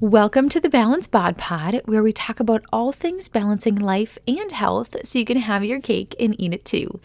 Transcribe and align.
Welcome 0.00 0.48
to 0.48 0.60
the 0.60 0.70
Balance 0.70 1.08
Bod 1.08 1.36
Pod, 1.36 1.82
where 1.84 2.02
we 2.02 2.14
talk 2.14 2.40
about 2.40 2.64
all 2.72 2.90
things 2.90 3.28
balancing 3.28 3.74
life 3.74 4.16
and 4.26 4.50
health 4.50 4.96
so 5.04 5.18
you 5.18 5.26
can 5.26 5.36
have 5.36 5.62
your 5.62 5.78
cake 5.78 6.16
and 6.18 6.34
eat 6.40 6.54
it 6.54 6.64
too. 6.64 7.02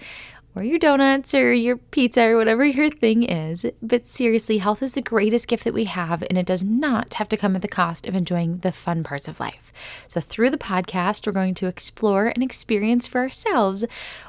Or 0.55 0.63
your 0.63 0.79
donuts 0.79 1.33
or 1.33 1.51
your 1.51 1.75
pizza 1.75 2.23
or 2.23 2.37
whatever 2.37 2.63
your 2.63 2.89
thing 2.89 3.23
is. 3.23 3.65
But 3.81 4.07
seriously, 4.07 4.59
health 4.59 4.81
is 4.81 4.93
the 4.93 5.01
greatest 5.01 5.49
gift 5.49 5.65
that 5.65 5.73
we 5.73 5.83
have, 5.83 6.23
and 6.23 6.37
it 6.37 6.45
does 6.45 6.63
not 6.63 7.15
have 7.15 7.27
to 7.27 7.35
come 7.35 7.53
at 7.57 7.61
the 7.61 7.67
cost 7.67 8.07
of 8.07 8.15
enjoying 8.15 8.59
the 8.59 8.71
fun 8.71 9.03
parts 9.03 9.27
of 9.27 9.41
life. 9.41 9.73
So, 10.07 10.21
through 10.21 10.51
the 10.51 10.57
podcast, 10.57 11.27
we're 11.27 11.33
going 11.33 11.55
to 11.55 11.67
explore 11.67 12.27
and 12.27 12.41
experience 12.41 13.07
for 13.07 13.19
ourselves 13.19 13.83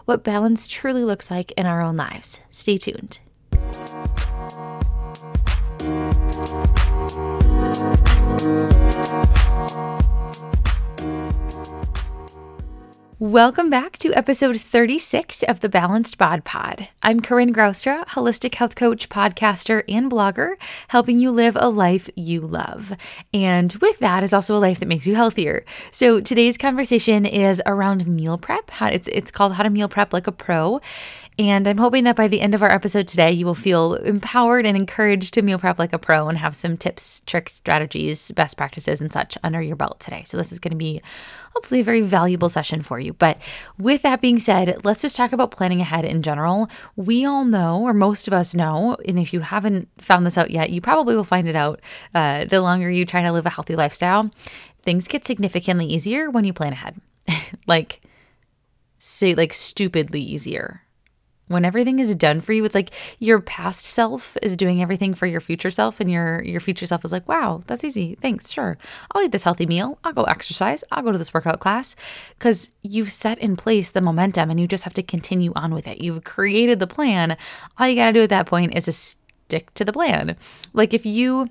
what 0.06 0.24
balance 0.24 0.66
truly 0.66 1.04
looks 1.04 1.30
like 1.30 1.52
in 1.52 1.66
our 1.66 1.80
own 1.80 1.96
lives. 1.96 2.40
Stay 2.50 2.78
tuned. 2.78 3.20
Welcome 13.18 13.70
back 13.70 13.98
to 14.00 14.12
episode 14.12 14.60
36 14.60 15.42
of 15.44 15.60
the 15.60 15.70
Balanced 15.70 16.18
Bod 16.18 16.44
Pod. 16.44 16.90
I'm 17.02 17.20
Corinne 17.20 17.54
Graustra, 17.54 18.06
holistic 18.08 18.56
health 18.56 18.74
coach, 18.74 19.08
podcaster, 19.08 19.84
and 19.88 20.10
blogger, 20.10 20.56
helping 20.88 21.18
you 21.18 21.30
live 21.30 21.56
a 21.58 21.70
life 21.70 22.10
you 22.14 22.42
love. 22.42 22.92
And 23.32 23.72
with 23.80 24.00
that 24.00 24.22
is 24.22 24.34
also 24.34 24.54
a 24.54 24.60
life 24.60 24.80
that 24.80 24.88
makes 24.88 25.06
you 25.06 25.14
healthier. 25.14 25.64
So 25.90 26.20
today's 26.20 26.58
conversation 26.58 27.24
is 27.24 27.62
around 27.64 28.06
meal 28.06 28.36
prep. 28.36 28.70
It's 28.82 29.08
it's 29.08 29.30
called 29.30 29.54
How 29.54 29.62
to 29.62 29.70
Meal 29.70 29.88
Prep 29.88 30.12
Like 30.12 30.26
a 30.26 30.32
Pro. 30.32 30.82
And 31.38 31.68
I'm 31.68 31.76
hoping 31.76 32.04
that 32.04 32.16
by 32.16 32.28
the 32.28 32.40
end 32.40 32.54
of 32.54 32.62
our 32.62 32.70
episode 32.70 33.06
today, 33.06 33.30
you 33.30 33.44
will 33.44 33.54
feel 33.54 33.94
empowered 33.94 34.64
and 34.64 34.74
encouraged 34.74 35.34
to 35.34 35.42
meal 35.42 35.58
prep 35.58 35.78
like 35.78 35.92
a 35.92 35.98
pro 35.98 36.28
and 36.28 36.38
have 36.38 36.56
some 36.56 36.78
tips, 36.78 37.20
tricks, 37.26 37.52
strategies, 37.52 38.30
best 38.30 38.56
practices, 38.56 39.02
and 39.02 39.12
such 39.12 39.36
under 39.44 39.60
your 39.60 39.76
belt 39.76 40.00
today. 40.00 40.22
So, 40.24 40.38
this 40.38 40.50
is 40.50 40.58
going 40.58 40.70
to 40.70 40.78
be 40.78 41.02
hopefully 41.52 41.80
a 41.80 41.84
very 41.84 42.00
valuable 42.00 42.48
session 42.48 42.80
for 42.80 42.98
you. 42.98 43.12
But 43.12 43.38
with 43.78 44.00
that 44.00 44.22
being 44.22 44.38
said, 44.38 44.82
let's 44.86 45.02
just 45.02 45.14
talk 45.14 45.32
about 45.32 45.50
planning 45.50 45.82
ahead 45.82 46.06
in 46.06 46.22
general. 46.22 46.70
We 46.96 47.26
all 47.26 47.44
know, 47.44 47.82
or 47.82 47.92
most 47.92 48.26
of 48.26 48.32
us 48.32 48.54
know, 48.54 48.96
and 49.06 49.18
if 49.18 49.34
you 49.34 49.40
haven't 49.40 49.90
found 49.98 50.24
this 50.24 50.38
out 50.38 50.50
yet, 50.50 50.70
you 50.70 50.80
probably 50.80 51.14
will 51.14 51.24
find 51.24 51.46
it 51.46 51.56
out 51.56 51.80
uh, 52.14 52.46
the 52.46 52.62
longer 52.62 52.90
you 52.90 53.04
try 53.04 53.22
to 53.22 53.32
live 53.32 53.44
a 53.44 53.50
healthy 53.50 53.76
lifestyle. 53.76 54.30
Things 54.80 55.06
get 55.06 55.26
significantly 55.26 55.84
easier 55.84 56.30
when 56.30 56.46
you 56.46 56.54
plan 56.54 56.72
ahead. 56.72 56.98
like, 57.66 58.00
say, 58.96 59.34
like 59.34 59.52
stupidly 59.52 60.22
easier 60.22 60.80
when 61.48 61.64
everything 61.64 61.98
is 61.98 62.14
done 62.14 62.40
for 62.40 62.52
you 62.52 62.64
it's 62.64 62.74
like 62.74 62.90
your 63.18 63.40
past 63.40 63.84
self 63.84 64.36
is 64.42 64.56
doing 64.56 64.80
everything 64.80 65.14
for 65.14 65.26
your 65.26 65.40
future 65.40 65.70
self 65.70 66.00
and 66.00 66.10
your 66.10 66.42
your 66.42 66.60
future 66.60 66.86
self 66.86 67.04
is 67.04 67.12
like 67.12 67.26
wow 67.28 67.62
that's 67.66 67.84
easy. 67.84 68.16
Thanks. 68.20 68.50
Sure. 68.50 68.78
I'll 69.10 69.22
eat 69.22 69.32
this 69.32 69.44
healthy 69.44 69.66
meal. 69.66 69.98
I'll 70.04 70.12
go 70.12 70.24
exercise. 70.24 70.84
I'll 70.90 71.02
go 71.02 71.12
to 71.12 71.18
this 71.18 71.34
workout 71.34 71.60
class. 71.60 71.96
Because 72.38 72.70
you've 72.82 73.10
set 73.10 73.38
in 73.38 73.56
place 73.56 73.90
the 73.90 74.00
momentum 74.00 74.50
and 74.50 74.60
you 74.60 74.66
just 74.66 74.84
have 74.84 74.94
to 74.94 75.02
continue 75.02 75.52
on 75.54 75.74
with 75.74 75.86
it. 75.86 76.00
You've 76.00 76.24
created 76.24 76.80
the 76.80 76.86
plan. 76.86 77.36
All 77.78 77.88
you 77.88 77.96
got 77.96 78.06
to 78.06 78.12
do 78.12 78.22
at 78.22 78.30
that 78.30 78.46
point 78.46 78.76
is 78.76 78.86
just 78.86 79.18
stick 79.46 79.72
to 79.74 79.84
the 79.84 79.92
plan. 79.92 80.36
Like 80.72 80.94
if 80.94 81.06
you 81.06 81.48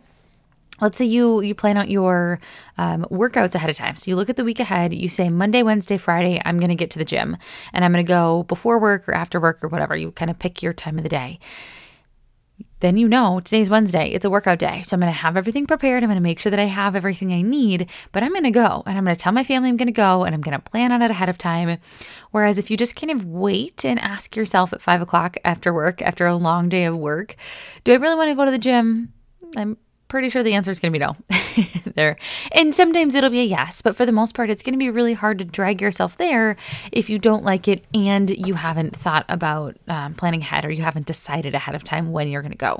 let's 0.82 0.98
say 0.98 1.06
you 1.06 1.42
you 1.42 1.56
plan 1.56 1.78
out 1.78 1.90
your 1.90 2.40
um, 2.78 3.04
workouts 3.04 3.56
ahead 3.56 3.70
of 3.70 3.76
time. 3.76 3.96
So 3.96 4.10
you 4.12 4.16
look 4.16 4.30
at 4.30 4.36
the 4.36 4.44
week 4.44 4.60
ahead 4.60 4.94
you 4.94 5.10
say 5.10 5.30
monday 5.30 5.64
wednesday 5.64 5.98
friday 5.98 6.42
i'm 6.46 6.60
going 6.60 6.70
to 6.70 6.76
get 6.76 6.90
to 6.92 7.00
the 7.00 7.06
gym. 7.06 7.38
And 7.74 7.86
i'm 7.86 7.94
going 7.94 8.06
to 8.06 8.08
go 8.08 8.44
before 8.44 8.80
work 8.80 9.08
or 9.08 9.14
after 9.14 9.40
work 9.40 9.64
or 9.64 9.70
whatever. 9.70 9.96
You 9.96 10.12
kind 10.12 10.32
of 10.32 10.40
pick 10.40 10.62
your 10.62 10.74
time 10.74 10.98
of 10.98 11.04
the 11.04 11.10
day. 11.10 11.40
Then 12.82 12.98
you 12.98 13.08
know 13.08 13.40
today's 13.40 13.70
wednesday 13.70 14.10
it's 14.10 14.26
a 14.26 14.30
workout 14.30 14.60
day. 14.60 14.82
So 14.82 14.96
i'm 14.96 15.00
going 15.00 15.12
to 15.12 15.18
have 15.18 15.38
everything 15.38 15.66
prepared. 15.66 16.04
I'm 16.04 16.10
going 16.10 16.18
to 16.18 16.22
make 16.22 16.40
sure 16.40 16.50
that 16.50 16.60
i 16.60 16.66
have 16.66 16.96
everything 16.96 17.32
i 17.32 17.42
need 17.42 17.90
but 18.12 18.22
i'm 18.22 18.32
going 18.32 18.44
to 18.44 18.52
go 18.52 18.84
and 18.86 18.98
i'm 18.98 19.06
going 19.06 19.16
to 19.16 19.22
tell 19.22 19.32
my 19.32 19.44
family 19.44 19.70
i'm 19.70 19.78
going 19.78 19.88
to 19.88 19.94
go 19.94 20.24
and 20.26 20.36
i'm 20.36 20.42
going 20.42 20.58
to 20.58 20.70
plan 20.70 20.92
on 20.92 21.02
it 21.02 21.12
ahead 21.12 21.30
of 21.30 21.38
time. 21.38 21.80
Whereas 22.32 22.58
if 22.58 22.70
you 22.70 22.76
just 22.76 22.98
kind 22.98 23.12
of 23.12 23.24
wait 23.26 23.86
and 23.86 23.98
ask 24.00 24.36
yourself 24.36 24.74
at 24.74 24.82
five 24.82 25.02
o'clock 25.02 25.38
after 25.46 25.74
work 25.74 26.02
after 26.02 26.26
a 26.26 26.36
long 26.36 26.68
day 26.68 26.84
of 26.84 26.98
work 26.98 27.38
do 27.86 27.94
i 27.94 27.96
really 27.96 28.16
want 28.16 28.30
to 28.30 28.36
go 28.36 28.44
to 28.44 28.52
the 28.52 28.58
gym? 28.58 29.14
I'm 29.56 29.78
pretty 30.08 30.30
sure 30.30 30.44
the 30.44 30.54
answer 30.54 30.72
is 30.72 30.80
going 30.80 30.92
to 30.94 31.00
be 31.00 31.04
no 31.04 31.16
there. 31.96 32.18
And 32.52 32.74
sometimes 32.74 33.16
it'll 33.16 33.30
be 33.30 33.42
a 33.42 33.44
yes, 33.44 33.82
but 33.82 33.96
for 33.96 34.06
the 34.06 34.12
most 34.12 34.36
part, 34.36 34.50
it's 34.50 34.64
going 34.64 34.74
to 34.74 34.80
be 34.80 34.90
really 34.90 35.14
hard 35.14 35.40
to 35.40 35.46
drag 35.46 35.82
yourself 35.82 36.18
there 36.18 36.56
if 36.92 37.10
you 37.10 37.20
don't 37.20 37.44
like 37.44 37.68
it 37.68 37.84
and 37.94 38.30
you 38.30 38.56
haven't 38.56 38.96
thought 38.96 39.26
about 39.30 39.78
um, 39.88 40.14
planning 40.14 40.42
ahead 40.42 40.66
or 40.66 40.72
you 40.72 40.84
haven't 40.84 41.06
decided 41.06 41.56
ahead 41.56 41.76
of 41.76 41.84
time 41.84 42.12
when 42.12 42.28
you're 42.28 42.42
going 42.42 42.52
to 42.52 42.58
go. 42.58 42.80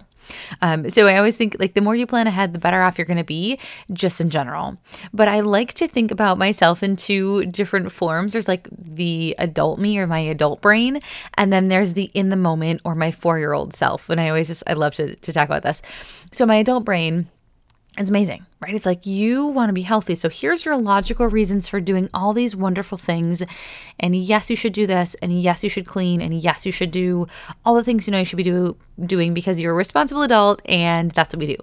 Um, 0.62 0.90
so 0.90 1.08
I 1.08 1.18
always 1.18 1.38
think 1.38 1.56
like 1.60 1.74
the 1.74 1.82
more 1.82 1.96
you 1.96 2.08
plan 2.08 2.28
ahead, 2.28 2.54
the 2.54 2.60
better 2.60 2.82
off 2.82 2.98
you're 2.98 3.06
going 3.06 3.18
to 3.18 3.24
be, 3.24 3.60
just 3.94 4.20
in 4.20 4.30
general. 4.30 4.78
But 5.14 5.28
I 5.28 5.42
like 5.42 5.74
to 5.76 5.88
think 5.88 6.12
about 6.12 6.38
myself 6.38 6.84
in 6.84 6.96
two 6.96 7.46
different 7.46 7.92
forms. 7.92 8.34
There's 8.34 8.48
like 8.48 8.68
the 8.72 9.36
adult 9.38 9.80
me 9.80 9.98
or 10.00 10.08
my 10.08 10.20
adult 10.20 10.62
brain, 10.62 11.00
and 11.36 11.52
then 11.54 11.68
there's 11.68 11.94
the 11.94 12.10
in 12.14 12.30
the 12.30 12.36
moment 12.36 12.82
or 12.84 12.96
my 12.96 13.12
four 13.12 13.40
year 13.40 13.54
old 13.54 13.76
self. 13.76 14.10
And 14.10 14.20
I 14.20 14.30
always 14.30 14.48
just 14.48 14.64
I 14.68 14.74
love 14.74 14.96
to 14.96 15.16
to 15.16 15.34
talk 15.34 15.48
about 15.48 15.64
this. 15.64 15.82
So 16.32 16.46
my 16.46 16.56
adult 16.56 16.86
brain 16.86 17.30
it's 17.98 18.10
amazing, 18.10 18.46
right? 18.60 18.76
It's 18.76 18.86
like 18.86 19.06
you 19.06 19.46
want 19.46 19.70
to 19.70 19.74
be 19.74 19.84
healthy. 19.84 20.16
So 20.16 20.28
here's 20.28 20.66
your 20.66 20.76
logical 20.76 21.28
reasons 21.28 21.70
for 21.70 21.80
doing 21.80 22.10
all 22.14 22.34
these 22.34 22.54
wonderful 22.56 22.98
things. 22.98 23.42
And 24.00 24.16
yes, 24.16 24.50
you 24.50 24.58
should 24.58 24.74
do 24.74 24.86
this. 24.86 25.16
And 25.16 25.40
yes, 25.42 25.64
you 25.64 25.70
should 25.70 25.86
clean. 25.86 26.22
And 26.22 26.34
yes, 26.34 26.66
you 26.66 26.74
should 26.74 26.92
do 26.92 27.28
all 27.64 27.76
the 27.76 27.84
things 27.84 28.06
you 28.06 28.12
know 28.12 28.20
you 28.20 28.26
should 28.26 28.36
be 28.36 28.44
do, 28.44 28.76
doing 29.06 29.34
because 29.34 29.62
you're 29.62 29.72
a 29.72 29.76
responsible 29.76 30.24
adult. 30.24 30.62
And 30.66 31.12
that's 31.12 31.34
what 31.34 31.40
we 31.40 31.56
do. 31.56 31.58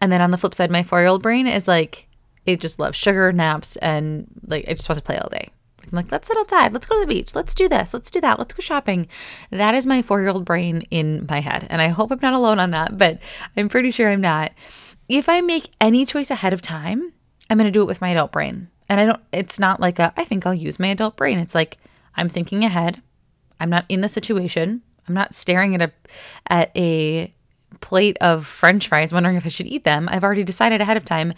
And 0.00 0.12
then 0.12 0.20
on 0.20 0.30
the 0.30 0.38
flip 0.38 0.54
side, 0.54 0.70
my 0.70 0.84
four 0.84 1.00
year 1.00 1.08
old 1.08 1.22
brain 1.22 1.48
is 1.48 1.66
like, 1.66 2.06
it 2.46 2.60
just 2.60 2.78
loves 2.78 2.96
sugar, 2.96 3.32
naps, 3.32 3.76
and 3.76 4.26
like, 4.46 4.64
I 4.68 4.74
just 4.74 4.88
want 4.88 4.98
to 4.98 5.04
play 5.04 5.18
all 5.18 5.28
day. 5.28 5.48
I'm 5.82 5.96
like, 5.96 6.12
let's 6.12 6.28
sit 6.28 6.36
outside. 6.36 6.72
Let's 6.72 6.86
go 6.86 6.96
to 6.96 7.00
the 7.00 7.12
beach. 7.12 7.34
Let's 7.34 7.54
do 7.54 7.68
this. 7.68 7.92
Let's 7.94 8.10
do 8.10 8.20
that. 8.20 8.38
Let's 8.38 8.54
go 8.54 8.60
shopping. 8.60 9.08
That 9.50 9.74
is 9.74 9.86
my 9.86 10.02
four 10.02 10.20
year 10.20 10.28
old 10.28 10.44
brain 10.44 10.82
in 10.90 11.26
my 11.28 11.40
head. 11.40 11.66
And 11.68 11.82
I 11.82 11.88
hope 11.88 12.12
I'm 12.12 12.18
not 12.22 12.34
alone 12.34 12.60
on 12.60 12.70
that, 12.70 12.96
but 12.96 13.18
I'm 13.56 13.68
pretty 13.68 13.90
sure 13.90 14.08
I'm 14.08 14.20
not 14.20 14.52
if 15.08 15.28
I 15.28 15.40
make 15.40 15.70
any 15.80 16.04
choice 16.04 16.30
ahead 16.30 16.52
of 16.52 16.62
time, 16.62 17.12
I'm 17.48 17.58
going 17.58 17.66
to 17.66 17.72
do 17.72 17.82
it 17.82 17.86
with 17.86 18.00
my 18.00 18.10
adult 18.10 18.32
brain. 18.32 18.68
And 18.88 19.00
I 19.00 19.06
don't, 19.06 19.20
it's 19.32 19.58
not 19.58 19.80
like 19.80 19.98
a, 19.98 20.12
I 20.16 20.24
think 20.24 20.46
I'll 20.46 20.54
use 20.54 20.78
my 20.78 20.88
adult 20.88 21.16
brain. 21.16 21.38
It's 21.38 21.54
like 21.54 21.78
I'm 22.16 22.28
thinking 22.28 22.64
ahead. 22.64 23.02
I'm 23.60 23.70
not 23.70 23.84
in 23.88 24.00
the 24.00 24.08
situation. 24.08 24.82
I'm 25.06 25.14
not 25.14 25.34
staring 25.34 25.74
at 25.74 25.82
a, 25.82 25.92
at 26.48 26.70
a 26.76 27.32
plate 27.80 28.16
of 28.20 28.46
french 28.46 28.88
fries 28.88 29.12
wondering 29.12 29.36
if 29.36 29.46
I 29.46 29.50
should 29.50 29.66
eat 29.66 29.84
them. 29.84 30.08
I've 30.10 30.24
already 30.24 30.44
decided 30.44 30.80
ahead 30.80 30.96
of 30.96 31.04
time. 31.04 31.32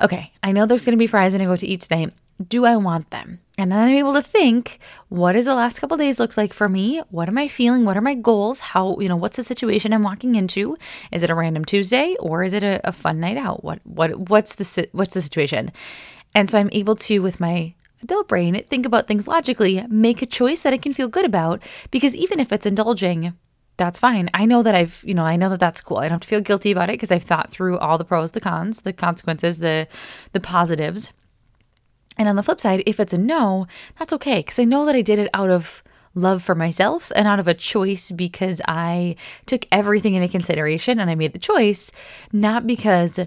Okay, 0.00 0.32
I 0.42 0.52
know 0.52 0.66
there's 0.66 0.84
going 0.84 0.96
to 0.96 1.02
be 1.02 1.06
fries 1.06 1.32
when 1.32 1.42
I 1.42 1.46
go 1.46 1.56
to 1.56 1.66
eat 1.66 1.80
today 1.80 2.08
do 2.48 2.64
I 2.64 2.76
want 2.76 3.10
them? 3.10 3.40
And 3.56 3.70
then 3.70 3.78
I'm 3.78 3.94
able 3.94 4.14
to 4.14 4.22
think, 4.22 4.80
what 5.08 5.32
does 5.34 5.44
the 5.44 5.54
last 5.54 5.78
couple 5.78 5.96
days 5.96 6.18
look 6.18 6.36
like 6.36 6.52
for 6.52 6.68
me? 6.68 7.00
What 7.10 7.28
am 7.28 7.38
I 7.38 7.46
feeling? 7.46 7.84
What 7.84 7.96
are 7.96 8.00
my 8.00 8.14
goals? 8.14 8.58
How, 8.58 8.98
you 8.98 9.08
know, 9.08 9.16
what's 9.16 9.36
the 9.36 9.44
situation 9.44 9.92
I'm 9.92 10.02
walking 10.02 10.34
into? 10.34 10.76
Is 11.12 11.22
it 11.22 11.30
a 11.30 11.36
random 11.36 11.64
Tuesday 11.64 12.16
or 12.18 12.42
is 12.42 12.52
it 12.52 12.64
a, 12.64 12.80
a 12.86 12.90
fun 12.90 13.20
night 13.20 13.36
out? 13.36 13.62
What 13.62 13.80
what 13.84 14.28
what's 14.28 14.56
the 14.56 14.88
what's 14.90 15.14
the 15.14 15.22
situation? 15.22 15.70
And 16.34 16.50
so 16.50 16.58
I'm 16.58 16.70
able 16.72 16.96
to 16.96 17.20
with 17.20 17.38
my 17.38 17.74
adult 18.02 18.26
brain 18.26 18.60
think 18.64 18.86
about 18.86 19.06
things 19.06 19.28
logically, 19.28 19.86
make 19.88 20.20
a 20.20 20.26
choice 20.26 20.62
that 20.62 20.72
I 20.72 20.78
can 20.78 20.92
feel 20.92 21.08
good 21.08 21.24
about 21.24 21.62
because 21.92 22.16
even 22.16 22.40
if 22.40 22.52
it's 22.52 22.66
indulging, 22.66 23.34
that's 23.76 24.00
fine. 24.00 24.30
I 24.34 24.46
know 24.46 24.64
that 24.64 24.74
I've, 24.74 25.02
you 25.06 25.14
know, 25.14 25.24
I 25.24 25.36
know 25.36 25.48
that 25.50 25.60
that's 25.60 25.80
cool. 25.80 25.98
I 25.98 26.04
don't 26.04 26.12
have 26.12 26.20
to 26.22 26.28
feel 26.28 26.40
guilty 26.40 26.72
about 26.72 26.90
it 26.90 26.94
because 26.94 27.12
I've 27.12 27.22
thought 27.22 27.52
through 27.52 27.78
all 27.78 27.98
the 27.98 28.04
pros, 28.04 28.32
the 28.32 28.40
cons, 28.40 28.82
the 28.82 28.92
consequences, 28.92 29.60
the 29.60 29.86
the 30.32 30.40
positives 30.40 31.12
and 32.16 32.28
on 32.28 32.36
the 32.36 32.42
flip 32.42 32.60
side, 32.60 32.82
if 32.86 33.00
it's 33.00 33.12
a 33.12 33.18
no, 33.18 33.66
that's 33.98 34.12
okay 34.14 34.36
because 34.36 34.58
I 34.58 34.64
know 34.64 34.84
that 34.86 34.94
I 34.94 35.02
did 35.02 35.18
it 35.18 35.30
out 35.34 35.50
of 35.50 35.82
love 36.14 36.42
for 36.42 36.54
myself 36.54 37.10
and 37.16 37.26
out 37.26 37.40
of 37.40 37.48
a 37.48 37.54
choice 37.54 38.10
because 38.10 38.60
I 38.68 39.16
took 39.46 39.66
everything 39.72 40.14
into 40.14 40.28
consideration 40.28 41.00
and 41.00 41.10
I 41.10 41.14
made 41.14 41.32
the 41.32 41.38
choice, 41.38 41.90
not 42.32 42.66
because 42.66 43.18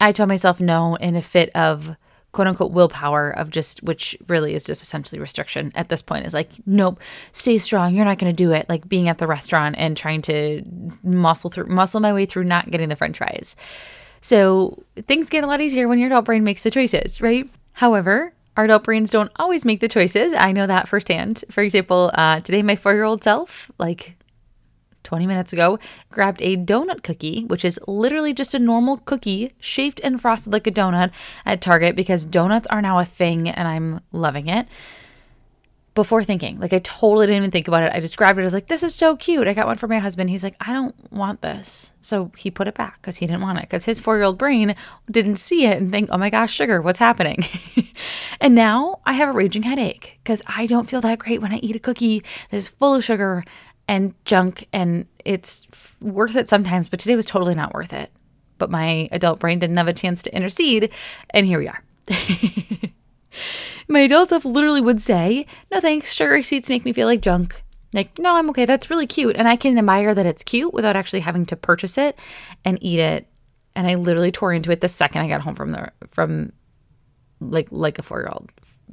I 0.00 0.12
told 0.12 0.28
myself 0.28 0.60
no 0.60 0.96
in 0.96 1.14
a 1.14 1.22
fit 1.22 1.50
of 1.54 1.96
quote 2.32 2.48
unquote 2.48 2.72
willpower 2.72 3.30
of 3.30 3.50
just 3.50 3.82
which 3.82 4.16
really 4.26 4.54
is 4.54 4.64
just 4.64 4.82
essentially 4.82 5.20
restriction 5.20 5.70
at 5.74 5.90
this 5.90 6.00
point 6.00 6.24
is 6.24 6.32
like 6.32 6.48
nope 6.64 6.98
stay 7.30 7.58
strong 7.58 7.94
you're 7.94 8.06
not 8.06 8.18
going 8.18 8.34
to 8.34 8.34
do 8.34 8.52
it 8.52 8.66
like 8.70 8.88
being 8.88 9.06
at 9.06 9.18
the 9.18 9.26
restaurant 9.26 9.74
and 9.78 9.98
trying 9.98 10.22
to 10.22 10.62
muscle 11.02 11.50
through 11.50 11.66
muscle 11.66 12.00
my 12.00 12.10
way 12.10 12.24
through 12.24 12.44
not 12.44 12.70
getting 12.70 12.88
the 12.88 12.96
french 12.96 13.18
fries. 13.18 13.54
So 14.22 14.82
things 15.06 15.28
get 15.28 15.44
a 15.44 15.46
lot 15.46 15.60
easier 15.60 15.88
when 15.88 15.98
your 15.98 16.06
adult 16.06 16.24
brain 16.24 16.44
makes 16.44 16.62
the 16.62 16.70
choices 16.70 17.20
right 17.20 17.50
However, 17.74 18.34
our 18.56 18.64
adult 18.64 18.84
brains 18.84 19.10
don't 19.10 19.32
always 19.36 19.64
make 19.64 19.80
the 19.80 19.88
choices. 19.88 20.34
I 20.34 20.52
know 20.52 20.66
that 20.66 20.88
firsthand. 20.88 21.44
For 21.50 21.62
example, 21.62 22.10
uh, 22.14 22.40
today 22.40 22.62
my 22.62 22.76
four 22.76 22.92
year 22.92 23.04
old 23.04 23.24
self, 23.24 23.70
like 23.78 24.16
20 25.04 25.26
minutes 25.26 25.52
ago, 25.52 25.78
grabbed 26.10 26.40
a 26.42 26.56
donut 26.56 27.02
cookie, 27.02 27.44
which 27.44 27.64
is 27.64 27.80
literally 27.88 28.32
just 28.32 28.54
a 28.54 28.58
normal 28.58 28.98
cookie 28.98 29.52
shaped 29.58 30.00
and 30.04 30.20
frosted 30.20 30.52
like 30.52 30.66
a 30.66 30.70
donut 30.70 31.10
at 31.44 31.60
Target 31.60 31.96
because 31.96 32.24
donuts 32.24 32.66
are 32.68 32.82
now 32.82 32.98
a 32.98 33.04
thing 33.04 33.48
and 33.48 33.66
I'm 33.66 34.00
loving 34.12 34.48
it. 34.48 34.68
Before 35.94 36.22
thinking. 36.22 36.58
Like 36.58 36.72
I 36.72 36.78
totally 36.78 37.26
didn't 37.26 37.38
even 37.38 37.50
think 37.50 37.68
about 37.68 37.82
it. 37.82 37.92
I 37.92 38.00
described 38.00 38.38
it 38.38 38.44
as 38.44 38.54
like, 38.54 38.68
this 38.68 38.82
is 38.82 38.94
so 38.94 39.14
cute. 39.16 39.46
I 39.46 39.54
got 39.54 39.66
one 39.66 39.76
for 39.76 39.88
my 39.88 39.98
husband. 39.98 40.30
He's 40.30 40.42
like, 40.42 40.56
I 40.60 40.72
don't 40.72 40.94
want 41.12 41.42
this. 41.42 41.92
So 42.00 42.32
he 42.36 42.50
put 42.50 42.68
it 42.68 42.74
back 42.74 43.00
because 43.00 43.18
he 43.18 43.26
didn't 43.26 43.42
want 43.42 43.58
it 43.58 43.62
because 43.62 43.84
his 43.84 44.00
four 44.00 44.16
year 44.16 44.24
old 44.24 44.38
brain 44.38 44.74
didn't 45.10 45.36
see 45.36 45.66
it 45.66 45.76
and 45.76 45.90
think, 45.90 46.08
oh 46.10 46.18
my 46.18 46.30
gosh, 46.30 46.52
sugar, 46.52 46.80
what's 46.80 46.98
happening? 46.98 47.44
and 48.40 48.54
now 48.54 49.00
I 49.04 49.12
have 49.14 49.28
a 49.28 49.32
raging 49.32 49.64
headache 49.64 50.18
because 50.22 50.42
I 50.46 50.66
don't 50.66 50.88
feel 50.88 51.02
that 51.02 51.18
great 51.18 51.42
when 51.42 51.52
I 51.52 51.58
eat 51.58 51.76
a 51.76 51.80
cookie 51.80 52.22
that's 52.50 52.68
full 52.68 52.94
of 52.94 53.04
sugar 53.04 53.44
and 53.86 54.14
junk 54.24 54.68
and 54.72 55.06
it's 55.24 55.66
f- 55.72 55.96
worth 56.00 56.36
it 56.36 56.48
sometimes, 56.48 56.88
but 56.88 57.00
today 57.00 57.16
was 57.16 57.26
totally 57.26 57.54
not 57.54 57.74
worth 57.74 57.92
it. 57.92 58.10
But 58.56 58.70
my 58.70 59.08
adult 59.12 59.40
brain 59.40 59.58
didn't 59.58 59.76
have 59.76 59.88
a 59.88 59.92
chance 59.92 60.22
to 60.22 60.34
intercede. 60.34 60.90
And 61.30 61.46
here 61.46 61.58
we 61.58 61.68
are. 61.68 61.82
My 63.92 64.00
adult 64.00 64.30
self 64.30 64.46
literally 64.46 64.80
would 64.80 65.02
say, 65.02 65.44
No 65.70 65.78
thanks, 65.78 66.14
sugary 66.14 66.42
sweets 66.42 66.70
make 66.70 66.86
me 66.86 66.94
feel 66.94 67.06
like 67.06 67.20
junk. 67.20 67.62
Like, 67.92 68.18
no, 68.18 68.36
I'm 68.36 68.48
okay. 68.48 68.64
That's 68.64 68.88
really 68.88 69.06
cute. 69.06 69.36
And 69.36 69.46
I 69.46 69.54
can 69.54 69.76
admire 69.76 70.14
that 70.14 70.24
it's 70.24 70.42
cute 70.42 70.72
without 70.72 70.96
actually 70.96 71.20
having 71.20 71.44
to 71.44 71.56
purchase 71.56 71.98
it 71.98 72.18
and 72.64 72.78
eat 72.80 73.00
it. 73.00 73.26
And 73.76 73.86
I 73.86 73.96
literally 73.96 74.32
tore 74.32 74.54
into 74.54 74.72
it 74.72 74.80
the 74.80 74.88
second 74.88 75.20
I 75.20 75.28
got 75.28 75.42
home 75.42 75.54
from 75.54 75.72
the 75.72 75.92
from 76.10 76.54
like 77.38 77.68
like 77.70 77.98
a 77.98 78.02
four 78.02 78.20
year 78.20 78.30
old. 78.32 78.50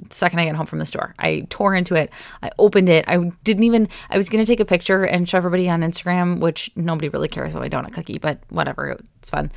Second 0.10 0.40
I 0.40 0.46
got 0.46 0.56
home 0.56 0.66
from 0.66 0.80
the 0.80 0.86
store, 0.86 1.16
I 1.18 1.48
tore 1.50 1.76
into 1.76 1.96
it. 1.96 2.12
I 2.44 2.52
opened 2.60 2.90
it. 2.90 3.06
I 3.08 3.32
didn't 3.46 3.64
even. 3.64 3.88
I 4.10 4.18
was 4.18 4.28
gonna 4.28 4.46
take 4.46 4.60
a 4.60 4.66
picture 4.66 5.06
and 5.06 5.30
show 5.30 5.38
everybody 5.38 5.70
on 5.70 5.80
Instagram, 5.80 6.42
which 6.42 6.72
nobody 6.76 7.08
really 7.08 7.30
cares 7.30 7.52
about 7.52 7.62
my 7.62 7.70
donut 7.70 7.94
cookie, 7.94 8.18
but 8.18 8.40
whatever, 8.50 8.98
it's 9.20 9.30
fun. 9.30 9.50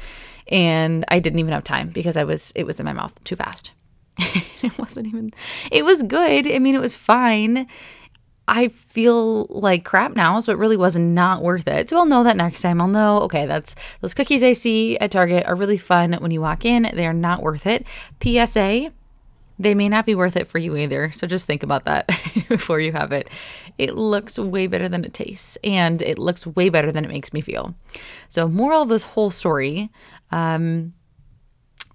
And 0.49 1.05
I 1.09 1.19
didn't 1.19 1.41
even 1.41 1.53
have 1.53 1.65
time 1.65 1.89
because 1.89 2.17
I 2.17 2.23
was 2.23 2.53
it 2.55 2.65
was 2.65 2.79
in 2.79 2.87
my 2.87 2.93
mouth 2.93 3.23
too 3.25 3.35
fast. 3.35 3.73
it 4.63 4.79
wasn't 4.79 5.07
even, 5.07 5.31
it 5.71 5.85
was 5.85 6.03
good. 6.03 6.51
I 6.51 6.59
mean, 6.59 6.75
it 6.75 6.81
was 6.81 6.97
fine. 6.97 7.67
I 8.49 8.69
feel 8.69 9.47
like 9.49 9.85
crap 9.85 10.15
now, 10.15 10.41
so 10.41 10.53
it 10.53 10.59
really 10.59 10.77
was 10.77 10.99
not 10.99 11.43
worth 11.43 11.69
it. 11.69 11.89
So 11.89 11.97
I'll 11.97 12.07
know 12.07 12.25
that 12.25 12.37
next 12.37 12.61
time. 12.61 12.81
I'll 12.81 12.89
know, 12.89 13.21
okay, 13.21 13.47
that's 13.47 13.75
those 14.01 14.15
cookies 14.15 14.43
I 14.43 14.53
see 14.53 14.99
at 14.99 15.13
Target 15.13 15.47
are 15.47 15.55
really 15.55 15.79
fun 15.79 16.15
when 16.15 16.33
you 16.33 16.41
walk 16.41 16.65
in. 16.65 16.91
They 16.93 17.07
are 17.07 17.15
not 17.15 17.43
worth 17.43 17.67
it. 17.67 17.87
PSA, 18.23 18.93
they 19.59 19.75
may 19.75 19.89
not 19.89 20.07
be 20.07 20.15
worth 20.15 20.37
it 20.37 20.49
for 20.49 20.59
you 20.59 20.77
either. 20.77 21.13
So 21.13 21.27
just 21.27 21.47
think 21.47 21.63
about 21.63 21.85
that 21.85 22.09
before 22.49 22.81
you 22.81 22.93
have 22.93 23.13
it. 23.13 23.29
It 23.79 23.95
looks 23.95 24.39
way 24.39 24.67
better 24.67 24.89
than 24.89 25.05
it 25.05 25.15
tastes, 25.15 25.57
and 25.63 26.03
it 26.03 26.19
looks 26.19 26.47
way 26.47 26.69
better 26.69 26.91
than 26.91 27.05
it 27.05 27.09
makes 27.09 27.33
me 27.33 27.41
feel. 27.41 27.75
So, 28.29 28.49
moral 28.49 28.83
of 28.83 28.89
this 28.91 29.03
whole 29.03 29.31
story 29.31 29.91
um, 30.31 30.95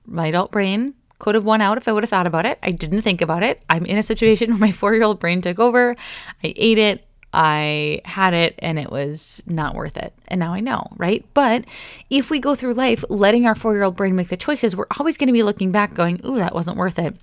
my 0.06 0.28
adult 0.28 0.52
brain 0.52 0.94
could 1.20 1.36
have 1.36 1.46
won 1.46 1.62
out 1.62 1.78
if 1.78 1.88
I 1.88 1.92
would 1.92 2.04
have 2.04 2.10
thought 2.10 2.28
about 2.28 2.46
it. 2.46 2.60
I 2.62 2.72
didn't 2.72 3.02
think 3.02 3.22
about 3.22 3.44
it. 3.44 3.62
I'm 3.70 3.86
in 3.86 3.98
a 3.98 4.04
situation 4.04 4.50
where 4.52 4.60
my 4.60 4.72
four 4.72 4.94
year 4.94 5.04
old 5.04 5.20
brain 5.20 5.42
took 5.42 5.60
over. 5.60 5.96
I 6.44 6.54
ate 6.56 6.78
it. 6.78 7.04
I 7.34 8.02
had 8.06 8.34
it 8.34 8.56
and 8.60 8.80
it 8.80 8.90
was 8.90 9.44
not 9.46 9.76
worth 9.76 9.98
it. 9.98 10.14
And 10.28 10.40
now 10.40 10.54
I 10.54 10.60
know, 10.60 10.88
right? 10.96 11.26
But 11.34 11.66
if 12.10 12.30
we 12.30 12.40
go 12.40 12.56
through 12.56 12.74
life 12.74 13.04
letting 13.10 13.46
our 13.46 13.56
four 13.56 13.74
year 13.74 13.84
old 13.84 13.96
brain 13.96 14.16
make 14.16 14.30
the 14.30 14.38
choices, 14.38 14.76
we're 14.76 14.86
always 14.98 15.18
going 15.18 15.28
to 15.28 15.34
be 15.34 15.44
looking 15.44 15.72
back 15.72 15.94
going, 15.94 16.22
ooh, 16.26 16.38
that 16.38 16.56
wasn't 16.56 16.78
worth 16.78 16.98
it, 16.98 17.16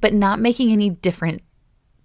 but 0.00 0.14
not 0.14 0.40
making 0.40 0.72
any 0.72 0.90
different 0.90 1.42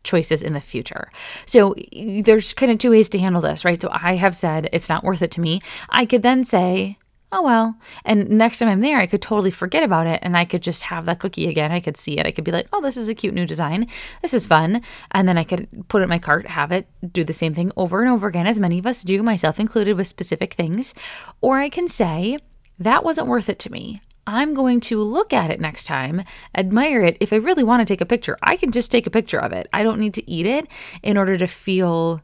choices 0.04 0.42
in 0.42 0.54
the 0.54 0.62
future. 0.62 1.10
So 1.46 1.76
there's 1.94 2.54
kind 2.54 2.72
of 2.72 2.78
two 2.78 2.92
ways 2.92 3.10
to 3.10 3.20
handle 3.20 3.42
this, 3.42 3.66
right? 3.66 3.82
So 3.82 3.90
I 3.92 4.16
have 4.16 4.36
said 4.36 4.70
it's 4.72 4.90
not 4.90 5.04
worth 5.04 5.22
it 5.22 5.32
to 5.32 5.42
me. 5.42 5.62
I 5.90 6.06
could 6.06 6.24
then 6.24 6.46
say, 6.46 6.98
oh 7.32 7.44
well. 7.44 7.78
And 8.06 8.30
next 8.30 8.60
time 8.60 8.70
I'm 8.70 8.82
there, 8.82 8.98
I 8.98 9.08
could 9.08 9.22
totally 9.22 9.52
forget 9.52 9.84
about 9.84 10.08
it 10.08 10.20
and 10.24 10.36
I 10.36 10.46
could 10.46 10.64
just 10.64 10.84
have 10.84 11.06
that 11.06 11.20
cookie 11.20 11.48
again. 11.48 11.72
I 11.72 11.80
could 11.80 11.98
see 11.98 12.18
it. 12.18 12.26
I 12.26 12.32
could 12.32 12.44
be 12.44 12.52
like, 12.52 12.68
oh, 12.74 12.82
this 12.82 12.98
is 12.98 13.08
a 13.08 13.16
cute 13.16 13.34
new 13.34 13.46
design. 13.46 13.88
This 14.22 14.34
is 14.34 14.48
fun. 14.48 14.82
And 15.12 15.28
then 15.28 15.38
I 15.38 15.44
could 15.44 15.68
put 15.88 16.02
it 16.02 16.04
in 16.04 16.10
my 16.10 16.20
cart, 16.20 16.48
have 16.48 16.72
it, 16.72 16.88
do 17.12 17.24
the 17.24 17.34
same 17.34 17.54
thing 17.54 17.72
over 17.78 18.02
and 18.02 18.10
over 18.10 18.28
again, 18.28 18.48
as 18.48 18.60
many 18.60 18.80
of 18.80 18.88
us 18.88 19.04
do, 19.04 19.22
myself 19.24 19.60
included, 19.60 19.96
with 19.96 20.08
specific 20.08 20.54
things. 20.54 20.94
Or 21.42 21.60
I 21.60 21.70
can 21.70 21.88
say, 21.88 22.38
that 22.80 23.04
wasn't 23.04 23.28
worth 23.28 23.50
it 23.50 23.60
to 23.60 23.72
me. 23.72 24.02
I'm 24.26 24.54
going 24.54 24.80
to 24.82 25.02
look 25.02 25.34
at 25.34 25.50
it 25.50 25.60
next 25.60 25.86
time, 25.86 26.24
admire 26.54 27.04
it. 27.04 27.18
If 27.20 27.34
I 27.34 27.38
really 27.38 27.64
want 27.64 27.82
to 27.82 27.86
take 27.92 28.00
a 28.00 28.06
picture, 28.06 28.38
I 28.44 28.58
can 28.58 28.72
just 28.72 28.92
take 28.92 29.08
a 29.08 29.12
picture 29.12 29.40
of 29.40 29.52
it. 29.52 29.68
I 29.74 29.82
don't 29.82 30.00
need 30.00 30.14
to 30.14 30.30
eat 30.30 30.46
it 30.46 30.68
in 31.02 31.18
order 31.18 31.36
to 31.36 31.48
feel 31.48 32.22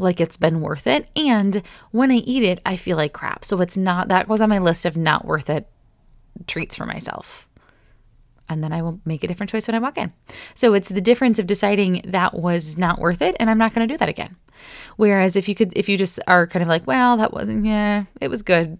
like 0.00 0.20
it's 0.20 0.36
been 0.36 0.60
worth 0.60 0.86
it. 0.86 1.08
And 1.16 1.62
when 1.90 2.10
I 2.10 2.16
eat 2.16 2.42
it, 2.42 2.60
I 2.64 2.76
feel 2.76 2.96
like 2.96 3.12
crap. 3.12 3.44
So 3.44 3.60
it's 3.60 3.76
not, 3.76 4.08
that 4.08 4.28
was 4.28 4.40
on 4.40 4.48
my 4.48 4.58
list 4.58 4.84
of 4.84 4.96
not 4.96 5.24
worth 5.24 5.50
it 5.50 5.68
treats 6.46 6.76
for 6.76 6.86
myself. 6.86 7.46
And 8.48 8.64
then 8.64 8.72
I 8.72 8.82
will 8.82 9.00
make 9.04 9.22
a 9.22 9.28
different 9.28 9.50
choice 9.50 9.68
when 9.68 9.76
I 9.76 9.78
walk 9.78 9.96
in. 9.96 10.12
So 10.54 10.74
it's 10.74 10.88
the 10.88 11.00
difference 11.00 11.38
of 11.38 11.46
deciding 11.46 12.02
that 12.04 12.34
was 12.34 12.76
not 12.76 12.98
worth 12.98 13.22
it 13.22 13.36
and 13.38 13.48
I'm 13.48 13.58
not 13.58 13.74
going 13.74 13.86
to 13.86 13.94
do 13.94 13.98
that 13.98 14.08
again. 14.08 14.36
Whereas 14.96 15.36
if 15.36 15.48
you 15.48 15.54
could, 15.54 15.72
if 15.76 15.88
you 15.88 15.96
just 15.96 16.18
are 16.26 16.46
kind 16.46 16.62
of 16.62 16.68
like, 16.68 16.86
well, 16.86 17.16
that 17.16 17.32
wasn't, 17.32 17.64
yeah, 17.64 18.04
it 18.20 18.28
was 18.28 18.42
good 18.42 18.78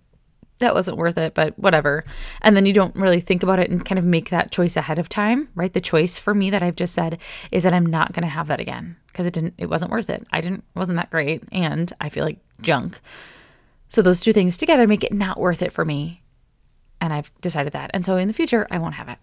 that 0.61 0.75
wasn't 0.75 0.97
worth 0.97 1.19
it, 1.19 1.35
but 1.35 1.59
whatever. 1.59 2.05
And 2.41 2.57
then 2.57 2.65
you 2.65 2.73
don't 2.73 2.95
really 2.95 3.21
think 3.21 3.43
about 3.43 3.59
it 3.59 3.71
and 3.71 3.85
kind 3.85 3.99
of 3.99 4.05
make 4.05 4.31
that 4.31 4.53
choice 4.53 4.77
ahead 4.77 4.99
of 4.99 5.09
time, 5.09 5.49
right? 5.55 5.73
The 5.73 5.81
choice 5.81 6.19
for 6.19 6.33
me 6.33 6.51
that 6.51 6.63
I've 6.63 6.77
just 6.77 6.95
said 6.95 7.19
is 7.51 7.65
that 7.65 7.73
I'm 7.73 7.87
not 7.87 8.13
going 8.13 8.23
to 8.23 8.29
have 8.29 8.47
that 8.49 8.61
again 8.61 8.97
because 9.09 9.27
it 9.27 9.35
didn't 9.35 9.55
it 9.59 9.69
wasn't 9.69 9.91
worth 9.91 10.09
it. 10.09 10.27
I 10.33 10.41
didn't 10.41 10.65
wasn't 10.75 10.97
that 10.97 11.11
great 11.11 11.43
and 11.53 11.93
I 12.01 12.09
feel 12.09 12.25
like 12.25 12.39
junk. 12.61 13.01
So 13.89 14.03
those 14.03 14.21
two 14.21 14.33
things 14.33 14.57
together 14.57 14.87
make 14.87 15.03
it 15.05 15.13
not 15.13 15.41
worth 15.41 15.63
it 15.63 15.73
for 15.73 15.85
me. 15.85 16.23
And 17.01 17.13
I've 17.13 17.33
decided 17.41 17.73
that. 17.73 17.91
And 17.93 18.05
so 18.05 18.17
in 18.17 18.29
the 18.29 18.35
future, 18.35 18.67
I 18.71 18.79
won't 18.79 18.95
have 18.95 19.09
it. 19.09 19.19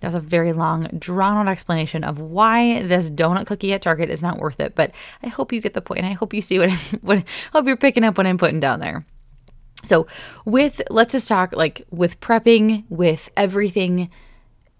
That 0.00 0.08
was 0.08 0.14
a 0.16 0.20
very 0.20 0.52
long, 0.52 0.88
drawn 0.98 1.36
out 1.36 1.50
explanation 1.50 2.02
of 2.02 2.18
why 2.18 2.82
this 2.82 3.08
donut 3.08 3.46
cookie 3.46 3.72
at 3.72 3.82
Target 3.82 4.10
is 4.10 4.22
not 4.22 4.38
worth 4.38 4.58
it. 4.60 4.74
But 4.74 4.90
I 5.22 5.28
hope 5.28 5.52
you 5.52 5.60
get 5.60 5.74
the 5.74 5.80
point. 5.80 6.04
I 6.04 6.10
hope 6.10 6.34
you 6.34 6.40
see 6.40 6.58
what, 6.58 6.70
I, 6.70 6.74
what 7.02 7.24
hope 7.52 7.66
you're 7.66 7.76
picking 7.76 8.04
up 8.04 8.18
what 8.18 8.26
I'm 8.26 8.36
putting 8.36 8.60
down 8.60 8.80
there. 8.80 9.06
So, 9.84 10.06
with 10.44 10.82
let's 10.90 11.12
just 11.12 11.28
talk 11.28 11.52
like 11.52 11.82
with 11.90 12.20
prepping, 12.20 12.84
with 12.88 13.30
everything, 13.36 14.10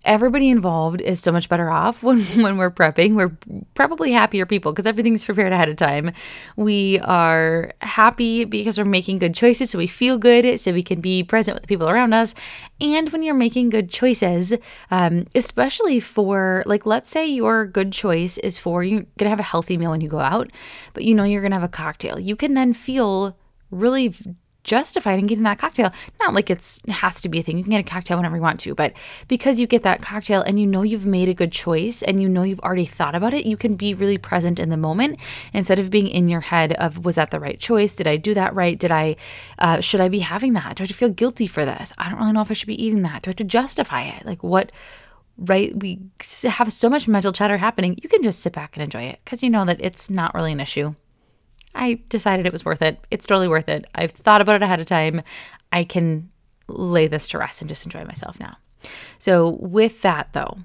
everybody 0.05 0.49
involved 0.51 1.01
is 1.01 1.21
so 1.21 1.31
much 1.31 1.49
better 1.49 1.71
off 1.71 2.03
when 2.03 2.23
when 2.43 2.57
we're 2.57 2.71
prepping. 2.71 3.15
We're 3.15 3.37
probably 3.75 4.13
happier 4.13 4.47
people 4.47 4.73
because 4.73 4.87
everything's 4.87 5.25
prepared 5.25 5.53
ahead 5.53 5.69
of 5.69 5.77
time. 5.77 6.13
We 6.57 6.99
are 7.01 7.73
happy 7.81 8.45
because 8.45 8.79
we're 8.79 8.85
making 8.85 9.19
good 9.19 9.35
choices, 9.35 9.71
so 9.71 9.79
we 9.79 9.87
feel 9.87 10.19
good, 10.19 10.59
so 10.61 10.73
we 10.73 10.83
can 10.83 11.01
be 11.01 11.23
present 11.23 11.55
with 11.55 11.63
the 11.63 11.69
people 11.69 11.89
around 11.89 12.13
us. 12.13 12.35
And 12.81 13.11
when 13.13 13.23
you're 13.23 13.35
making 13.35 13.71
good 13.71 13.91
choices, 13.91 14.55
um, 14.91 15.27
especially 15.35 16.01
for 16.01 16.63
like, 16.67 16.87
let's 16.87 17.11
say 17.11 17.27
your 17.27 17.67
good 17.67 17.93
choice 17.93 18.39
is 18.39 18.59
for 18.59 18.83
you're 18.83 19.07
gonna 19.19 19.31
have 19.31 19.41
a 19.41 19.45
healthy 19.45 19.77
meal 19.77 19.91
when 19.91 20.01
you 20.01 20.09
go 20.09 20.21
out, 20.21 20.51
but 20.95 21.05
you 21.05 21.15
know 21.15 21.25
you're 21.25 21.43
gonna 21.43 21.55
have 21.55 21.63
a 21.63 21.69
cocktail. 21.69 22.19
You 22.19 22.37
can 22.37 22.55
then 22.55 22.73
feel 22.73 23.37
really 23.71 24.15
justified 24.65 25.19
in 25.19 25.27
getting 25.27 25.45
that 25.45 25.59
cocktail. 25.59 25.93
Not 26.21 26.35
like 26.35 26.51
it's 26.51 26.83
it 26.87 26.93
has 26.93 27.21
to 27.23 27.29
be 27.29 27.41
a 27.41 27.43
thing. 27.43 27.59
You 27.59 27.65
can 27.65 27.73
get 27.73 27.81
a 27.81 27.89
cocktail 27.89 28.17
whenever 28.17 28.37
you 28.37 28.43
want 28.43 28.61
to, 28.61 28.75
but 28.75 28.93
because 29.29 29.59
you 29.59 29.67
get 29.67 29.83
that 29.83 30.03
cocktail 30.03 30.43
and 30.43 30.59
you 30.61 30.67
know 30.67 30.83
you've 30.83 31.07
made 31.07 31.29
a 31.29 31.35
good 31.35 31.53
choice 31.53 32.03
and 32.03 32.23
you 32.23 32.29
know 32.29 32.43
you've 32.43 32.61
already 32.61 32.85
thought 32.85 33.15
about 33.15 33.35
it, 33.35 33.47
you 33.47 33.57
can 33.57 33.77
be 33.77 33.95
really 33.95 34.19
present 34.19 34.59
in 34.59 34.71
the 34.71 34.77
moment 34.77 35.19
instead 35.53 35.79
of 35.79 35.91
being 35.91 36.09
in 36.09 36.29
your 36.29 36.41
head 36.41 36.73
of 36.75 37.05
was 37.05 37.17
that 37.17 37.31
the 37.31 37.41
right 37.41 37.59
choice? 37.59 37.95
Did 37.95 38.07
I 38.07 38.17
do 38.17 38.35
that 38.35 38.55
right? 38.55 38.79
Did 38.79 38.91
I 38.91 39.17
uh, 39.59 39.81
should 39.81 40.01
I 40.01 40.09
be 40.09 40.21
having 40.21 40.53
that? 40.55 40.77
Do 40.77 40.83
I 40.83 40.85
have 40.85 40.89
to 40.89 40.95
feel 40.95 41.09
guilty 41.09 41.47
for 41.47 41.65
this? 41.65 41.93
I 41.99 42.09
don't 42.09 42.19
really 42.19 42.33
know 42.33 42.43
if 42.43 42.51
I 42.51 42.55
should 42.55 42.67
be 42.67 42.85
eating 42.85 43.03
that. 43.03 43.23
Do 43.23 43.29
I 43.29 43.33
have 43.33 43.37
to 43.37 43.45
justify 43.45 44.03
it? 44.03 44.25
Like 44.27 44.43
what? 44.43 44.73
Right, 45.39 45.75
we 45.75 45.99
have 46.45 46.71
so 46.73 46.91
much 46.91 47.09
mental 47.09 47.33
chatter 47.33 47.57
happening. 47.57 47.99
You 48.03 48.09
can 48.09 48.23
just 48.23 48.41
sit 48.41 48.53
back 48.53 48.77
and 48.77 48.83
enjoy 48.83 49.05
it 49.05 49.21
because 49.25 49.43
you 49.43 49.49
know 49.49 49.65
that 49.65 49.81
it's 49.81 50.11
not 50.11 50.35
really 50.35 50.53
an 50.53 50.61
issue 50.61 50.95
I 51.75 52.01
decided 52.09 52.47
it 52.47 52.53
was 52.53 52.65
worth 52.65 52.83
it. 52.83 52.99
It's 53.11 53.27
totally 53.27 53.49
worth 53.49 53.69
it. 53.69 53.87
I've 53.95 54.13
thought 54.13 54.41
about 54.41 54.57
it 54.57 54.63
ahead 54.63 54.81
of 54.81 54.87
time. 54.87 55.23
I 55.73 55.85
can 55.85 56.31
lay 56.69 57.07
this 57.07 57.29
to 57.29 57.39
rest 57.39 57.63
and 57.63 57.69
just 57.69 57.85
enjoy 57.85 58.05
myself 58.05 58.39
now. 58.39 58.57
So, 59.19 59.51
with 59.61 60.03
that 60.03 60.33
though, 60.33 60.59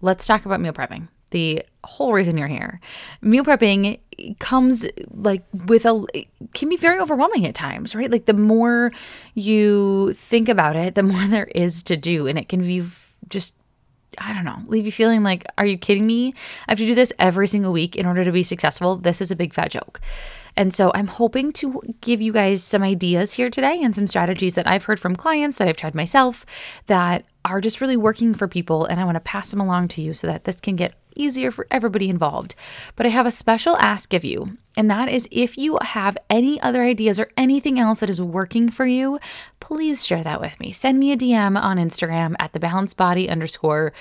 let's 0.00 0.26
talk 0.26 0.44
about 0.44 0.60
meal 0.60 0.72
prepping. 0.72 1.08
The 1.30 1.64
whole 1.84 2.12
reason 2.12 2.36
you're 2.36 2.48
here. 2.48 2.80
Meal 3.22 3.44
prepping 3.44 4.00
comes 4.38 4.86
like 5.10 5.44
with 5.66 5.86
a 5.86 6.04
can 6.54 6.68
be 6.68 6.76
very 6.76 6.98
overwhelming 7.00 7.46
at 7.46 7.54
times, 7.54 7.94
right? 7.94 8.10
Like 8.10 8.26
the 8.26 8.34
more 8.34 8.92
you 9.34 10.12
think 10.14 10.48
about 10.48 10.76
it, 10.76 10.94
the 10.94 11.02
more 11.04 11.26
there 11.26 11.46
is 11.54 11.82
to 11.84 11.96
do 11.96 12.26
and 12.26 12.38
it 12.38 12.48
can 12.48 12.62
be 12.62 12.84
just 13.28 13.54
I 14.18 14.34
don't 14.34 14.44
know, 14.44 14.58
leave 14.66 14.86
you 14.86 14.92
feeling 14.92 15.22
like, 15.22 15.46
are 15.56 15.64
you 15.64 15.78
kidding 15.78 16.04
me? 16.04 16.34
I 16.66 16.72
have 16.72 16.78
to 16.78 16.86
do 16.86 16.96
this 16.96 17.12
every 17.20 17.46
single 17.46 17.72
week 17.72 17.94
in 17.94 18.06
order 18.06 18.24
to 18.24 18.32
be 18.32 18.42
successful. 18.42 18.96
This 18.96 19.20
is 19.20 19.30
a 19.30 19.36
big 19.36 19.54
fat 19.54 19.70
joke. 19.70 20.00
And 20.56 20.72
so 20.72 20.90
I'm 20.94 21.06
hoping 21.06 21.52
to 21.54 21.80
give 22.00 22.20
you 22.20 22.32
guys 22.32 22.62
some 22.62 22.82
ideas 22.82 23.34
here 23.34 23.50
today 23.50 23.80
and 23.82 23.94
some 23.94 24.06
strategies 24.06 24.54
that 24.54 24.66
I've 24.66 24.84
heard 24.84 25.00
from 25.00 25.16
clients 25.16 25.56
that 25.56 25.68
I've 25.68 25.76
tried 25.76 25.94
myself 25.94 26.44
that 26.86 27.24
are 27.44 27.60
just 27.60 27.80
really 27.80 27.96
working 27.96 28.34
for 28.34 28.48
people. 28.48 28.84
And 28.84 29.00
I 29.00 29.04
want 29.04 29.16
to 29.16 29.20
pass 29.20 29.50
them 29.50 29.60
along 29.60 29.88
to 29.88 30.02
you 30.02 30.12
so 30.12 30.26
that 30.26 30.44
this 30.44 30.60
can 30.60 30.76
get 30.76 30.94
easier 31.16 31.50
for 31.50 31.66
everybody 31.70 32.08
involved. 32.08 32.54
But 32.96 33.06
I 33.06 33.10
have 33.10 33.26
a 33.26 33.30
special 33.30 33.76
ask 33.76 34.14
of 34.14 34.24
you, 34.24 34.56
and 34.76 34.90
that 34.90 35.08
is 35.08 35.28
if 35.30 35.58
you 35.58 35.78
have 35.82 36.16
any 36.28 36.60
other 36.60 36.82
ideas 36.82 37.18
or 37.18 37.30
anything 37.36 37.78
else 37.78 38.00
that 38.00 38.10
is 38.10 38.20
working 38.20 38.70
for 38.70 38.86
you, 38.86 39.18
please 39.58 40.06
share 40.06 40.22
that 40.22 40.40
with 40.40 40.58
me. 40.60 40.70
Send 40.72 40.98
me 40.98 41.12
a 41.12 41.16
DM 41.16 41.60
on 41.60 41.78
Instagram 41.78 42.34
at 42.38 42.52
the 42.52 42.60
balanced 42.60 42.96
body 42.96 43.28
underscore. 43.28 43.92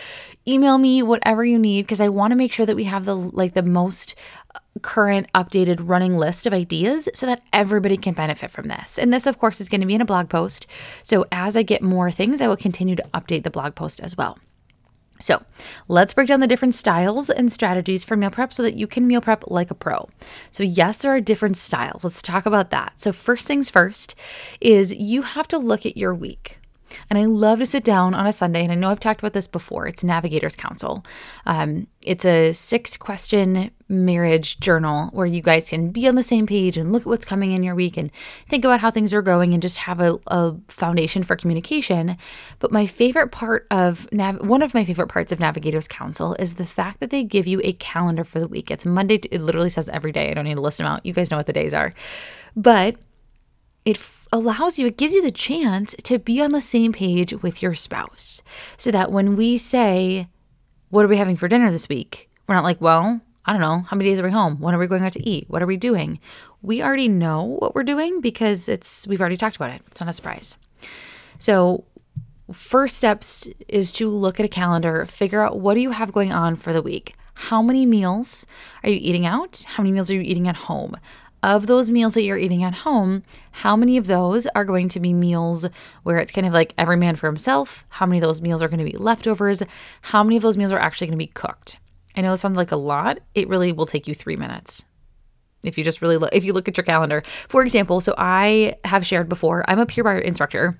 Email 0.48 0.77
me 0.77 1.01
whatever 1.01 1.44
you 1.44 1.60
need 1.60 1.84
because 1.84 2.01
I 2.01 2.10
want 2.10 2.32
to 2.32 2.38
make 2.38 2.53
sure 2.53 2.65
that 2.65 2.75
we 2.75 2.86
have 2.86 3.06
the 3.06 3.15
like 3.15 3.53
the 3.53 3.63
most 3.63 4.15
current 4.82 5.32
updated 5.34 5.79
running 5.82 6.18
list 6.18 6.46
of 6.46 6.53
ideas 6.53 7.10
so 7.13 7.25
that 7.25 7.44
everybody 7.51 7.98
can 7.98 8.13
benefit 8.13 8.51
from 8.51 8.68
this. 8.68 8.98
And 8.98 9.12
this, 9.12 9.25
of 9.25 9.38
course, 9.38 9.60
is 9.60 9.70
going 9.70 9.82
to 9.82 9.88
be 9.88 9.96
in 9.96 10.01
a 10.01 10.06
blog 10.06 10.29
post. 10.29 10.68
So 11.03 11.25
as 11.32 11.58
I 11.58 11.63
get 11.63 11.82
more 11.82 12.12
things, 12.12 12.41
I 12.41 12.48
will 12.48 12.58
continue 12.58 12.96
to 12.96 13.10
update 13.13 13.44
the 13.44 13.51
blog 13.51 13.75
post 13.75 14.00
as 14.00 14.18
well. 14.18 14.39
So 15.22 15.44
let's 15.89 16.13
break 16.13 16.27
down 16.27 16.39
the 16.39 16.48
different 16.48 16.75
styles 16.75 17.29
and 17.29 17.51
strategies 17.51 18.06
for 18.06 18.15
meal 18.15 18.29
prep 18.29 18.53
so 18.53 18.63
that 18.63 18.75
you 18.75 18.88
can 18.88 19.06
meal 19.06 19.22
prep 19.22 19.44
like 19.48 19.70
a 19.70 19.75
pro. 19.75 20.08
So, 20.50 20.63
yes, 20.63 20.98
there 20.98 21.13
are 21.13 21.20
different 21.20 21.58
styles. 21.58 22.06
Let's 22.06 22.22
talk 22.22 22.46
about 22.46 22.70
that. 22.70 23.01
So, 23.01 23.12
first 23.12 23.46
things 23.46 23.70
first 23.70 24.15
is 24.62 24.94
you 24.94 25.24
have 25.24 25.48
to 25.50 25.58
look 25.58 25.86
at 25.86 25.98
your 25.98 26.15
week. 26.15 26.60
And 27.10 27.19
I 27.19 27.25
love 27.25 27.60
to 27.60 27.65
sit 27.65 27.84
down 27.84 28.13
on 28.13 28.27
a 28.27 28.34
Sunday, 28.34 28.63
and 28.63 28.72
I 28.72 28.75
know 28.75 28.89
I've 28.89 29.00
talked 29.00 29.19
about 29.19 29.34
this 29.34 29.48
before. 29.48 29.88
It's 29.88 30.03
Navigators 30.03 30.55
Council. 30.55 31.03
Um, 31.46 31.88
it's 32.01 32.25
a 32.25 32.53
six 32.53 32.98
question 32.98 33.72
marriage 33.89 34.60
journal 34.60 35.10
where 35.13 35.25
you 35.25 35.41
guys 35.41 35.69
can 35.69 35.89
be 35.89 36.08
on 36.08 36.15
the 36.15 36.24
same 36.24 36.46
page 36.46 36.77
and 36.77 36.91
look 36.91 37.01
at 37.01 37.08
what's 37.08 37.25
coming 37.25 37.51
in 37.51 37.63
your 37.63 37.74
week 37.74 37.98
and 37.98 38.12
think 38.48 38.63
about 38.63 38.79
how 38.79 38.91
things 38.91 39.13
are 39.13 39.22
going 39.22 39.53
and 39.53 39.62
just 39.62 39.77
have 39.77 40.00
a, 40.00 40.17
a 40.27 40.55
foundation 40.67 41.24
for 41.24 41.36
communication. 41.36 42.15
But 42.60 42.72
my 42.72 42.86
favorite 42.86 43.31
part 43.31 43.65
of 43.72 44.08
Nav- 44.12 44.46
one 44.46 44.62
of 44.62 44.74
my 44.74 44.86
favorite 44.86 45.10
parts 45.10 45.31
of 45.31 45.39
Navigators 45.39 45.88
Council 45.88 46.36
is 46.39 46.55
the 46.55 46.65
fact 46.65 47.00
that 47.00 47.10
they 47.10 47.24
give 47.24 47.48
you 47.48 47.62
a 47.63 47.74
calendar 47.74 48.24
for 48.24 48.39
the 48.39 48.48
week. 48.48 48.69
It's 48.72 48.86
Monday, 48.86 49.17
to, 49.17 49.36
it 49.36 49.41
literally 49.41 49.69
says 49.69 49.89
every 49.89 50.12
day. 50.12 50.29
I 50.29 50.34
don't 50.36 50.46
need 50.46 50.55
to 50.55 50.62
list 50.62 50.77
them 50.77 50.88
out. 50.88 51.05
You 51.05 51.13
guys 51.13 51.31
know 51.31 51.38
what 51.38 51.48
the 51.48 51.53
days 51.53 51.74
are. 51.74 51.93
But 52.55 52.98
it 53.89 53.98
f- 53.98 54.27
allows 54.31 54.77
you, 54.77 54.86
it 54.86 54.98
gives 54.98 55.15
you 55.15 55.22
the 55.22 55.31
chance 55.31 55.96
to 56.03 56.19
be 56.19 56.41
on 56.41 56.51
the 56.51 56.62
same 56.62 56.93
page 56.93 57.34
with 57.41 57.62
your 57.62 57.74
spouse. 57.74 58.41
So 58.77 58.91
that 58.91 59.12
when 59.12 59.36
we 59.36 59.58
say, 59.58 60.27
What 60.89 61.05
are 61.05 61.08
we 61.08 61.17
having 61.17 61.36
for 61.36 61.48
dinner 61.48 61.72
this 61.72 61.89
week? 61.89 62.29
We're 62.48 62.55
not 62.55 62.63
like, 62.63 62.79
Well, 62.79 63.22
I 63.46 63.51
don't 63.51 63.62
know, 63.62 63.79
how 63.88 63.98
many 63.98 64.10
days 64.10 64.19
are 64.19 64.24
we 64.25 64.31
home? 64.31 64.60
When 64.60 64.75
are 64.75 64.77
we 64.77 64.86
going 64.88 65.03
out 65.03 65.13
to 65.13 65.27
eat? 65.27 65.50
What 65.50 65.63
are 65.63 65.67
we 65.67 65.77
doing? 65.77 66.19
We 66.62 66.84
already 66.84 67.08
know 67.08 67.43
what 67.43 67.74
we're 67.74 67.84
doing 67.84 68.22
because 68.22 68.69
it's 68.69 69.08
we've 69.08 69.19
already 69.22 69.38
talked 69.38 69.55
about 69.55 69.72
it. 69.72 69.81
It's 69.88 70.01
not 70.01 70.10
a 70.10 70.13
surprise. 70.13 70.55
So 71.39 71.86
first 72.51 72.98
steps 72.98 73.48
is 73.67 73.91
to 73.93 74.10
look 74.10 74.39
at 74.39 74.46
a 74.46 74.50
calendar, 74.50 75.05
figure 75.05 75.41
out 75.41 75.60
what 75.60 75.74
do 75.74 75.79
you 75.79 75.91
have 75.91 76.12
going 76.12 76.31
on 76.31 76.55
for 76.55 76.74
the 76.74 76.81
week? 76.81 77.15
How 77.34 77.62
many 77.62 77.86
meals 77.86 78.46
are 78.84 78.89
you 78.89 79.00
eating 79.01 79.25
out? 79.25 79.65
How 79.67 79.81
many 79.81 79.93
meals 79.93 80.12
are 80.12 80.15
you 80.15 80.22
eating 80.22 80.48
at 80.48 80.55
home? 80.55 80.98
Of 81.43 81.67
those 81.67 81.89
meals 81.89 82.13
that 82.13 82.24
you're 82.24 82.38
eating 82.38 82.63
at 82.63 82.74
home, 82.74 83.24
how 83.51 83.75
many 83.75 83.98
of 83.98 84.08
those 84.08 84.48
are 84.48 84.65
going 84.65 84.89
to 84.89 85.00
be 85.00 85.13
meals 85.13 85.65
where 86.03 86.17
it's 86.17 86.31
kind 86.31 86.48
of 86.48 86.53
like 86.53 86.74
every 86.77 86.98
man 86.98 87.15
for 87.15 87.27
himself? 87.27 87.86
How 87.89 88.05
many 88.05 88.17
of 88.17 88.24
those 88.24 88.41
meals 88.41 88.62
are 88.62 88.67
going 88.67 88.79
to 88.79 88.91
be 88.91 88.98
leftovers? 88.98 89.63
How 90.01 90.24
many 90.24 90.36
of 90.36 90.43
those 90.43 90.58
meals 90.58 90.72
are 90.72 90.79
actually 90.79 91.08
going 91.08 91.19
to 91.19 91.25
be 91.25 91.27
cooked? 91.27 91.79
I 92.15 92.22
know 92.22 92.34
it 92.34 92.38
sounds 92.38 92.58
like 92.58 92.72
a 92.72 92.77
lot. 92.77 93.19
It 93.36 93.48
really 93.48 93.72
will 93.72 93.86
take 93.86 94.08
you 94.08 94.13
three 94.13 94.36
minutes. 94.36 94.86
If 95.63 95.77
you 95.77 95.84
just 95.84 96.01
really 96.01 96.17
look, 96.17 96.34
if 96.34 96.43
you 96.43 96.53
look 96.53 96.67
at 96.67 96.77
your 96.77 96.86
calendar, 96.86 97.24
for 97.48 97.63
example, 97.63 98.01
so 98.01 98.13
I 98.17 98.77
have 98.86 99.05
shared 99.05 99.29
before, 99.29 99.63
I'm 99.69 99.79
a 99.79 99.86
Pure 99.86 100.05
Barre 100.05 100.25
instructor. 100.25 100.79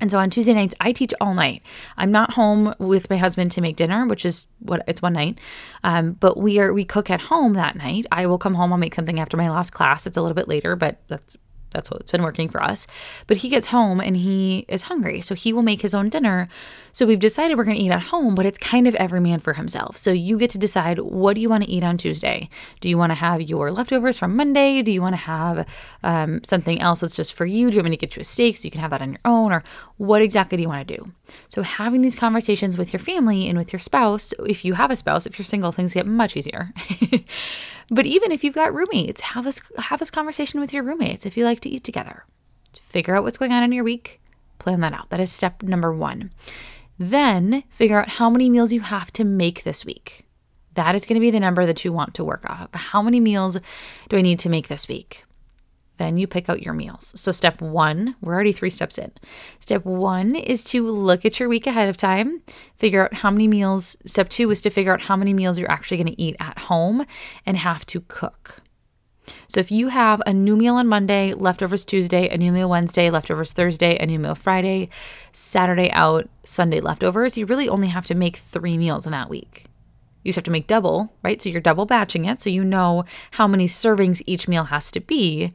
And 0.00 0.10
so 0.10 0.18
on 0.18 0.30
Tuesday 0.30 0.54
nights, 0.54 0.74
I 0.80 0.92
teach 0.92 1.12
all 1.20 1.34
night. 1.34 1.62
I'm 1.98 2.10
not 2.10 2.32
home 2.32 2.74
with 2.78 3.10
my 3.10 3.16
husband 3.16 3.52
to 3.52 3.60
make 3.60 3.76
dinner, 3.76 4.06
which 4.06 4.24
is 4.24 4.46
what 4.60 4.82
it's 4.88 5.02
one 5.02 5.12
night. 5.12 5.38
Um, 5.84 6.12
but 6.12 6.36
we 6.38 6.58
are 6.58 6.72
we 6.72 6.84
cook 6.84 7.10
at 7.10 7.20
home 7.20 7.54
that 7.54 7.76
night. 7.76 8.06
I 8.10 8.26
will 8.26 8.38
come 8.38 8.54
home. 8.54 8.72
I'll 8.72 8.78
make 8.78 8.94
something 8.94 9.20
after 9.20 9.36
my 9.36 9.50
last 9.50 9.70
class. 9.70 10.06
It's 10.06 10.16
a 10.16 10.22
little 10.22 10.34
bit 10.34 10.48
later, 10.48 10.76
but 10.76 11.00
that's 11.08 11.36
that's 11.70 11.90
what's 11.90 12.10
been 12.10 12.22
working 12.22 12.48
for 12.48 12.62
us. 12.62 12.86
But 13.26 13.38
he 13.38 13.48
gets 13.48 13.68
home 13.68 14.00
and 14.00 14.16
he 14.16 14.64
is 14.68 14.82
hungry. 14.82 15.20
So 15.20 15.34
he 15.34 15.52
will 15.52 15.62
make 15.62 15.82
his 15.82 15.94
own 15.94 16.08
dinner. 16.08 16.48
So 16.92 17.06
we've 17.06 17.18
decided 17.18 17.56
we're 17.56 17.64
going 17.64 17.76
to 17.76 17.82
eat 17.82 17.92
at 17.92 18.04
home, 18.04 18.34
but 18.34 18.46
it's 18.46 18.58
kind 18.58 18.86
of 18.86 18.94
every 18.96 19.20
man 19.20 19.40
for 19.40 19.54
himself. 19.54 19.96
So 19.96 20.10
you 20.10 20.38
get 20.38 20.50
to 20.50 20.58
decide 20.58 20.98
what 20.98 21.34
do 21.34 21.40
you 21.40 21.48
want 21.48 21.64
to 21.64 21.70
eat 21.70 21.84
on 21.84 21.96
Tuesday? 21.96 22.48
Do 22.80 22.88
you 22.88 22.98
want 22.98 23.10
to 23.10 23.14
have 23.14 23.40
your 23.42 23.70
leftovers 23.70 24.18
from 24.18 24.36
Monday? 24.36 24.82
Do 24.82 24.90
you 24.90 25.00
want 25.00 25.14
to 25.14 25.22
have 25.22 25.66
um, 26.02 26.42
something 26.44 26.80
else 26.80 27.00
that's 27.00 27.16
just 27.16 27.34
for 27.34 27.46
you? 27.46 27.70
Do 27.70 27.76
you 27.76 27.82
want 27.82 27.90
me 27.90 27.96
to 27.96 28.06
get 28.06 28.16
you 28.16 28.20
a 28.20 28.24
steak 28.24 28.56
so 28.56 28.64
you 28.64 28.70
can 28.70 28.80
have 28.80 28.90
that 28.90 29.02
on 29.02 29.12
your 29.12 29.20
own? 29.24 29.52
Or 29.52 29.62
what 30.00 30.22
exactly 30.22 30.56
do 30.56 30.62
you 30.62 30.68
want 30.68 30.88
to 30.88 30.96
do? 30.96 31.12
So 31.48 31.60
having 31.60 32.00
these 32.00 32.16
conversations 32.16 32.78
with 32.78 32.90
your 32.90 33.00
family 33.00 33.46
and 33.46 33.58
with 33.58 33.70
your 33.70 33.80
spouse, 33.80 34.32
if 34.46 34.64
you 34.64 34.72
have 34.72 34.90
a 34.90 34.96
spouse, 34.96 35.26
if 35.26 35.38
you're 35.38 35.44
single, 35.44 35.72
things 35.72 35.92
get 35.92 36.06
much 36.06 36.38
easier. 36.38 36.72
But 37.92 38.06
even 38.06 38.30
if 38.30 38.44
you've 38.44 38.54
got 38.54 38.72
roommates, 38.72 39.20
have 39.20 39.44
this 39.44 39.60
have 39.76 39.98
this 39.98 40.12
conversation 40.12 40.60
with 40.60 40.72
your 40.72 40.84
roommates 40.84 41.26
if 41.26 41.36
you 41.36 41.44
like 41.44 41.58
to 41.60 41.68
eat 41.68 41.82
together. 41.82 42.24
Figure 42.80 43.16
out 43.16 43.24
what's 43.24 43.36
going 43.36 43.50
on 43.50 43.64
in 43.64 43.72
your 43.72 43.82
week, 43.82 44.20
plan 44.60 44.80
that 44.80 44.92
out. 44.92 45.10
That 45.10 45.18
is 45.18 45.32
step 45.32 45.64
number 45.64 45.92
1. 45.92 46.30
Then 47.00 47.64
figure 47.68 48.00
out 48.00 48.10
how 48.10 48.30
many 48.30 48.48
meals 48.48 48.72
you 48.72 48.80
have 48.80 49.12
to 49.14 49.24
make 49.24 49.64
this 49.64 49.84
week. 49.84 50.24
That 50.74 50.94
is 50.94 51.04
going 51.04 51.16
to 51.16 51.20
be 51.20 51.32
the 51.32 51.40
number 51.40 51.66
that 51.66 51.84
you 51.84 51.92
want 51.92 52.14
to 52.14 52.24
work 52.24 52.48
off. 52.48 52.68
How 52.74 53.02
many 53.02 53.18
meals 53.18 53.58
do 54.08 54.16
I 54.16 54.22
need 54.22 54.38
to 54.38 54.48
make 54.48 54.68
this 54.68 54.86
week? 54.86 55.24
Then 56.00 56.16
you 56.16 56.26
pick 56.26 56.48
out 56.48 56.62
your 56.62 56.72
meals. 56.72 57.12
So, 57.14 57.30
step 57.30 57.60
one, 57.60 58.16
we're 58.22 58.32
already 58.32 58.52
three 58.52 58.70
steps 58.70 58.96
in. 58.96 59.12
Step 59.58 59.84
one 59.84 60.34
is 60.34 60.64
to 60.64 60.86
look 60.86 61.26
at 61.26 61.38
your 61.38 61.46
week 61.46 61.66
ahead 61.66 61.90
of 61.90 61.98
time, 61.98 62.40
figure 62.78 63.04
out 63.04 63.12
how 63.16 63.30
many 63.30 63.46
meals. 63.46 63.98
Step 64.06 64.30
two 64.30 64.50
is 64.50 64.62
to 64.62 64.70
figure 64.70 64.94
out 64.94 65.02
how 65.02 65.16
many 65.16 65.34
meals 65.34 65.58
you're 65.58 65.70
actually 65.70 65.98
going 65.98 66.14
to 66.14 66.18
eat 66.18 66.36
at 66.40 66.58
home 66.58 67.04
and 67.44 67.58
have 67.58 67.84
to 67.84 68.00
cook. 68.08 68.62
So, 69.46 69.60
if 69.60 69.70
you 69.70 69.88
have 69.88 70.22
a 70.24 70.32
new 70.32 70.56
meal 70.56 70.76
on 70.76 70.86
Monday, 70.86 71.34
leftovers 71.34 71.84
Tuesday, 71.84 72.30
a 72.30 72.38
new 72.38 72.50
meal 72.50 72.70
Wednesday, 72.70 73.10
leftovers 73.10 73.52
Thursday, 73.52 73.98
a 73.98 74.06
new 74.06 74.18
meal 74.18 74.34
Friday, 74.34 74.88
Saturday 75.32 75.90
out, 75.90 76.30
Sunday 76.44 76.80
leftovers, 76.80 77.36
you 77.36 77.44
really 77.44 77.68
only 77.68 77.88
have 77.88 78.06
to 78.06 78.14
make 78.14 78.38
three 78.38 78.78
meals 78.78 79.04
in 79.04 79.12
that 79.12 79.28
week. 79.28 79.66
You 80.24 80.30
just 80.30 80.36
have 80.36 80.44
to 80.44 80.50
make 80.50 80.66
double, 80.66 81.12
right? 81.22 81.42
So 81.42 81.50
you're 81.50 81.60
double 81.60 81.84
batching 81.84 82.24
it. 82.24 82.40
So 82.40 82.48
you 82.48 82.64
know 82.64 83.04
how 83.32 83.46
many 83.46 83.66
servings 83.66 84.22
each 84.24 84.48
meal 84.48 84.64
has 84.64 84.90
to 84.92 85.00
be 85.00 85.52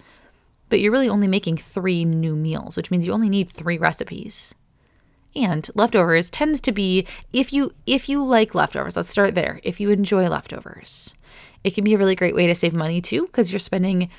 but 0.69 0.79
you're 0.79 0.91
really 0.91 1.09
only 1.09 1.27
making 1.27 1.57
three 1.57 2.05
new 2.05 2.35
meals, 2.35 2.75
which 2.77 2.91
means 2.91 3.05
you 3.05 3.13
only 3.13 3.29
need 3.29 3.49
three 3.49 3.77
recipes. 3.77 4.55
And 5.35 5.69
leftovers 5.75 6.29
tends 6.29 6.61
to 6.61 6.71
be 6.71 7.05
if 7.33 7.51
you 7.51 7.73
if 7.85 8.07
you 8.07 8.23
like 8.23 8.55
leftovers, 8.55 8.95
let's 8.95 9.09
start 9.09 9.35
there. 9.35 9.59
If 9.63 9.79
you 9.79 9.89
enjoy 9.89 10.29
leftovers, 10.29 11.13
it 11.63 11.75
can 11.75 11.83
be 11.83 11.93
a 11.93 11.97
really 11.97 12.15
great 12.15 12.35
way 12.35 12.47
to 12.47 12.55
save 12.55 12.73
money 12.73 13.01
too 13.01 13.25
because 13.25 13.51
you're 13.51 13.59
spending 13.59 14.09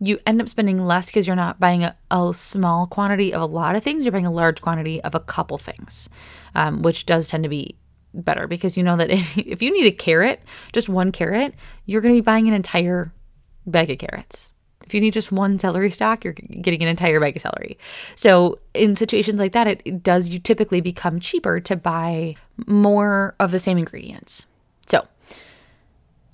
you 0.00 0.18
end 0.26 0.40
up 0.40 0.48
spending 0.48 0.78
less 0.78 1.06
because 1.06 1.26
you're 1.26 1.36
not 1.36 1.58
buying 1.58 1.82
a, 1.82 1.96
a, 2.10 2.32
small 2.32 2.86
quantity 2.86 3.34
of 3.34 3.42
a 3.42 3.46
lot 3.46 3.74
of 3.74 3.82
things. 3.82 4.04
You're 4.04 4.12
buying 4.12 4.26
a 4.26 4.32
large 4.32 4.60
quantity 4.60 5.02
of 5.02 5.14
a 5.14 5.20
couple 5.20 5.58
things, 5.58 6.08
um, 6.54 6.82
which 6.82 7.04
does 7.04 7.26
tend 7.26 7.42
to 7.42 7.48
be 7.48 7.76
better 8.14 8.46
because 8.46 8.76
you 8.76 8.82
know 8.82 8.96
that 8.96 9.10
if, 9.10 9.36
if 9.36 9.62
you 9.62 9.72
need 9.72 9.86
a 9.86 9.92
carrot, 9.92 10.42
just 10.72 10.88
one 10.88 11.12
carrot, 11.12 11.54
you're 11.84 12.00
going 12.00 12.14
to 12.14 12.20
be 12.20 12.24
buying 12.24 12.48
an 12.48 12.54
entire 12.54 13.12
bag 13.66 13.90
of 13.90 13.98
carrots. 13.98 14.54
If 14.88 14.94
you 14.94 15.02
need 15.02 15.12
just 15.12 15.30
one 15.30 15.58
celery 15.58 15.90
stalk, 15.90 16.24
you're 16.24 16.32
getting 16.32 16.80
an 16.82 16.88
entire 16.88 17.20
bag 17.20 17.36
of 17.36 17.42
celery. 17.42 17.76
So, 18.14 18.58
in 18.72 18.96
situations 18.96 19.38
like 19.38 19.52
that, 19.52 19.66
it 19.66 20.02
does 20.02 20.30
you 20.30 20.38
typically 20.38 20.80
become 20.80 21.20
cheaper 21.20 21.60
to 21.60 21.76
buy 21.76 22.36
more 22.66 23.34
of 23.38 23.50
the 23.50 23.58
same 23.58 23.76
ingredients. 23.76 24.46
So, 24.86 25.06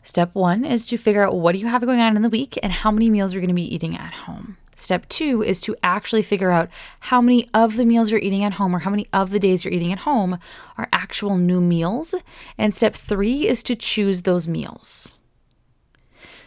step 0.04 0.32
one 0.36 0.64
is 0.64 0.86
to 0.86 0.96
figure 0.96 1.26
out 1.26 1.34
what 1.34 1.50
do 1.50 1.58
you 1.58 1.66
have 1.66 1.84
going 1.84 1.98
on 1.98 2.14
in 2.14 2.22
the 2.22 2.28
week 2.28 2.56
and 2.62 2.72
how 2.72 2.92
many 2.92 3.10
meals 3.10 3.32
you're 3.32 3.40
going 3.40 3.48
to 3.48 3.54
be 3.54 3.74
eating 3.74 3.96
at 3.96 4.14
home. 4.14 4.56
Step 4.76 5.08
two 5.08 5.42
is 5.42 5.60
to 5.62 5.74
actually 5.82 6.22
figure 6.22 6.52
out 6.52 6.70
how 7.00 7.20
many 7.20 7.50
of 7.54 7.74
the 7.74 7.84
meals 7.84 8.12
you're 8.12 8.20
eating 8.20 8.44
at 8.44 8.52
home 8.52 8.74
or 8.74 8.80
how 8.80 8.90
many 8.90 9.06
of 9.12 9.30
the 9.30 9.40
days 9.40 9.64
you're 9.64 9.74
eating 9.74 9.92
at 9.92 10.00
home 10.00 10.38
are 10.78 10.88
actual 10.92 11.36
new 11.38 11.60
meals. 11.60 12.14
And 12.56 12.72
step 12.72 12.94
three 12.94 13.48
is 13.48 13.64
to 13.64 13.74
choose 13.74 14.22
those 14.22 14.46
meals. 14.46 15.18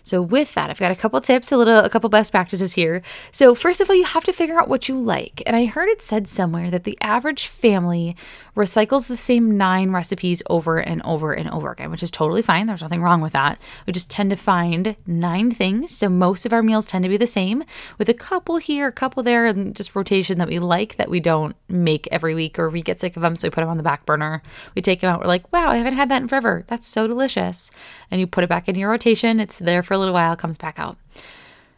So 0.07 0.21
with 0.21 0.53
that, 0.55 0.69
I've 0.69 0.79
got 0.79 0.91
a 0.91 0.95
couple 0.95 1.19
tips, 1.21 1.51
a 1.51 1.57
little 1.57 1.79
a 1.79 1.89
couple 1.89 2.09
best 2.09 2.31
practices 2.31 2.73
here. 2.73 3.01
So 3.31 3.53
first 3.53 3.81
of 3.81 3.89
all, 3.89 3.95
you 3.95 4.05
have 4.05 4.23
to 4.23 4.33
figure 4.33 4.59
out 4.59 4.69
what 4.69 4.87
you 4.87 4.97
like. 4.99 5.43
And 5.45 5.55
I 5.55 5.65
heard 5.65 5.89
it 5.89 6.01
said 6.01 6.27
somewhere 6.27 6.71
that 6.71 6.83
the 6.83 6.97
average 7.01 7.47
family 7.47 8.15
recycles 8.57 9.07
the 9.07 9.15
same 9.15 9.55
9 9.55 9.91
recipes 9.91 10.41
over 10.49 10.79
and 10.79 11.01
over 11.03 11.31
and 11.31 11.49
over 11.51 11.71
again, 11.71 11.91
which 11.91 12.01
is 12.01 12.09
totally 12.09 12.41
fine. 12.41 12.65
There's 12.65 12.81
nothing 12.81 13.03
wrong 13.03 13.21
with 13.21 13.33
that. 13.33 13.59
We 13.85 13.93
just 13.93 14.09
tend 14.09 14.31
to 14.31 14.35
find 14.35 14.95
9 15.05 15.51
things. 15.51 15.95
So 15.95 16.09
most 16.09 16.45
of 16.45 16.51
our 16.51 16.63
meals 16.63 16.87
tend 16.87 17.03
to 17.03 17.09
be 17.09 17.17
the 17.17 17.27
same 17.27 17.63
with 17.99 18.09
a 18.09 18.15
couple 18.15 18.57
here, 18.57 18.87
a 18.87 18.91
couple 18.91 19.21
there 19.21 19.45
and 19.45 19.75
just 19.75 19.95
rotation 19.95 20.39
that 20.39 20.47
we 20.47 20.57
like 20.57 20.95
that 20.95 21.09
we 21.09 21.19
don't 21.19 21.55
make 21.69 22.07
every 22.11 22.33
week 22.33 22.57
or 22.57 22.69
we 22.69 22.81
get 22.81 22.99
sick 22.99 23.15
of 23.15 23.21
them 23.21 23.35
so 23.35 23.47
we 23.47 23.51
put 23.51 23.61
them 23.61 23.69
on 23.69 23.77
the 23.77 23.83
back 23.83 24.05
burner. 24.07 24.41
We 24.75 24.81
take 24.81 25.01
them 25.01 25.13
out. 25.13 25.21
We're 25.21 25.27
like, 25.27 25.53
"Wow, 25.53 25.69
I 25.69 25.77
haven't 25.77 25.93
had 25.93 26.09
that 26.09 26.23
in 26.23 26.27
forever. 26.27 26.63
That's 26.67 26.87
so 26.87 27.05
delicious." 27.07 27.69
And 28.09 28.19
you 28.19 28.25
put 28.25 28.43
it 28.43 28.49
back 28.49 28.67
in 28.67 28.75
your 28.75 28.89
rotation. 28.89 29.39
It's 29.39 29.59
there 29.59 29.83
for 29.83 29.93
a 29.93 29.99
little 29.99 30.15
while, 30.15 30.35
comes 30.35 30.57
back 30.57 30.79
out. 30.79 30.97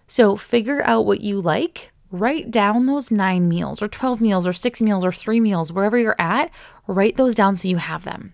So 0.08 0.38
figure 0.38 0.82
out 0.86 1.06
what 1.06 1.22
you 1.22 1.42
like. 1.42 1.92
Write 2.12 2.50
down 2.50 2.86
those 2.88 3.12
nine 3.12 3.48
meals 3.48 3.82
or 3.82 3.88
12 3.88 4.20
meals 4.20 4.48
or 4.48 4.54
six 4.54 4.82
meals 4.82 5.06
or 5.06 5.12
three 5.12 5.40
meals, 5.40 5.72
wherever 5.72 5.98
you're 5.98 6.16
at, 6.20 6.50
write 6.88 7.18
those 7.18 7.36
down 7.36 7.56
so 7.56 7.68
you 7.68 7.78
have 7.78 8.04
them. 8.04 8.34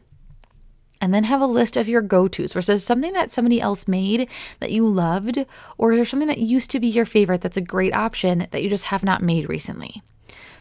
and 1.02 1.14
then 1.14 1.26
have 1.26 1.42
a 1.42 1.46
list 1.46 1.76
of 1.76 1.90
your 1.90 2.02
go 2.02 2.28
tos 2.28 2.54
versus 2.54 2.84
something 2.84 3.12
that 3.14 3.30
somebody 3.30 3.60
else 3.60 3.88
made 3.88 4.30
that 4.62 4.72
you 4.72 4.88
loved, 4.88 5.46
or 5.78 5.92
is 5.92 5.98
there 5.98 6.06
something 6.06 6.30
that 6.30 6.40
used 6.40 6.72
to 6.72 6.80
be 6.80 6.88
your 6.88 7.06
favorite 7.06 7.42
that's 7.42 7.58
a 7.58 7.62
great 7.62 7.94
option 7.94 8.48
that 8.52 8.64
you 8.64 8.70
just 8.70 8.86
have 8.86 9.04
not 9.04 9.22
made 9.22 9.50
recently? 9.50 10.02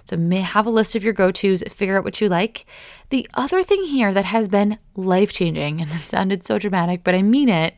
So, 0.05 0.17
may 0.17 0.41
have 0.41 0.67
a 0.67 0.71
list 0.71 0.95
of 0.97 1.05
your 1.05 1.15
go 1.15 1.31
tos, 1.31 1.63
figure 1.71 1.97
out 1.97 2.05
what 2.05 2.21
you 2.21 2.29
like. 2.29 2.67
The 3.09 3.27
other 3.35 3.63
thing 3.63 3.85
here 3.85 4.13
that 4.13 4.27
has 4.27 4.49
been 4.49 4.77
life 4.97 5.33
changing, 5.33 5.81
and 5.81 5.91
that 5.91 6.03
sounded 6.03 6.45
so 6.45 6.59
dramatic, 6.59 7.05
but 7.05 7.15
I 7.15 7.23
mean 7.23 7.49
it, 7.49 7.75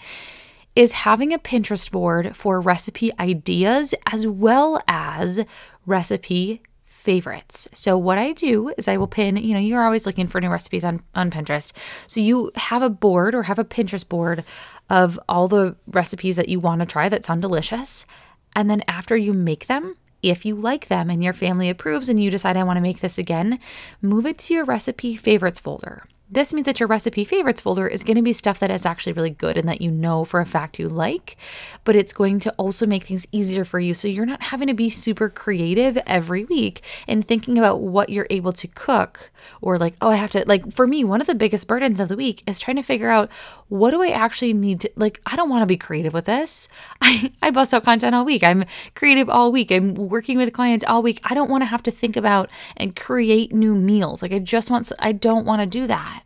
is 0.76 0.92
having 0.92 1.32
a 1.32 1.38
Pinterest 1.38 1.90
board 1.90 2.36
for 2.36 2.60
recipe 2.60 3.10
ideas 3.18 3.94
as 4.12 4.26
well 4.26 4.80
as 4.86 5.44
recipe 5.86 6.62
favorites. 6.84 7.66
So 7.72 7.96
what 7.96 8.18
I 8.18 8.32
do 8.32 8.72
is 8.76 8.86
I 8.86 8.96
will 8.96 9.06
pin, 9.06 9.36
you 9.36 9.54
know, 9.54 9.60
you're 9.60 9.84
always 9.84 10.06
looking 10.06 10.26
for 10.26 10.40
new 10.40 10.50
recipes 10.50 10.84
on 10.84 11.00
on 11.14 11.30
Pinterest. 11.30 11.72
So 12.06 12.20
you 12.20 12.50
have 12.56 12.82
a 12.82 12.90
board 12.90 13.34
or 13.34 13.44
have 13.44 13.58
a 13.58 13.64
Pinterest 13.64 14.06
board 14.06 14.44
of 14.90 15.18
all 15.28 15.48
the 15.48 15.76
recipes 15.86 16.36
that 16.36 16.48
you 16.48 16.60
want 16.60 16.80
to 16.80 16.86
try 16.86 17.08
that 17.08 17.24
sound 17.24 17.42
delicious. 17.42 18.06
And 18.54 18.68
then 18.68 18.82
after 18.86 19.16
you 19.16 19.32
make 19.32 19.66
them, 19.66 19.96
if 20.22 20.44
you 20.44 20.54
like 20.56 20.88
them 20.88 21.08
and 21.08 21.22
your 21.22 21.32
family 21.32 21.70
approves 21.70 22.08
and 22.08 22.20
you 22.22 22.30
decide 22.30 22.56
I 22.56 22.64
want 22.64 22.76
to 22.76 22.82
make 22.82 23.00
this 23.00 23.18
again, 23.18 23.60
move 24.02 24.26
it 24.26 24.38
to 24.38 24.54
your 24.54 24.64
recipe 24.64 25.16
favorites 25.16 25.60
folder. 25.60 26.04
This 26.28 26.52
means 26.52 26.66
that 26.66 26.80
your 26.80 26.88
recipe 26.88 27.24
favorites 27.24 27.60
folder 27.60 27.86
is 27.86 28.02
going 28.02 28.16
to 28.16 28.22
be 28.22 28.32
stuff 28.32 28.58
that 28.58 28.70
is 28.70 28.84
actually 28.84 29.12
really 29.12 29.30
good 29.30 29.56
and 29.56 29.68
that 29.68 29.80
you 29.80 29.92
know 29.92 30.24
for 30.24 30.40
a 30.40 30.46
fact 30.46 30.76
you 30.76 30.88
like, 30.88 31.36
but 31.84 31.94
it's 31.94 32.12
going 32.12 32.40
to 32.40 32.52
also 32.54 32.84
make 32.84 33.04
things 33.04 33.28
easier 33.30 33.64
for 33.64 33.78
you. 33.78 33.94
So 33.94 34.08
you're 34.08 34.26
not 34.26 34.42
having 34.42 34.66
to 34.66 34.74
be 34.74 34.90
super 34.90 35.28
creative 35.28 35.96
every 36.04 36.44
week 36.44 36.82
and 37.06 37.24
thinking 37.24 37.58
about 37.58 37.80
what 37.80 38.08
you're 38.10 38.26
able 38.28 38.52
to 38.54 38.66
cook 38.66 39.30
or 39.60 39.78
like, 39.78 39.94
oh, 40.00 40.10
I 40.10 40.16
have 40.16 40.32
to, 40.32 40.44
like, 40.48 40.72
for 40.72 40.84
me, 40.84 41.04
one 41.04 41.20
of 41.20 41.28
the 41.28 41.34
biggest 41.34 41.68
burdens 41.68 42.00
of 42.00 42.08
the 42.08 42.16
week 42.16 42.42
is 42.48 42.58
trying 42.58 42.76
to 42.76 42.82
figure 42.82 43.08
out 43.08 43.30
what 43.68 43.92
do 43.92 44.02
I 44.02 44.08
actually 44.08 44.52
need 44.52 44.80
to, 44.80 44.90
like, 44.96 45.20
I 45.26 45.36
don't 45.36 45.48
want 45.48 45.62
to 45.62 45.66
be 45.66 45.76
creative 45.76 46.12
with 46.12 46.24
this. 46.24 46.68
I, 47.00 47.32
I 47.40 47.52
bust 47.52 47.72
out 47.72 47.84
content 47.84 48.16
all 48.16 48.24
week. 48.24 48.42
I'm 48.42 48.64
creative 48.96 49.30
all 49.30 49.52
week. 49.52 49.70
I'm 49.70 49.94
working 49.94 50.38
with 50.38 50.52
clients 50.52 50.84
all 50.84 51.04
week. 51.04 51.20
I 51.22 51.34
don't 51.34 51.50
want 51.50 51.62
to 51.62 51.66
have 51.66 51.84
to 51.84 51.92
think 51.92 52.16
about 52.16 52.50
and 52.76 52.96
create 52.96 53.52
new 53.52 53.76
meals. 53.76 54.22
Like, 54.22 54.32
I 54.32 54.40
just 54.40 54.70
want, 54.70 54.90
I 54.98 55.12
don't 55.12 55.46
want 55.46 55.62
to 55.62 55.66
do 55.66 55.86
that. 55.86 56.24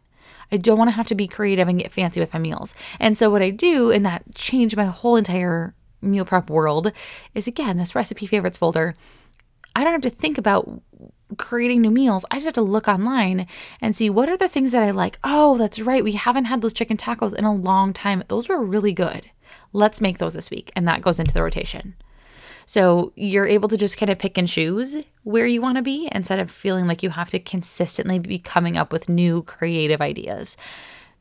I 0.53 0.57
don't 0.57 0.79
want 0.79 0.89
to 0.89 0.97
have 0.97 1.07
to 1.09 1.15
be 1.15 1.29
creative 1.29 1.69
and 1.69 1.79
get 1.79 1.93
fancy 1.93 2.21
with 2.21 2.33
my 2.33 2.39
meals. 2.39 2.75
And 2.99 3.17
so 3.17 3.31
what 3.31 3.43
I 3.43 3.51
do, 3.51 3.91
and 3.91 4.05
that 4.07 4.35
changed 4.35 4.77
my 4.77 4.85
whole 4.85 5.17
entire 5.17 5.75
meal 6.03 6.25
prep 6.25 6.51
world, 6.51 6.93
is 7.35 7.47
again 7.47 7.77
this 7.77 7.95
recipe 7.95 8.27
favorites 8.27 8.59
folder. 8.59 8.95
I 9.75 9.85
don't 9.85 9.93
have 9.93 10.13
to 10.13 10.19
think 10.19 10.39
about 10.39 10.83
creating 11.37 11.81
new 11.81 11.91
meals. 11.91 12.25
I 12.31 12.37
just 12.37 12.47
have 12.47 12.55
to 12.55 12.63
look 12.63 12.89
online 12.89 13.47
and 13.81 13.95
see 13.95 14.11
what 14.11 14.29
are 14.29 14.37
the 14.37 14.49
things 14.49 14.73
that 14.73 14.83
I 14.83 14.91
like. 14.91 15.19
Oh, 15.23 15.57
that's 15.59 15.81
right. 15.81 16.03
We 16.03 16.13
haven't 16.13 16.47
had 16.47 16.61
those 16.61 16.73
chicken 16.73 16.97
tacos 16.97 17.35
in 17.35 17.45
a 17.45 17.55
long 17.55 17.93
time. 17.93 18.25
Those 18.29 18.49
were 18.49 18.61
really 18.61 18.93
good. 18.93 19.31
Let's 19.73 20.01
make 20.01 20.19
those 20.19 20.35
this 20.35 20.51
week. 20.51 20.73
And 20.75 20.89
that 20.89 21.03
goes 21.03 21.21
into 21.21 21.33
the 21.33 21.43
rotation. 21.43 21.95
So 22.71 23.13
you're 23.17 23.49
able 23.49 23.69
to 23.69 23.77
just 23.77 23.97
kind 23.97 24.11
of 24.11 24.21
pick 24.21 24.39
and 24.39 24.47
choose 24.47 24.99
where 25.25 25.45
you 25.45 25.61
want 25.61 25.75
to 25.79 25.83
be 25.83 26.09
instead 26.13 26.39
of 26.39 26.53
feeling 26.53 26.87
like 26.87 27.03
you 27.03 27.11
have 27.11 27.29
to 27.31 27.41
consistently 27.41 28.21
be 28.21 28.39
coming 28.39 28.77
up 28.77 28.93
with 28.93 29.09
new 29.09 29.43
creative 29.43 30.01
ideas. 30.01 30.57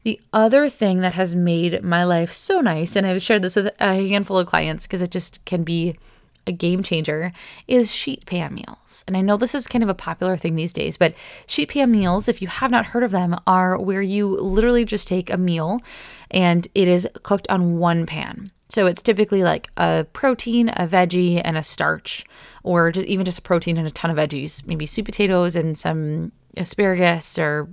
The 0.03 0.21
other 0.31 0.69
thing 0.69 0.99
that 0.99 1.15
has 1.15 1.33
made 1.33 1.83
my 1.83 2.03
life 2.03 2.33
so 2.33 2.61
nice, 2.61 2.95
and 2.95 3.07
I've 3.07 3.23
shared 3.23 3.41
this 3.41 3.55
with 3.55 3.73
a 3.79 3.95
handful 3.95 4.37
of 4.37 4.45
clients 4.45 4.85
because 4.85 5.01
it 5.01 5.09
just 5.09 5.43
can 5.45 5.63
be 5.63 5.97
a 6.45 6.51
game 6.51 6.83
changer, 6.83 7.33
is 7.67 7.91
sheet 7.91 8.27
pan 8.27 8.53
meals. 8.53 9.03
And 9.07 9.17
I 9.17 9.21
know 9.21 9.35
this 9.35 9.55
is 9.55 9.65
kind 9.65 9.83
of 9.83 9.89
a 9.89 9.95
popular 9.95 10.37
thing 10.37 10.53
these 10.53 10.71
days, 10.71 10.97
but 10.97 11.15
sheet 11.47 11.69
pan 11.69 11.89
meals, 11.89 12.27
if 12.27 12.43
you 12.43 12.47
have 12.47 12.69
not 12.69 12.85
heard 12.85 13.01
of 13.01 13.09
them, 13.09 13.35
are 13.47 13.75
where 13.75 14.03
you 14.03 14.27
literally 14.27 14.85
just 14.85 15.07
take 15.07 15.31
a 15.31 15.37
meal 15.37 15.81
and 16.29 16.67
it 16.75 16.87
is 16.87 17.07
cooked 17.23 17.49
on 17.49 17.79
one 17.79 18.05
pan. 18.05 18.51
So 18.69 18.85
it's 18.85 19.01
typically 19.01 19.43
like 19.43 19.69
a 19.77 20.05
protein, 20.13 20.69
a 20.69 20.87
veggie, 20.87 21.41
and 21.43 21.57
a 21.57 21.63
starch, 21.63 22.23
or 22.63 22.91
just 22.91 23.07
even 23.07 23.25
just 23.25 23.39
a 23.39 23.41
protein 23.41 23.77
and 23.77 23.87
a 23.87 23.91
ton 23.91 24.11
of 24.11 24.17
veggies, 24.17 24.65
maybe 24.65 24.85
sweet 24.85 25.05
potatoes 25.05 25.55
and 25.55 25.77
some 25.77 26.31
asparagus 26.55 27.39
or 27.39 27.67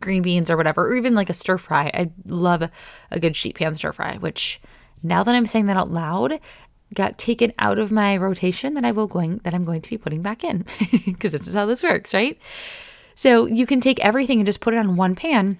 green 0.00 0.22
beans 0.22 0.48
or 0.48 0.56
whatever, 0.56 0.86
or 0.86 0.96
even 0.96 1.14
like 1.14 1.30
a 1.30 1.34
stir 1.34 1.58
fry. 1.58 1.90
I 1.92 2.10
love 2.26 2.70
a 3.10 3.20
good 3.20 3.34
sheet 3.34 3.56
pan 3.56 3.74
stir 3.74 3.92
fry, 3.92 4.18
which 4.18 4.60
now 5.02 5.24
that 5.24 5.34
I'm 5.34 5.46
saying 5.46 5.66
that 5.66 5.76
out 5.76 5.90
loud, 5.90 6.38
got 6.94 7.18
taken 7.18 7.52
out 7.58 7.78
of 7.78 7.90
my 7.90 8.16
rotation 8.16 8.74
that 8.74 8.84
I 8.84 8.92
will 8.92 9.08
going 9.08 9.40
that 9.42 9.54
I'm 9.54 9.64
going 9.64 9.82
to 9.82 9.90
be 9.90 9.98
putting 9.98 10.22
back 10.22 10.44
in 10.44 10.64
because 11.04 11.32
this 11.32 11.48
is 11.48 11.54
how 11.54 11.66
this 11.66 11.82
works, 11.82 12.14
right? 12.14 12.38
So 13.16 13.46
you 13.46 13.66
can 13.66 13.80
take 13.80 13.98
everything 14.04 14.38
and 14.38 14.46
just 14.46 14.60
put 14.60 14.74
it 14.74 14.78
on 14.78 14.94
one 14.94 15.16
pan 15.16 15.58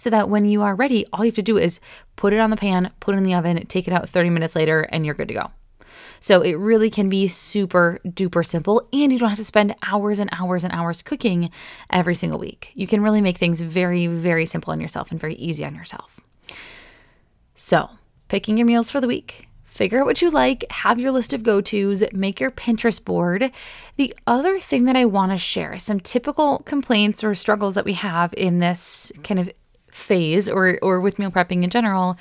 so 0.00 0.08
that 0.08 0.30
when 0.30 0.46
you 0.46 0.62
are 0.62 0.74
ready, 0.74 1.04
all 1.12 1.24
you 1.24 1.30
have 1.30 1.34
to 1.36 1.42
do 1.42 1.58
is 1.58 1.78
put 2.16 2.32
it 2.32 2.40
on 2.40 2.48
the 2.48 2.56
pan, 2.56 2.90
put 3.00 3.14
it 3.14 3.18
in 3.18 3.24
the 3.24 3.34
oven, 3.34 3.64
take 3.66 3.86
it 3.86 3.92
out 3.92 4.08
30 4.08 4.30
minutes 4.30 4.56
later, 4.56 4.80
and 4.90 5.04
you're 5.04 5.14
good 5.14 5.28
to 5.28 5.34
go. 5.34 5.50
So 6.20 6.40
it 6.40 6.54
really 6.54 6.88
can 6.88 7.10
be 7.10 7.28
super 7.28 8.00
duper 8.06 8.44
simple, 8.46 8.88
and 8.94 9.12
you 9.12 9.18
don't 9.18 9.28
have 9.28 9.38
to 9.38 9.44
spend 9.44 9.74
hours 9.82 10.18
and 10.18 10.30
hours 10.32 10.64
and 10.64 10.72
hours 10.72 11.02
cooking 11.02 11.50
every 11.90 12.14
single 12.14 12.38
week. 12.38 12.72
You 12.74 12.86
can 12.86 13.02
really 13.02 13.20
make 13.20 13.36
things 13.36 13.60
very, 13.60 14.06
very 14.06 14.46
simple 14.46 14.72
on 14.72 14.80
yourself 14.80 15.10
and 15.10 15.20
very 15.20 15.34
easy 15.34 15.64
on 15.64 15.74
yourself. 15.74 16.18
So, 17.54 17.90
picking 18.28 18.56
your 18.56 18.66
meals 18.66 18.88
for 18.88 19.02
the 19.02 19.06
week, 19.06 19.48
figure 19.64 20.00
out 20.00 20.06
what 20.06 20.22
you 20.22 20.30
like, 20.30 20.64
have 20.70 20.98
your 20.98 21.12
list 21.12 21.34
of 21.34 21.42
go 21.42 21.60
tos, 21.60 22.02
make 22.12 22.40
your 22.40 22.50
Pinterest 22.50 23.04
board. 23.04 23.50
The 23.96 24.14
other 24.26 24.58
thing 24.58 24.84
that 24.84 24.96
I 24.96 25.04
want 25.04 25.32
to 25.32 25.38
share, 25.38 25.78
some 25.78 26.00
typical 26.00 26.60
complaints 26.60 27.22
or 27.22 27.34
struggles 27.34 27.74
that 27.74 27.84
we 27.84 27.94
have 27.94 28.32
in 28.36 28.58
this 28.58 29.12
kind 29.22 29.40
of 29.40 29.50
phase 29.92 30.48
or 30.48 30.78
or 30.82 31.00
with 31.00 31.18
meal 31.18 31.30
prepping 31.30 31.62
in 31.62 31.70
general 31.70 32.16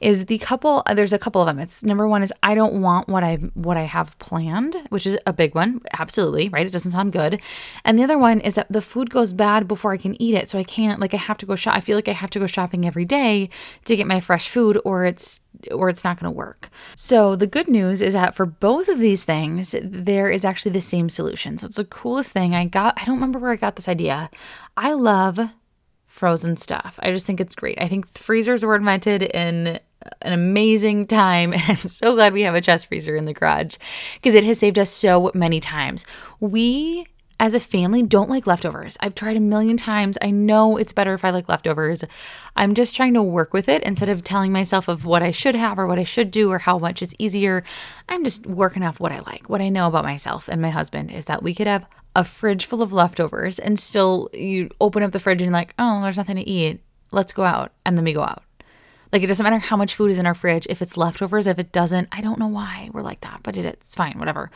is 0.00 0.26
the 0.26 0.38
couple 0.38 0.82
uh, 0.86 0.94
there's 0.94 1.12
a 1.12 1.18
couple 1.18 1.40
of 1.40 1.46
them 1.46 1.58
it's 1.58 1.82
number 1.82 2.06
one 2.06 2.22
is 2.22 2.32
i 2.42 2.54
don't 2.54 2.80
want 2.80 3.08
what 3.08 3.24
i 3.24 3.36
what 3.54 3.76
i 3.76 3.82
have 3.82 4.18
planned 4.18 4.76
which 4.90 5.06
is 5.06 5.18
a 5.26 5.32
big 5.32 5.54
one 5.54 5.80
absolutely 5.98 6.48
right 6.48 6.66
it 6.66 6.72
doesn't 6.72 6.92
sound 6.92 7.12
good 7.12 7.40
and 7.84 7.98
the 7.98 8.02
other 8.02 8.18
one 8.18 8.40
is 8.40 8.54
that 8.54 8.70
the 8.70 8.82
food 8.82 9.10
goes 9.10 9.32
bad 9.32 9.66
before 9.68 9.92
i 9.92 9.96
can 9.96 10.20
eat 10.20 10.34
it 10.34 10.48
so 10.48 10.58
i 10.58 10.64
can't 10.64 11.00
like 11.00 11.14
i 11.14 11.18
have 11.18 11.38
to 11.38 11.46
go 11.46 11.54
shop 11.54 11.74
i 11.74 11.80
feel 11.80 11.96
like 11.96 12.08
i 12.08 12.12
have 12.12 12.30
to 12.30 12.38
go 12.38 12.46
shopping 12.46 12.86
every 12.86 13.04
day 13.04 13.48
to 13.84 13.96
get 13.96 14.06
my 14.06 14.20
fresh 14.20 14.48
food 14.48 14.80
or 14.84 15.04
it's 15.04 15.40
or 15.72 15.88
it's 15.88 16.04
not 16.04 16.18
going 16.18 16.30
to 16.32 16.36
work. 16.36 16.68
So, 16.96 17.36
the 17.36 17.46
good 17.46 17.68
news 17.68 18.02
is 18.02 18.12
that 18.12 18.34
for 18.34 18.46
both 18.46 18.88
of 18.88 18.98
these 18.98 19.24
things, 19.24 19.74
there 19.82 20.30
is 20.30 20.44
actually 20.44 20.72
the 20.72 20.80
same 20.80 21.08
solution. 21.08 21.58
So, 21.58 21.66
it's 21.66 21.76
the 21.76 21.84
coolest 21.84 22.32
thing. 22.32 22.54
I 22.54 22.66
got, 22.66 23.00
I 23.00 23.04
don't 23.04 23.16
remember 23.16 23.38
where 23.38 23.52
I 23.52 23.56
got 23.56 23.76
this 23.76 23.88
idea. 23.88 24.30
I 24.76 24.92
love 24.92 25.38
frozen 26.14 26.56
stuff. 26.56 27.00
I 27.02 27.10
just 27.10 27.26
think 27.26 27.40
it's 27.40 27.56
great. 27.56 27.76
I 27.80 27.88
think 27.88 28.06
freezers 28.16 28.64
were 28.64 28.76
invented 28.76 29.24
in 29.24 29.80
an 30.22 30.32
amazing 30.32 31.06
time. 31.06 31.52
And 31.54 31.62
I'm 31.68 31.88
so 31.88 32.14
glad 32.14 32.32
we 32.32 32.42
have 32.42 32.54
a 32.54 32.60
chest 32.60 32.86
freezer 32.86 33.16
in 33.16 33.24
the 33.24 33.32
garage 33.32 33.76
because 34.14 34.36
it 34.36 34.44
has 34.44 34.60
saved 34.60 34.78
us 34.78 34.90
so 34.90 35.32
many 35.34 35.58
times. 35.58 36.06
We 36.38 37.06
as 37.40 37.52
a 37.52 37.58
family 37.58 38.00
don't 38.04 38.30
like 38.30 38.46
leftovers. 38.46 38.96
I've 39.00 39.16
tried 39.16 39.36
a 39.36 39.40
million 39.40 39.76
times. 39.76 40.16
I 40.22 40.30
know 40.30 40.76
it's 40.76 40.92
better 40.92 41.14
if 41.14 41.24
I 41.24 41.30
like 41.30 41.48
leftovers. 41.48 42.04
I'm 42.54 42.74
just 42.74 42.94
trying 42.94 43.14
to 43.14 43.22
work 43.22 43.52
with 43.52 43.68
it 43.68 43.82
instead 43.82 44.08
of 44.08 44.22
telling 44.22 44.52
myself 44.52 44.86
of 44.86 45.04
what 45.04 45.22
I 45.22 45.32
should 45.32 45.56
have 45.56 45.80
or 45.80 45.88
what 45.88 45.98
I 45.98 46.04
should 46.04 46.30
do 46.30 46.48
or 46.52 46.58
how 46.58 46.78
much 46.78 47.02
is 47.02 47.12
easier. 47.18 47.64
I'm 48.08 48.22
just 48.22 48.46
working 48.46 48.84
off 48.84 49.00
what 49.00 49.10
I 49.10 49.18
like. 49.18 49.48
What 49.48 49.60
I 49.60 49.68
know 49.68 49.88
about 49.88 50.04
myself 50.04 50.48
and 50.48 50.62
my 50.62 50.70
husband 50.70 51.10
is 51.10 51.24
that 51.24 51.42
we 51.42 51.54
could 51.54 51.66
have 51.66 51.86
a 52.16 52.24
fridge 52.24 52.66
full 52.66 52.82
of 52.82 52.92
leftovers 52.92 53.58
and 53.58 53.78
still 53.78 54.30
you 54.32 54.70
open 54.80 55.02
up 55.02 55.12
the 55.12 55.18
fridge 55.18 55.42
and 55.42 55.52
like, 55.52 55.74
oh, 55.78 56.02
there's 56.02 56.16
nothing 56.16 56.36
to 56.36 56.48
eat. 56.48 56.80
Let's 57.10 57.32
go 57.32 57.42
out. 57.42 57.72
And 57.84 57.96
then 57.96 58.04
we 58.04 58.12
go 58.12 58.22
out. 58.22 58.42
Like 59.12 59.22
it 59.22 59.26
doesn't 59.28 59.44
matter 59.44 59.58
how 59.58 59.76
much 59.76 59.94
food 59.94 60.10
is 60.10 60.18
in 60.18 60.26
our 60.26 60.34
fridge. 60.34 60.66
If 60.68 60.82
it's 60.82 60.96
leftovers, 60.96 61.46
if 61.46 61.58
it 61.58 61.70
doesn't, 61.70 62.08
I 62.10 62.20
don't 62.20 62.38
know 62.38 62.48
why 62.48 62.90
we're 62.92 63.02
like 63.02 63.20
that, 63.20 63.40
but 63.44 63.56
it's 63.56 63.94
fine, 63.94 64.18
whatever. 64.18 64.50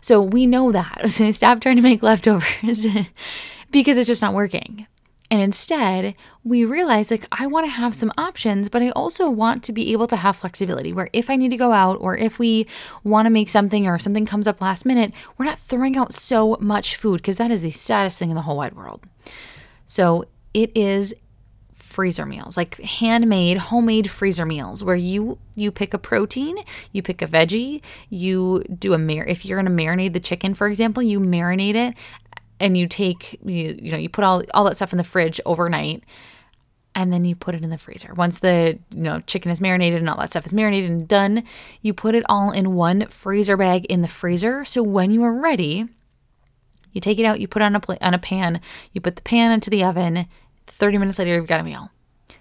So 0.00 0.20
we 0.20 0.46
know 0.46 0.72
that. 0.72 1.02
So 1.10 1.24
we 1.24 1.32
stop 1.32 1.60
trying 1.60 1.76
to 1.76 1.82
make 1.82 2.02
leftovers 2.02 2.86
because 3.70 3.98
it's 3.98 4.06
just 4.06 4.22
not 4.22 4.34
working. 4.34 4.86
And 5.30 5.40
instead, 5.40 6.14
we 6.42 6.64
realize 6.64 7.10
like, 7.10 7.24
I 7.30 7.46
want 7.46 7.64
to 7.66 7.70
have 7.70 7.94
some 7.94 8.12
options, 8.18 8.68
but 8.68 8.82
I 8.82 8.90
also 8.90 9.30
want 9.30 9.62
to 9.64 9.72
be 9.72 9.92
able 9.92 10.08
to 10.08 10.16
have 10.16 10.36
flexibility 10.36 10.92
where 10.92 11.08
if 11.12 11.30
I 11.30 11.36
need 11.36 11.50
to 11.50 11.56
go 11.56 11.72
out 11.72 11.98
or 12.00 12.16
if 12.16 12.38
we 12.40 12.66
want 13.04 13.26
to 13.26 13.30
make 13.30 13.48
something 13.48 13.86
or 13.86 13.94
if 13.94 14.02
something 14.02 14.26
comes 14.26 14.48
up 14.48 14.60
last 14.60 14.84
minute, 14.84 15.12
we're 15.38 15.46
not 15.46 15.58
throwing 15.58 15.96
out 15.96 16.12
so 16.12 16.56
much 16.60 16.96
food 16.96 17.18
because 17.18 17.36
that 17.36 17.52
is 17.52 17.62
the 17.62 17.70
saddest 17.70 18.18
thing 18.18 18.30
in 18.30 18.34
the 18.34 18.42
whole 18.42 18.56
wide 18.56 18.74
world. 18.74 19.04
So 19.86 20.24
it 20.52 20.72
is 20.76 21.14
freezer 21.90 22.24
meals 22.24 22.56
like 22.56 22.78
handmade 22.78 23.58
homemade 23.58 24.08
freezer 24.08 24.46
meals 24.46 24.84
where 24.84 24.94
you 24.94 25.36
you 25.56 25.72
pick 25.72 25.92
a 25.92 25.98
protein 25.98 26.56
you 26.92 27.02
pick 27.02 27.20
a 27.20 27.26
veggie 27.26 27.82
you 28.10 28.62
do 28.78 28.94
a 28.94 28.98
mar 28.98 29.24
if 29.24 29.44
you're 29.44 29.60
going 29.60 29.76
to 29.76 29.82
marinate 29.82 30.12
the 30.12 30.20
chicken 30.20 30.54
for 30.54 30.68
example 30.68 31.02
you 31.02 31.18
marinate 31.18 31.74
it 31.74 31.94
and 32.60 32.76
you 32.76 32.86
take 32.86 33.40
you 33.44 33.78
you 33.80 33.90
know 33.90 33.98
you 33.98 34.08
put 34.08 34.22
all 34.22 34.42
all 34.54 34.64
that 34.64 34.76
stuff 34.76 34.92
in 34.92 34.98
the 34.98 35.04
fridge 35.04 35.40
overnight 35.46 36.04
and 36.94 37.12
then 37.12 37.24
you 37.24 37.36
put 37.36 37.54
it 37.54 37.62
in 37.62 37.70
the 37.70 37.78
freezer. 37.78 38.12
Once 38.14 38.40
the 38.40 38.78
you 38.90 39.02
know 39.02 39.20
chicken 39.20 39.50
is 39.50 39.60
marinated 39.60 40.00
and 40.00 40.08
all 40.08 40.18
that 40.18 40.30
stuff 40.30 40.46
is 40.46 40.52
marinated 40.52 40.90
and 40.90 41.08
done, 41.08 41.44
you 41.82 41.94
put 41.94 42.14
it 42.14 42.24
all 42.28 42.50
in 42.50 42.74
one 42.74 43.06
freezer 43.06 43.56
bag 43.56 43.84
in 43.86 44.02
the 44.02 44.08
freezer. 44.08 44.64
So 44.64 44.82
when 44.82 45.10
you 45.10 45.22
are 45.22 45.34
ready, 45.34 45.86
you 46.92 47.00
take 47.00 47.18
it 47.18 47.24
out, 47.24 47.40
you 47.40 47.48
put 47.48 47.62
it 47.62 47.66
on 47.66 47.76
a 47.76 47.80
pla- 47.80 47.98
on 48.00 48.14
a 48.14 48.18
pan, 48.18 48.60
you 48.92 49.00
put 49.00 49.16
the 49.16 49.22
pan 49.22 49.52
into 49.52 49.70
the 49.70 49.84
oven. 49.84 50.26
30 50.66 50.98
minutes 50.98 51.18
later, 51.18 51.34
you've 51.34 51.46
got 51.46 51.60
a 51.60 51.64
meal. 51.64 51.90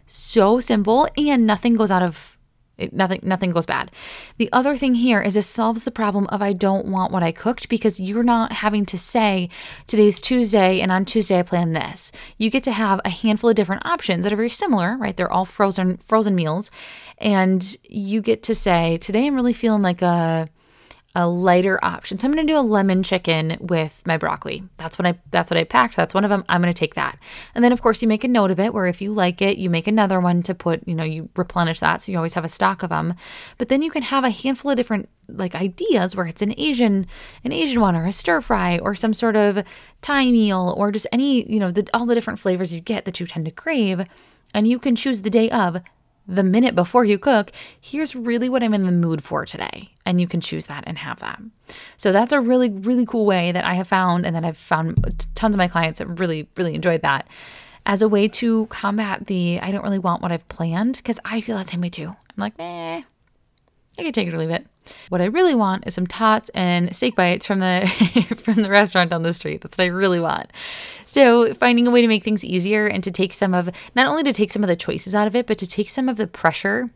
So 0.05 0.59
simple 0.59 1.07
and 1.17 1.45
nothing 1.45 1.75
goes 1.75 1.91
out 1.91 2.03
of 2.03 2.37
it, 2.79 2.93
nothing 2.93 3.19
nothing 3.23 3.51
goes 3.51 3.65
bad. 3.65 3.91
The 4.37 4.49
other 4.51 4.77
thing 4.77 4.95
here 4.95 5.21
is 5.21 5.33
this 5.33 5.47
solves 5.47 5.83
the 5.83 5.91
problem 5.91 6.27
of 6.27 6.41
I 6.41 6.53
don't 6.53 6.87
want 6.87 7.11
what 7.11 7.23
I 7.23 7.31
cooked 7.31 7.69
because 7.69 7.99
you're 7.99 8.23
not 8.23 8.51
having 8.51 8.85
to 8.87 8.97
say 8.97 9.49
today's 9.87 10.19
Tuesday 10.19 10.81
and 10.81 10.91
on 10.91 11.05
Tuesday 11.05 11.39
I 11.39 11.43
plan 11.43 11.73
this. 11.73 12.11
You 12.37 12.49
get 12.49 12.63
to 12.63 12.71
have 12.71 13.01
a 13.05 13.09
handful 13.09 13.49
of 13.49 13.55
different 13.55 13.85
options 13.85 14.23
that 14.23 14.33
are 14.33 14.37
very 14.37 14.49
similar, 14.49 14.97
right? 14.97 15.15
They're 15.15 15.31
all 15.31 15.45
frozen 15.45 15.97
frozen 15.97 16.35
meals 16.35 16.71
and 17.17 17.77
you 17.83 18.21
get 18.21 18.43
to 18.43 18.55
say 18.55 18.97
today 18.97 19.27
I'm 19.27 19.35
really 19.35 19.53
feeling 19.53 19.81
like 19.81 20.01
a 20.01 20.47
a 21.19 21.27
lighter 21.27 21.77
option. 21.83 22.17
So 22.17 22.25
I'm 22.25 22.33
going 22.33 22.47
to 22.47 22.53
do 22.53 22.57
a 22.57 22.61
lemon 22.61 23.03
chicken 23.03 23.57
with 23.59 24.01
my 24.05 24.15
broccoli. 24.15 24.63
That's 24.77 24.97
what 24.97 25.05
I 25.05 25.19
that's 25.31 25.51
what 25.51 25.57
I 25.57 25.65
packed. 25.65 25.97
That's 25.97 26.13
one 26.13 26.23
of 26.23 26.29
them. 26.29 26.45
I'm 26.47 26.61
going 26.61 26.73
to 26.73 26.79
take 26.79 26.95
that. 26.95 27.19
And 27.53 27.61
then 27.61 27.73
of 27.73 27.81
course 27.81 28.01
you 28.01 28.07
make 28.07 28.23
a 28.23 28.29
note 28.29 28.51
of 28.51 28.59
it 28.59 28.73
where 28.73 28.87
if 28.87 29.01
you 29.01 29.11
like 29.11 29.41
it, 29.41 29.57
you 29.57 29.69
make 29.69 29.85
another 29.85 30.21
one 30.21 30.41
to 30.43 30.55
put, 30.55 30.87
you 30.87 30.95
know, 30.95 31.03
you 31.03 31.27
replenish 31.35 31.81
that 31.81 32.01
so 32.01 32.13
you 32.13 32.17
always 32.17 32.35
have 32.35 32.45
a 32.45 32.47
stock 32.47 32.83
of 32.83 32.89
them. 32.89 33.15
But 33.57 33.67
then 33.67 33.81
you 33.81 33.91
can 33.91 34.03
have 34.03 34.23
a 34.23 34.29
handful 34.29 34.71
of 34.71 34.77
different 34.77 35.09
like 35.27 35.55
ideas 35.55 36.15
where 36.15 36.25
it's 36.25 36.41
an 36.41 36.53
Asian 36.57 37.05
an 37.43 37.51
Asian 37.51 37.81
one 37.81 37.97
or 37.97 38.05
a 38.05 38.13
stir 38.13 38.39
fry 38.39 38.79
or 38.79 38.95
some 38.95 39.13
sort 39.13 39.35
of 39.35 39.61
Thai 40.01 40.31
meal 40.31 40.73
or 40.77 40.89
just 40.89 41.07
any, 41.11 41.51
you 41.51 41.59
know, 41.59 41.69
the, 41.69 41.85
all 41.93 42.05
the 42.05 42.15
different 42.15 42.39
flavors 42.39 42.71
you 42.71 42.79
get 42.79 43.03
that 43.03 43.19
you 43.19 43.27
tend 43.27 43.43
to 43.43 43.51
crave 43.51 44.05
and 44.53 44.69
you 44.69 44.79
can 44.79 44.95
choose 44.95 45.23
the 45.23 45.29
day 45.29 45.49
of 45.49 45.81
the 46.29 46.43
minute 46.43 46.75
before 46.75 47.03
you 47.03 47.17
cook, 47.17 47.51
here's 47.79 48.15
really 48.15 48.49
what 48.49 48.63
I'm 48.63 48.73
in 48.73 48.85
the 48.85 48.91
mood 48.91 49.23
for 49.23 49.45
today. 49.45 49.89
And 50.05 50.21
you 50.21 50.27
can 50.27 50.41
choose 50.41 50.67
that 50.67 50.83
and 50.87 50.97
have 50.97 51.19
that. 51.19 51.41
So 51.97 52.11
that's 52.11 52.31
a 52.31 52.39
really, 52.39 52.69
really 52.69 53.05
cool 53.05 53.25
way 53.25 53.51
that 53.51 53.65
I 53.65 53.73
have 53.73 53.87
found, 53.87 54.25
and 54.25 54.35
that 54.35 54.45
I've 54.45 54.57
found 54.57 55.25
tons 55.35 55.55
of 55.55 55.57
my 55.57 55.67
clients 55.67 55.99
have 55.99 56.19
really, 56.19 56.47
really 56.55 56.75
enjoyed 56.75 57.01
that 57.01 57.27
as 57.85 58.01
a 58.01 58.09
way 58.09 58.27
to 58.27 58.67
combat 58.67 59.27
the 59.27 59.59
I 59.61 59.71
don't 59.71 59.83
really 59.83 59.99
want 59.99 60.21
what 60.21 60.31
I've 60.31 60.47
planned 60.47 60.97
because 60.97 61.19
I 61.25 61.41
feel 61.41 61.57
that 61.57 61.67
same 61.67 61.81
way 61.81 61.89
too. 61.89 62.07
I'm 62.07 62.35
like, 62.37 62.53
eh, 62.59 63.01
I 63.97 64.03
can 64.03 64.11
take 64.11 64.27
it 64.27 64.33
or 64.33 64.37
leave 64.37 64.49
it. 64.51 64.65
What 65.09 65.21
I 65.21 65.25
really 65.25 65.55
want 65.55 65.87
is 65.87 65.93
some 65.93 66.07
tots 66.07 66.49
and 66.49 66.95
steak 66.95 67.15
bites 67.15 67.45
from 67.45 67.59
the 67.59 68.35
from 68.43 68.61
the 68.61 68.69
restaurant 68.69 69.11
down 69.11 69.23
the 69.23 69.33
street. 69.33 69.61
That's 69.61 69.77
what 69.77 69.85
I 69.85 69.87
really 69.87 70.19
want. 70.19 70.51
So 71.05 71.53
finding 71.53 71.87
a 71.87 71.91
way 71.91 72.01
to 72.01 72.07
make 72.07 72.23
things 72.23 72.45
easier 72.45 72.87
and 72.87 73.03
to 73.03 73.11
take 73.11 73.33
some 73.33 73.53
of 73.53 73.69
not 73.95 74.07
only 74.07 74.23
to 74.23 74.33
take 74.33 74.51
some 74.51 74.63
of 74.63 74.67
the 74.67 74.75
choices 74.75 75.15
out 75.15 75.27
of 75.27 75.35
it, 75.35 75.47
but 75.47 75.57
to 75.59 75.67
take 75.67 75.89
some 75.89 76.09
of 76.09 76.17
the 76.17 76.27
pressure 76.27 76.89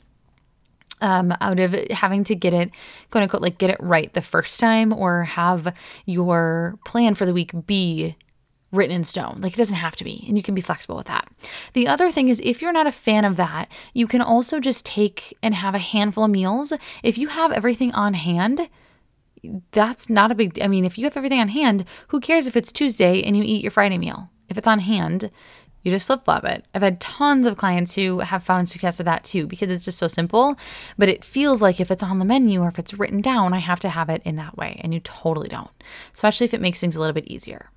um, 1.01 1.35
out 1.41 1.59
of 1.59 1.73
having 1.91 2.23
to 2.23 2.35
get 2.35 2.53
it, 2.53 2.71
quote 3.11 3.23
unquote, 3.23 3.41
like 3.41 3.57
get 3.57 3.69
it 3.69 3.77
right 3.79 4.11
the 4.13 4.21
first 4.21 4.59
time 4.59 4.93
or 4.93 5.23
have 5.23 5.73
your 6.05 6.79
plan 6.85 7.13
for 7.13 7.25
the 7.25 7.33
week 7.33 7.51
be 7.67 8.15
written 8.73 8.95
in 8.95 9.03
stone. 9.03 9.39
Like 9.39 9.53
it 9.53 9.57
doesn't 9.57 9.75
have 9.75 9.95
to 9.97 10.03
be, 10.03 10.25
and 10.27 10.35
you 10.35 10.43
can 10.43 10.55
be 10.55 10.61
flexible 10.61 10.97
with 10.97 11.07
that. 11.07 11.29
The 11.73 11.87
other 11.87 12.11
thing 12.11 12.29
is, 12.29 12.41
if 12.43 12.61
you're 12.61 12.73
not 12.73 12.87
a 12.87 12.91
fan 12.91 13.23
of 13.23 13.37
that, 13.37 13.69
you 13.93 14.07
can 14.07 14.21
also 14.21 14.59
just 14.59 14.85
take 14.85 15.37
and 15.41 15.55
have 15.55 15.75
a 15.75 15.79
handful 15.79 16.25
of 16.25 16.31
meals. 16.31 16.73
If 17.03 17.17
you 17.17 17.29
have 17.29 17.51
everything 17.51 17.93
on 17.93 18.15
hand, 18.15 18.67
that's 19.71 20.09
not 20.09 20.31
a 20.31 20.35
big 20.35 20.59
I 20.61 20.67
mean, 20.67 20.85
if 20.85 20.97
you 20.97 21.05
have 21.05 21.17
everything 21.17 21.39
on 21.39 21.49
hand, 21.49 21.85
who 22.09 22.19
cares 22.19 22.47
if 22.47 22.57
it's 22.57 22.71
Tuesday 22.71 23.21
and 23.21 23.37
you 23.37 23.43
eat 23.43 23.61
your 23.61 23.71
Friday 23.71 23.97
meal? 23.97 24.29
If 24.49 24.57
it's 24.57 24.67
on 24.67 24.79
hand, 24.79 25.31
you 25.83 25.91
just 25.91 26.07
flip 26.07 26.23
flop 26.23 26.45
it. 26.45 26.65
I've 26.73 26.81
had 26.81 27.01
tons 27.01 27.45
of 27.45 27.57
clients 27.57 27.95
who 27.95 28.19
have 28.19 28.43
found 28.43 28.69
success 28.69 28.97
with 28.97 29.05
that 29.05 29.23
too 29.25 29.45
because 29.47 29.69
it's 29.69 29.85
just 29.85 29.97
so 29.97 30.07
simple. 30.07 30.55
But 30.97 31.09
it 31.09 31.25
feels 31.25 31.61
like 31.61 31.79
if 31.79 31.91
it's 31.91 32.03
on 32.03 32.19
the 32.19 32.25
menu 32.25 32.61
or 32.61 32.69
if 32.69 32.79
it's 32.79 32.93
written 32.93 33.21
down, 33.21 33.53
I 33.53 33.59
have 33.59 33.81
to 33.81 33.89
have 33.89 34.09
it 34.09 34.21
in 34.23 34.37
that 34.37 34.57
way. 34.57 34.79
And 34.83 34.93
you 34.93 35.01
totally 35.01 35.49
don't, 35.49 35.69
especially 36.13 36.45
if 36.45 36.53
it 36.53 36.61
makes 36.61 36.79
things 36.79 36.95
a 36.95 36.99
little 36.99 37.13
bit 37.13 37.27
easier. 37.27 37.69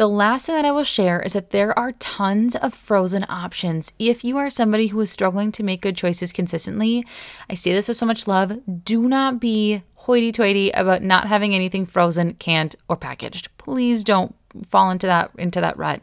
The 0.00 0.08
last 0.08 0.46
thing 0.46 0.54
that 0.54 0.64
I 0.64 0.70
will 0.70 0.82
share 0.82 1.20
is 1.20 1.34
that 1.34 1.50
there 1.50 1.78
are 1.78 1.92
tons 1.92 2.56
of 2.56 2.72
frozen 2.72 3.26
options. 3.28 3.92
If 3.98 4.24
you 4.24 4.38
are 4.38 4.48
somebody 4.48 4.86
who 4.86 5.00
is 5.02 5.10
struggling 5.10 5.52
to 5.52 5.62
make 5.62 5.82
good 5.82 5.94
choices 5.94 6.32
consistently, 6.32 7.04
I 7.50 7.54
say 7.54 7.74
this 7.74 7.86
with 7.86 7.98
so 7.98 8.06
much 8.06 8.26
love 8.26 8.60
do 8.82 9.10
not 9.10 9.40
be 9.40 9.82
hoity 9.96 10.32
toity 10.32 10.70
about 10.70 11.02
not 11.02 11.26
having 11.26 11.54
anything 11.54 11.84
frozen, 11.84 12.32
canned, 12.32 12.76
or 12.88 12.96
packaged. 12.96 13.54
Please 13.58 14.02
don't 14.02 14.34
fall 14.66 14.90
into 14.90 15.06
that 15.06 15.32
into 15.36 15.60
that 15.60 15.76
rut 15.76 16.00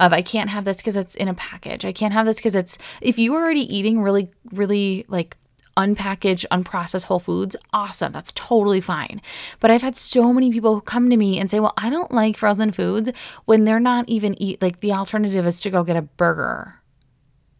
of 0.00 0.12
I 0.12 0.22
can't 0.22 0.50
have 0.50 0.64
this 0.64 0.78
because 0.78 0.96
it's 0.96 1.14
in 1.14 1.28
a 1.28 1.34
package. 1.34 1.84
I 1.84 1.92
can't 1.92 2.14
have 2.14 2.26
this 2.26 2.38
because 2.38 2.56
it's 2.56 2.78
if 3.00 3.16
you 3.16 3.32
are 3.36 3.44
already 3.44 3.72
eating 3.72 4.02
really, 4.02 4.28
really 4.50 5.04
like 5.06 5.36
unpackaged, 5.76 6.46
unprocessed 6.50 7.04
whole 7.04 7.18
foods, 7.18 7.56
awesome. 7.72 8.12
That's 8.12 8.32
totally 8.32 8.80
fine. 8.80 9.20
But 9.60 9.70
I've 9.70 9.82
had 9.82 9.96
so 9.96 10.32
many 10.32 10.50
people 10.52 10.74
who 10.74 10.80
come 10.80 11.10
to 11.10 11.16
me 11.16 11.38
and 11.38 11.50
say, 11.50 11.60
well, 11.60 11.74
I 11.76 11.90
don't 11.90 12.12
like 12.12 12.36
frozen 12.36 12.72
foods 12.72 13.10
when 13.44 13.64
they're 13.64 13.80
not 13.80 14.08
even 14.08 14.40
eat, 14.40 14.62
like 14.62 14.80
the 14.80 14.92
alternative 14.92 15.46
is 15.46 15.60
to 15.60 15.70
go 15.70 15.84
get 15.84 15.96
a 15.96 16.02
burger. 16.02 16.74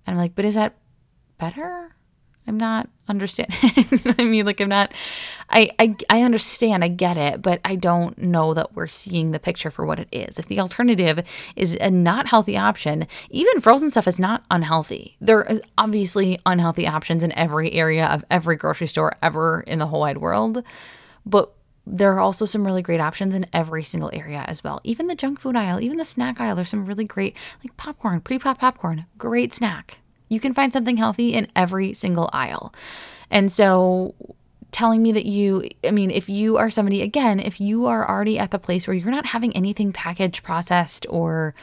And 0.06 0.14
I'm 0.14 0.18
like, 0.18 0.34
but 0.34 0.44
is 0.44 0.54
that 0.54 0.76
better? 1.38 1.95
I'm 2.46 2.56
not 2.56 2.88
understanding. 3.08 4.14
I 4.18 4.24
mean, 4.24 4.46
like 4.46 4.60
I'm 4.60 4.68
not. 4.68 4.92
I, 5.50 5.70
I 5.78 5.96
I 6.10 6.22
understand. 6.22 6.84
I 6.84 6.88
get 6.88 7.16
it, 7.16 7.42
but 7.42 7.60
I 7.64 7.76
don't 7.76 8.16
know 8.18 8.54
that 8.54 8.74
we're 8.74 8.86
seeing 8.88 9.30
the 9.30 9.38
picture 9.38 9.70
for 9.70 9.84
what 9.84 9.98
it 9.98 10.08
is. 10.12 10.38
If 10.38 10.46
the 10.46 10.60
alternative 10.60 11.24
is 11.56 11.76
a 11.80 11.90
not 11.90 12.28
healthy 12.28 12.56
option, 12.56 13.06
even 13.30 13.60
frozen 13.60 13.90
stuff 13.90 14.08
is 14.08 14.18
not 14.18 14.44
unhealthy. 14.50 15.16
There 15.20 15.48
are 15.48 15.60
obviously 15.78 16.40
unhealthy 16.46 16.86
options 16.86 17.22
in 17.22 17.32
every 17.32 17.72
area 17.72 18.06
of 18.06 18.24
every 18.30 18.56
grocery 18.56 18.86
store 18.86 19.16
ever 19.22 19.60
in 19.66 19.78
the 19.78 19.86
whole 19.86 20.00
wide 20.00 20.18
world, 20.18 20.62
but 21.24 21.52
there 21.86 22.12
are 22.12 22.20
also 22.20 22.44
some 22.44 22.66
really 22.66 22.82
great 22.82 23.00
options 23.00 23.34
in 23.34 23.46
every 23.52 23.82
single 23.82 24.10
area 24.12 24.44
as 24.48 24.64
well. 24.64 24.80
Even 24.82 25.06
the 25.06 25.14
junk 25.14 25.38
food 25.40 25.54
aisle, 25.54 25.80
even 25.80 25.98
the 25.98 26.04
snack 26.04 26.40
aisle, 26.40 26.56
there's 26.56 26.68
some 26.68 26.84
really 26.84 27.04
great 27.04 27.36
like 27.62 27.76
popcorn, 27.76 28.20
pre-pop 28.20 28.58
popcorn, 28.58 29.06
great 29.16 29.54
snack. 29.54 30.00
You 30.28 30.40
can 30.40 30.54
find 30.54 30.72
something 30.72 30.96
healthy 30.96 31.34
in 31.34 31.48
every 31.54 31.94
single 31.94 32.30
aisle. 32.32 32.74
And 33.30 33.50
so 33.50 34.14
telling 34.72 35.02
me 35.02 35.12
that 35.12 35.26
you, 35.26 35.68
I 35.84 35.90
mean, 35.90 36.10
if 36.10 36.28
you 36.28 36.56
are 36.56 36.68
somebody, 36.70 37.02
again, 37.02 37.40
if 37.40 37.60
you 37.60 37.86
are 37.86 38.08
already 38.08 38.38
at 38.38 38.50
the 38.50 38.58
place 38.58 38.86
where 38.86 38.94
you're 38.94 39.10
not 39.10 39.26
having 39.26 39.56
anything 39.56 39.92
packaged, 39.92 40.42
processed, 40.42 41.06
or 41.08 41.54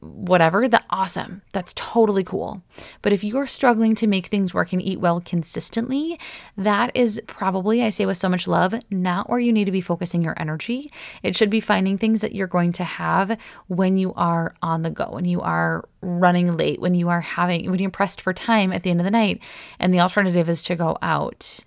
whatever, 0.00 0.66
that 0.68 0.84
awesome. 0.90 1.42
That's 1.52 1.72
totally 1.74 2.24
cool. 2.24 2.62
But 3.02 3.12
if 3.12 3.22
you're 3.22 3.46
struggling 3.46 3.94
to 3.96 4.06
make 4.06 4.26
things 4.26 4.54
work 4.54 4.72
and 4.72 4.82
eat 4.82 5.00
well 5.00 5.20
consistently, 5.20 6.18
that 6.56 6.90
is 6.94 7.20
probably, 7.26 7.82
I 7.82 7.90
say 7.90 8.06
with 8.06 8.16
so 8.16 8.28
much 8.28 8.48
love, 8.48 8.74
not 8.90 9.28
where 9.28 9.38
you 9.38 9.52
need 9.52 9.66
to 9.66 9.70
be 9.70 9.80
focusing 9.80 10.22
your 10.22 10.40
energy. 10.40 10.90
It 11.22 11.36
should 11.36 11.50
be 11.50 11.60
finding 11.60 11.98
things 11.98 12.22
that 12.22 12.34
you're 12.34 12.46
going 12.46 12.72
to 12.72 12.84
have 12.84 13.38
when 13.66 13.96
you 13.96 14.14
are 14.14 14.54
on 14.62 14.82
the 14.82 14.90
go, 14.90 15.10
when 15.10 15.26
you 15.26 15.40
are 15.40 15.88
running 16.00 16.56
late, 16.56 16.80
when 16.80 16.94
you 16.94 17.08
are 17.08 17.20
having, 17.20 17.70
when 17.70 17.78
you're 17.78 17.90
pressed 17.90 18.20
for 18.20 18.32
time 18.32 18.72
at 18.72 18.82
the 18.82 18.90
end 18.90 19.00
of 19.00 19.04
the 19.04 19.10
night, 19.10 19.40
and 19.78 19.92
the 19.92 20.00
alternative 20.00 20.48
is 20.48 20.62
to 20.62 20.76
go 20.76 20.96
out 21.02 21.60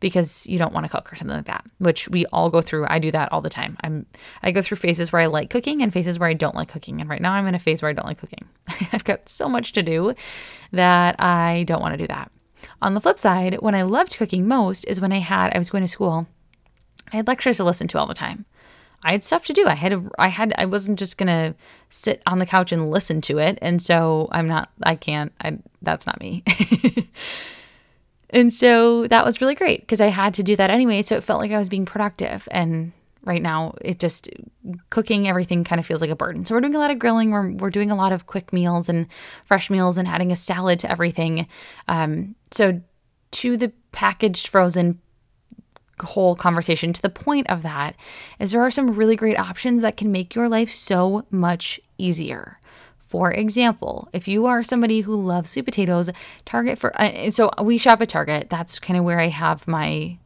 because 0.00 0.46
you 0.46 0.58
don't 0.58 0.74
want 0.74 0.84
to 0.84 0.90
cook 0.90 1.12
or 1.12 1.16
something 1.16 1.36
like 1.36 1.46
that, 1.46 1.64
which 1.78 2.08
we 2.08 2.26
all 2.26 2.50
go 2.50 2.60
through. 2.60 2.86
I 2.88 2.98
do 2.98 3.10
that 3.12 3.32
all 3.32 3.40
the 3.40 3.50
time. 3.50 3.76
I'm 3.82 4.06
I 4.42 4.52
go 4.52 4.62
through 4.62 4.76
phases 4.76 5.12
where 5.12 5.22
I 5.22 5.26
like 5.26 5.50
cooking 5.50 5.82
and 5.82 5.92
phases 5.92 6.18
where 6.18 6.28
I 6.28 6.34
don't 6.34 6.54
like 6.54 6.68
cooking. 6.68 7.00
And 7.00 7.08
right 7.08 7.20
now 7.20 7.32
I'm 7.32 7.46
in 7.46 7.54
a 7.54 7.58
phase 7.58 7.82
where 7.82 7.88
I 7.88 7.94
don't 7.94 8.06
like 8.06 8.18
cooking. 8.18 8.46
I've 8.92 9.04
got 9.04 9.28
so 9.28 9.48
much 9.48 9.72
to 9.72 9.82
do 9.82 10.14
that 10.72 11.20
I 11.20 11.64
don't 11.66 11.80
want 11.80 11.94
to 11.94 11.98
do 11.98 12.06
that. 12.08 12.30
On 12.82 12.94
the 12.94 13.00
flip 13.00 13.18
side, 13.18 13.56
when 13.60 13.74
I 13.74 13.82
loved 13.82 14.16
cooking 14.16 14.46
most 14.46 14.84
is 14.84 15.00
when 15.00 15.12
I 15.12 15.20
had 15.20 15.54
I 15.54 15.58
was 15.58 15.70
going 15.70 15.84
to 15.84 15.88
school. 15.88 16.26
I 17.12 17.16
had 17.16 17.28
lectures 17.28 17.58
to 17.58 17.64
listen 17.64 17.88
to 17.88 17.98
all 17.98 18.06
the 18.06 18.14
time. 18.14 18.44
I 19.04 19.12
had 19.12 19.22
stuff 19.22 19.46
to 19.46 19.52
do. 19.52 19.66
I 19.66 19.74
had 19.74 19.92
a, 19.92 20.02
I 20.18 20.28
had 20.28 20.52
I 20.58 20.66
wasn't 20.66 20.98
just 20.98 21.16
going 21.16 21.28
to 21.28 21.54
sit 21.90 22.22
on 22.26 22.38
the 22.38 22.46
couch 22.46 22.72
and 22.72 22.90
listen 22.90 23.20
to 23.22 23.38
it. 23.38 23.58
And 23.62 23.80
so 23.80 24.28
I'm 24.32 24.48
not 24.48 24.70
I 24.82 24.96
can't 24.96 25.32
I 25.40 25.58
that's 25.80 26.06
not 26.06 26.20
me. 26.20 26.42
And 28.36 28.52
so 28.52 29.06
that 29.06 29.24
was 29.24 29.40
really 29.40 29.54
great 29.54 29.80
because 29.80 30.02
I 30.02 30.08
had 30.08 30.34
to 30.34 30.42
do 30.42 30.56
that 30.56 30.68
anyway. 30.68 31.00
So 31.00 31.16
it 31.16 31.24
felt 31.24 31.40
like 31.40 31.52
I 31.52 31.58
was 31.58 31.70
being 31.70 31.86
productive. 31.86 32.46
And 32.50 32.92
right 33.24 33.40
now, 33.40 33.74
it 33.80 33.98
just 33.98 34.28
cooking 34.90 35.26
everything 35.26 35.64
kind 35.64 35.78
of 35.78 35.86
feels 35.86 36.02
like 36.02 36.10
a 36.10 36.16
burden. 36.16 36.44
So 36.44 36.54
we're 36.54 36.60
doing 36.60 36.74
a 36.74 36.78
lot 36.78 36.90
of 36.90 36.98
grilling. 36.98 37.30
We're, 37.30 37.52
we're 37.52 37.70
doing 37.70 37.90
a 37.90 37.94
lot 37.94 38.12
of 38.12 38.26
quick 38.26 38.52
meals 38.52 38.90
and 38.90 39.06
fresh 39.46 39.70
meals 39.70 39.96
and 39.96 40.06
adding 40.06 40.30
a 40.30 40.36
salad 40.36 40.78
to 40.80 40.90
everything. 40.90 41.48
Um, 41.88 42.34
so 42.50 42.82
to 43.30 43.56
the 43.56 43.72
packaged 43.92 44.48
frozen 44.48 45.00
whole 46.00 46.36
conversation 46.36 46.92
to 46.92 47.00
the 47.00 47.08
point 47.08 47.48
of 47.48 47.62
that 47.62 47.96
is 48.38 48.52
there 48.52 48.60
are 48.60 48.70
some 48.70 48.94
really 48.94 49.16
great 49.16 49.38
options 49.38 49.80
that 49.80 49.96
can 49.96 50.12
make 50.12 50.34
your 50.34 50.46
life 50.46 50.70
so 50.70 51.24
much 51.30 51.80
easier. 51.96 52.60
For 53.16 53.32
example, 53.32 54.10
if 54.12 54.28
you 54.28 54.44
are 54.44 54.62
somebody 54.62 55.00
who 55.00 55.16
loves 55.16 55.48
sweet 55.48 55.64
potatoes, 55.64 56.10
Target 56.44 56.78
for 56.78 56.92
uh, 57.00 57.30
so 57.30 57.50
we 57.62 57.78
shop 57.78 58.02
at 58.02 58.10
Target. 58.10 58.50
That's 58.50 58.78
kind 58.78 58.98
of 58.98 59.04
where 59.04 59.18
I 59.18 59.28
have 59.28 59.66
my 59.66 60.18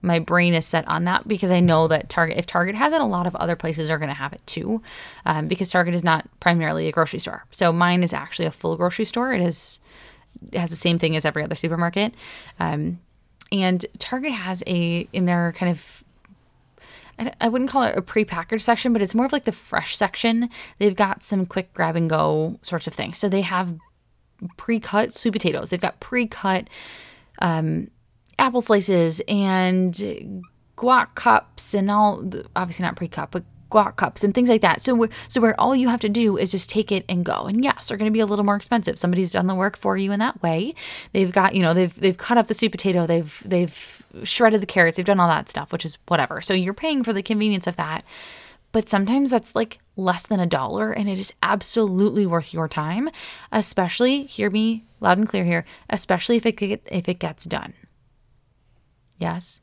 my 0.00 0.20
brain 0.20 0.54
is 0.54 0.64
set 0.64 0.86
on 0.86 1.06
that 1.06 1.26
because 1.26 1.50
I 1.50 1.58
know 1.58 1.88
that 1.88 2.08
Target, 2.08 2.38
if 2.38 2.46
Target 2.46 2.76
has 2.76 2.92
it, 2.92 3.00
a 3.00 3.04
lot 3.04 3.26
of 3.26 3.34
other 3.34 3.56
places 3.56 3.90
are 3.90 3.98
going 3.98 4.10
to 4.10 4.14
have 4.14 4.32
it 4.32 4.46
too, 4.46 4.80
um, 5.24 5.48
because 5.48 5.72
Target 5.72 5.96
is 5.96 6.04
not 6.04 6.28
primarily 6.38 6.86
a 6.86 6.92
grocery 6.92 7.18
store. 7.18 7.44
So 7.50 7.72
mine 7.72 8.04
is 8.04 8.12
actually 8.12 8.46
a 8.46 8.52
full 8.52 8.76
grocery 8.76 9.06
store. 9.06 9.32
It 9.32 9.40
is 9.40 9.80
it 10.52 10.58
has 10.58 10.70
the 10.70 10.76
same 10.76 11.00
thing 11.00 11.16
as 11.16 11.24
every 11.24 11.42
other 11.42 11.56
supermarket, 11.56 12.14
um, 12.60 13.00
and 13.50 13.84
Target 13.98 14.30
has 14.30 14.62
a 14.68 15.08
in 15.12 15.24
their 15.24 15.52
kind 15.58 15.72
of 15.72 16.04
I 17.18 17.48
wouldn't 17.48 17.70
call 17.70 17.82
it 17.84 17.96
a 17.96 18.02
pre-packaged 18.02 18.62
section, 18.62 18.92
but 18.92 19.00
it's 19.00 19.14
more 19.14 19.26
of 19.26 19.32
like 19.32 19.44
the 19.44 19.52
fresh 19.52 19.96
section. 19.96 20.50
They've 20.78 20.94
got 20.94 21.22
some 21.22 21.46
quick 21.46 21.72
grab 21.72 21.96
and 21.96 22.10
go 22.10 22.58
sorts 22.62 22.86
of 22.86 22.94
things. 22.94 23.18
So 23.18 23.28
they 23.28 23.40
have 23.40 23.74
pre-cut 24.56 25.14
sweet 25.14 25.32
potatoes. 25.32 25.70
They've 25.70 25.80
got 25.80 25.98
pre-cut 26.00 26.68
um, 27.40 27.90
apple 28.38 28.60
slices 28.60 29.22
and 29.28 29.94
guac 30.76 31.14
cups 31.14 31.72
and 31.72 31.90
all. 31.90 32.30
Obviously 32.54 32.84
not 32.84 32.96
pre-cut, 32.96 33.30
but 33.30 33.44
guac 33.70 33.96
cups 33.96 34.22
and 34.22 34.34
things 34.34 34.48
like 34.48 34.60
that. 34.60 34.82
So 34.82 35.08
so 35.28 35.40
where 35.40 35.58
all 35.60 35.74
you 35.74 35.88
have 35.88 36.00
to 36.00 36.08
do 36.08 36.36
is 36.36 36.50
just 36.50 36.70
take 36.70 36.92
it 36.92 37.04
and 37.08 37.24
go. 37.24 37.46
And 37.46 37.64
yes, 37.64 37.88
they're 37.88 37.96
going 37.96 38.10
to 38.10 38.14
be 38.14 38.20
a 38.20 38.26
little 38.26 38.44
more 38.44 38.56
expensive. 38.56 38.98
Somebody's 38.98 39.32
done 39.32 39.46
the 39.46 39.54
work 39.54 39.76
for 39.76 39.96
you 39.96 40.12
in 40.12 40.20
that 40.20 40.42
way. 40.42 40.74
They've 41.12 41.32
got, 41.32 41.54
you 41.54 41.62
know, 41.62 41.74
they've 41.74 41.94
they've 41.98 42.18
cut 42.18 42.38
up 42.38 42.46
the 42.46 42.54
sweet 42.54 42.72
potato, 42.72 43.06
they've 43.06 43.42
they've 43.44 44.06
shredded 44.22 44.62
the 44.62 44.66
carrots, 44.66 44.96
they've 44.96 45.06
done 45.06 45.20
all 45.20 45.28
that 45.28 45.48
stuff, 45.48 45.72
which 45.72 45.84
is 45.84 45.98
whatever. 46.08 46.40
So 46.40 46.54
you're 46.54 46.74
paying 46.74 47.02
for 47.02 47.12
the 47.12 47.22
convenience 47.22 47.66
of 47.66 47.76
that. 47.76 48.04
But 48.72 48.88
sometimes 48.88 49.30
that's 49.30 49.54
like 49.54 49.78
less 49.96 50.26
than 50.26 50.40
a 50.40 50.46
dollar 50.46 50.92
and 50.92 51.08
it 51.08 51.18
is 51.18 51.32
absolutely 51.42 52.26
worth 52.26 52.52
your 52.52 52.68
time, 52.68 53.08
especially 53.50 54.24
hear 54.24 54.50
me 54.50 54.84
loud 55.00 55.18
and 55.18 55.28
clear 55.28 55.44
here, 55.44 55.64
especially 55.88 56.36
if 56.36 56.46
it 56.46 56.82
if 56.90 57.08
it 57.08 57.18
gets 57.18 57.44
done. 57.44 57.72
Yes. 59.18 59.60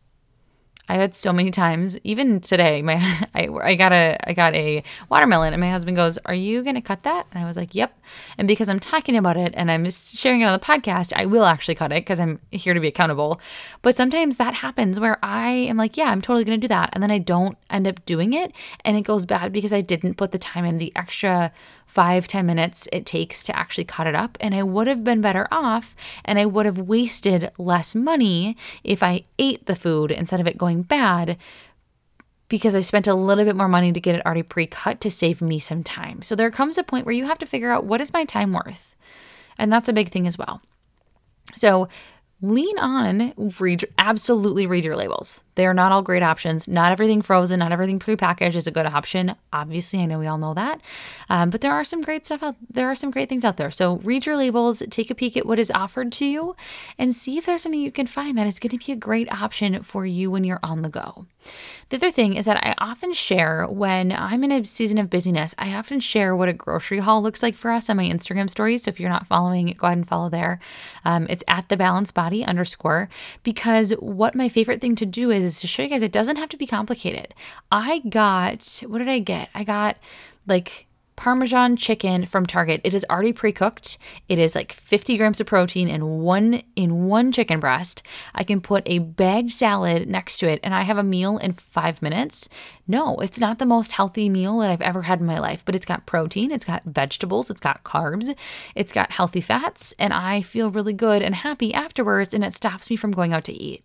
I've 0.90 1.00
had 1.00 1.16
so 1.16 1.32
many 1.32 1.50
times, 1.50 1.98
even 2.04 2.42
today, 2.42 2.82
my 2.82 2.96
I, 3.36 3.48
I 3.48 3.76
got 3.76 3.94
a 3.94 4.18
I 4.30 4.34
got 4.34 4.54
a 4.54 4.84
watermelon, 5.10 5.54
and 5.54 5.62
my 5.62 5.70
husband 5.70 5.96
goes, 5.96 6.18
"Are 6.26 6.34
you 6.34 6.62
gonna 6.62 6.82
cut 6.82 7.04
that?" 7.04 7.26
And 7.32 7.44
I 7.44 7.48
was 7.48 7.56
like, 7.56 7.74
"Yep." 7.74 7.98
And 8.38 8.48
because 8.48 8.68
I'm 8.68 8.80
talking 8.80 9.16
about 9.16 9.38
it 9.38 9.54
and 9.56 9.72
I'm 9.72 9.90
sharing 9.90 10.42
it 10.42 10.46
on 10.46 10.54
the 10.54 10.64
podcast, 10.64 11.14
I 11.16 11.26
will 11.26 11.46
actually 11.46 11.76
cut 11.76 11.94
it 11.94 12.02
because 12.02 12.20
I'm 12.20 12.40
here 12.52 12.74
to 12.74 12.80
be 12.82 12.90
accountable. 12.90 13.40
But 13.82 13.96
sometimes 13.96 14.36
that 14.36 14.56
happens 14.56 15.00
where 15.00 15.18
I 15.24 15.52
am 15.52 15.78
like, 15.78 15.96
"Yeah, 15.96 16.10
I'm 16.10 16.22
totally 16.22 16.44
gonna 16.44 16.58
do 16.58 16.68
that," 16.68 16.90
and 16.94 17.02
then 17.02 17.12
I 17.12 17.18
don't 17.18 17.58
end 17.70 17.88
up 17.88 18.04
doing 18.06 18.34
it, 18.34 18.52
and 18.84 18.98
it 18.98 19.04
goes 19.04 19.26
bad 19.26 19.54
because 19.54 19.72
I 19.72 19.82
didn't 19.82 20.16
put 20.16 20.32
the 20.32 20.40
time 20.40 20.66
in, 20.66 20.80
the 20.80 20.92
extra 20.96 21.54
five 21.94 22.28
ten 22.28 22.46
minutes 22.46 22.88
it 22.92 23.06
takes 23.06 23.44
to 23.44 23.56
actually 23.56 23.84
cut 23.84 24.08
it 24.08 24.16
up. 24.16 24.38
And 24.42 24.56
I 24.56 24.64
would 24.64 24.88
have 24.88 25.04
been 25.04 25.22
better 25.22 25.48
off 25.52 25.96
and 26.26 26.40
I 26.40 26.46
would 26.46 26.66
have 26.66 26.80
wasted 26.80 27.52
less 27.60 27.94
money 27.94 28.58
if 28.84 29.04
I 29.04 29.22
ate 29.38 29.68
the 29.68 29.76
food 29.76 30.10
instead 30.10 30.40
of 30.40 30.48
it 30.48 30.58
going 30.58 30.82
bad 30.82 31.38
because 32.50 32.74
I 32.74 32.80
spent 32.80 33.08
a 33.08 33.14
little 33.14 33.46
bit 33.46 33.56
more 33.56 33.68
money 33.68 33.92
to 33.92 34.00
get 34.00 34.16
it 34.16 34.26
already 34.26 34.44
pre 34.44 34.66
cut 34.66 35.02
to 35.02 35.12
save 35.12 35.42
me 35.42 35.60
some 35.60 35.84
time. 35.84 36.24
So 36.24 36.36
there 36.36 36.50
comes 36.50 36.80
a 36.80 36.84
point 36.84 37.06
where 37.06 37.14
you 37.14 37.26
have 37.26 37.40
to 37.40 37.46
figure 37.46 37.72
out 37.72 37.86
what 37.86 38.02
is 38.02 38.12
my 38.12 38.26
time 38.26 38.54
worth? 38.54 38.96
And 39.58 39.72
that's 39.72 39.90
a 39.90 39.94
big 39.94 40.10
thing 40.10 40.26
as 40.26 40.38
well. 40.38 40.62
So 41.56 41.90
lean 42.42 42.78
on, 42.80 43.34
read, 43.60 43.88
absolutely 44.00 44.66
read 44.66 44.84
your 44.84 44.96
labels. 44.96 45.44
They 45.56 45.66
are 45.66 45.74
not 45.74 45.92
all 45.92 46.02
great 46.02 46.24
options. 46.24 46.68
Not 46.68 46.92
everything 46.92 47.22
frozen, 47.22 47.60
not 47.60 47.72
everything 47.72 48.00
prepackaged 48.00 48.56
is 48.56 48.68
a 48.68 48.72
good 48.72 48.86
option. 48.86 49.36
Obviously, 49.52 50.00
I 50.00 50.06
know 50.06 50.20
we 50.20 50.28
all 50.28 50.38
know 50.38 50.54
that, 50.54 50.82
um, 51.30 51.50
but 51.50 51.62
there 51.62 51.72
are 51.72 51.84
some 51.84 52.02
great 52.02 52.26
stuff 52.26 52.44
out. 52.44 52.56
There 52.70 52.90
are 52.90 52.96
some 52.96 53.12
great 53.12 53.30
things 53.30 53.46
out 53.46 53.58
there. 53.58 53.72
So 53.72 53.98
read 53.98 54.26
your 54.26 54.38
labels, 54.38 54.82
take 54.90 55.10
a 55.10 55.16
peek 55.16 55.38
at 55.38 55.46
what 55.46 55.60
is 55.60 55.72
offered 55.72 56.12
to 56.14 56.26
you, 56.26 56.56
and 56.98 57.16
see 57.16 57.38
if 57.38 57.46
there's 57.46 57.62
something 57.62 57.82
you 57.82 57.92
can 57.92 58.08
find 58.08 58.38
that 58.38 58.48
is 58.48 58.60
going 58.60 58.78
to 58.78 58.86
be 58.86 58.92
a 58.92 58.98
great 58.98 59.32
option 59.32 59.84
for 59.84 60.06
you 60.06 60.32
when 60.32 60.44
you're 60.44 60.60
on 60.64 60.82
the 60.82 60.90
go. 60.90 61.26
The 61.90 61.98
other 61.98 62.12
thing 62.12 62.36
is 62.36 62.46
that 62.46 62.66
I 62.66 62.74
often 62.78 63.14
share 63.14 63.68
when 63.68 64.12
I'm 64.12 64.44
in 64.44 64.52
a 64.52 64.66
season 64.66 64.98
of 64.98 65.10
busyness. 65.10 65.54
I 65.58 65.74
often 65.74 66.00
share 66.00 66.36
what 66.36 66.50
a 66.50 66.54
grocery 66.54 67.00
haul 67.00 67.22
looks 67.22 67.44
like 67.44 67.56
for 67.56 67.70
us 67.70 67.90
on 67.90 67.98
my 67.98 68.06
Instagram 68.06 68.50
stories. 68.50 68.84
So 68.84 68.90
if 68.90 69.00
you're 69.00 69.10
not 69.10 69.28
following, 69.28 69.76
go 69.78 69.88
ahead 69.88 69.98
and 69.98 70.08
follow 70.08 70.30
there. 70.30 70.60
Um, 71.06 71.28
it's 71.30 71.44
at 71.48 71.70
the 71.70 71.78
balanced 71.78 72.16
body 72.16 72.44
underscore 72.44 73.10
because 73.44 73.92
what 74.00 74.36
my 74.36 74.50
favorite 74.50 74.82
thing 74.82 74.96
to 74.96 75.06
do 75.06 75.32
is 75.32 75.43
is 75.44 75.60
to 75.62 75.68
show 75.68 75.84
you 75.84 75.90
guys 75.90 76.02
it 76.02 76.12
doesn't 76.12 76.38
have 76.38 76.50
to 76.50 76.58
be 76.58 76.68
complicated. 76.68 77.34
I 77.72 78.00
got, 78.00 78.84
what 78.88 79.00
did 79.00 79.10
I 79.10 79.20
get? 79.20 79.50
I 79.54 79.64
got 79.64 79.98
like 80.48 80.88
Parmesan 81.16 81.76
chicken 81.76 82.26
from 82.26 82.46
Target. 82.46 82.82
It 82.84 82.94
is 82.94 83.06
already 83.10 83.34
pre-cooked. 83.34 83.98
It 84.28 84.40
is 84.40 84.56
like 84.56 84.74
50 84.74 85.18
grams 85.18 85.40
of 85.40 85.48
protein 85.48 85.88
in 85.88 86.22
one 86.22 86.64
in 86.76 87.06
one 87.06 87.32
chicken 87.32 87.60
breast. 87.60 88.02
I 88.34 88.44
can 88.44 88.62
put 88.62 88.84
a 88.88 89.00
bagged 89.00 89.52
salad 89.52 90.08
next 90.08 90.38
to 90.38 90.50
it 90.50 90.60
and 90.64 90.74
I 90.74 90.82
have 90.82 90.98
a 90.98 91.04
meal 91.04 91.38
in 91.38 91.54
5 91.54 92.02
minutes. 92.02 92.50
No, 92.88 93.18
it's 93.18 93.40
not 93.40 93.60
the 93.60 93.66
most 93.66 93.92
healthy 93.92 94.28
meal 94.28 94.60
that 94.60 94.72
I've 94.72 94.82
ever 94.82 95.04
had 95.04 95.20
in 95.20 95.26
my 95.26 95.40
life, 95.40 95.64
but 95.64 95.76
it's 95.76 95.86
got 95.86 96.06
protein, 96.06 96.52
it's 96.52 96.66
got 96.66 96.84
vegetables, 96.86 97.50
it's 97.50 97.62
got 97.62 97.84
carbs, 97.84 98.36
it's 98.76 98.92
got 98.92 99.12
healthy 99.12 99.42
fats, 99.42 99.94
and 100.00 100.14
I 100.14 100.42
feel 100.42 100.72
really 100.72 100.94
good 100.94 101.22
and 101.22 101.36
happy 101.36 101.74
afterwards 101.74 102.34
and 102.34 102.44
it 102.44 102.56
stops 102.56 102.90
me 102.90 102.96
from 102.96 103.12
going 103.12 103.34
out 103.34 103.44
to 103.46 103.54
eat. 103.54 103.84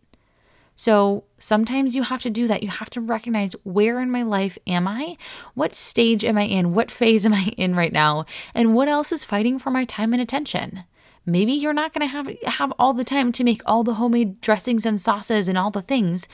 So 0.79 1.25
sometimes 1.39 1.97
you 1.97 2.05
have 2.05 2.23
to 2.23 2.31
do 2.31 2.47
that. 2.47 2.63
You 2.63 2.69
have 2.69 2.89
to 2.91 3.01
recognize 3.01 3.55
where 3.65 3.99
in 3.99 4.13
my 4.13 4.23
life 4.23 4.57
am 4.65 4.87
I? 4.87 5.17
What 5.55 5.75
stage 5.75 6.25
am 6.25 6.39
I 6.39 6.43
in? 6.43 6.73
What 6.73 6.93
phase 6.93 7.27
am 7.27 7.35
I 7.35 7.53
in 7.57 7.75
right 7.75 7.93
now? 7.93 8.27
And 8.55 8.75
what 8.75 8.87
else 8.87 9.11
is 9.11 9.25
fighting 9.25 9.59
for 9.59 9.73
my 9.73 9.85
time 9.85 10.13
and 10.13 10.23
attention? 10.23 10.85
Maybe 11.27 11.53
you're 11.53 11.73
not 11.73 11.93
going 11.93 12.09
to 12.09 12.13
have 12.13 12.29
have 12.45 12.73
all 12.79 12.95
the 12.95 13.03
time 13.03 13.33
to 13.33 13.45
make 13.45 13.61
all 13.67 13.83
the 13.83 13.95
homemade 13.95 14.41
dressings 14.41 14.87
and 14.87 15.01
sauces 15.01 15.49
and 15.49 15.59
all 15.59 15.73
the 15.73 15.83
things, 15.83 16.29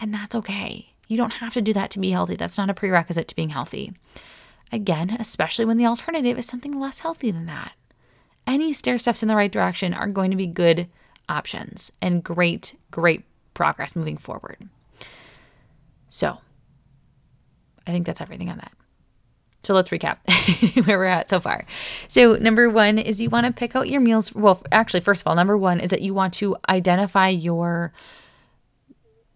and 0.00 0.12
that's 0.12 0.34
okay. 0.36 0.94
You 1.06 1.18
don't 1.18 1.34
have 1.34 1.52
to 1.52 1.60
do 1.60 1.74
that 1.74 1.90
to 1.90 2.00
be 2.00 2.12
healthy. 2.12 2.36
That's 2.36 2.56
not 2.56 2.70
a 2.70 2.74
prerequisite 2.74 3.28
to 3.28 3.36
being 3.36 3.50
healthy. 3.50 3.92
Again, 4.72 5.14
especially 5.20 5.66
when 5.66 5.76
the 5.76 5.84
alternative 5.84 6.38
is 6.38 6.46
something 6.46 6.80
less 6.80 7.00
healthy 7.00 7.30
than 7.30 7.44
that. 7.44 7.74
Any 8.46 8.72
stair 8.72 8.96
steps 8.96 9.22
in 9.22 9.28
the 9.28 9.36
right 9.36 9.52
direction 9.52 9.92
are 9.92 10.06
going 10.06 10.30
to 10.30 10.36
be 10.36 10.46
good 10.46 10.88
options 11.28 11.92
and 12.00 12.24
great, 12.24 12.74
great 12.90 13.24
progress 13.54 13.96
moving 13.96 14.16
forward. 14.16 14.68
So, 16.08 16.38
I 17.86 17.90
think 17.90 18.06
that's 18.06 18.20
everything 18.20 18.50
on 18.50 18.58
that. 18.58 18.72
So 19.64 19.74
let's 19.74 19.90
recap 19.90 20.16
where 20.86 20.98
we're 20.98 21.04
at 21.04 21.30
so 21.30 21.38
far. 21.38 21.64
So, 22.08 22.34
number 22.34 22.68
one 22.68 22.98
is 22.98 23.20
you 23.20 23.30
want 23.30 23.46
to 23.46 23.52
pick 23.52 23.76
out 23.76 23.88
your 23.88 24.00
meals. 24.00 24.34
Well, 24.34 24.60
actually, 24.72 25.00
first 25.00 25.22
of 25.22 25.28
all, 25.28 25.36
number 25.36 25.56
one 25.56 25.78
is 25.78 25.90
that 25.90 26.02
you 26.02 26.14
want 26.14 26.34
to 26.34 26.56
identify 26.68 27.28
your 27.28 27.92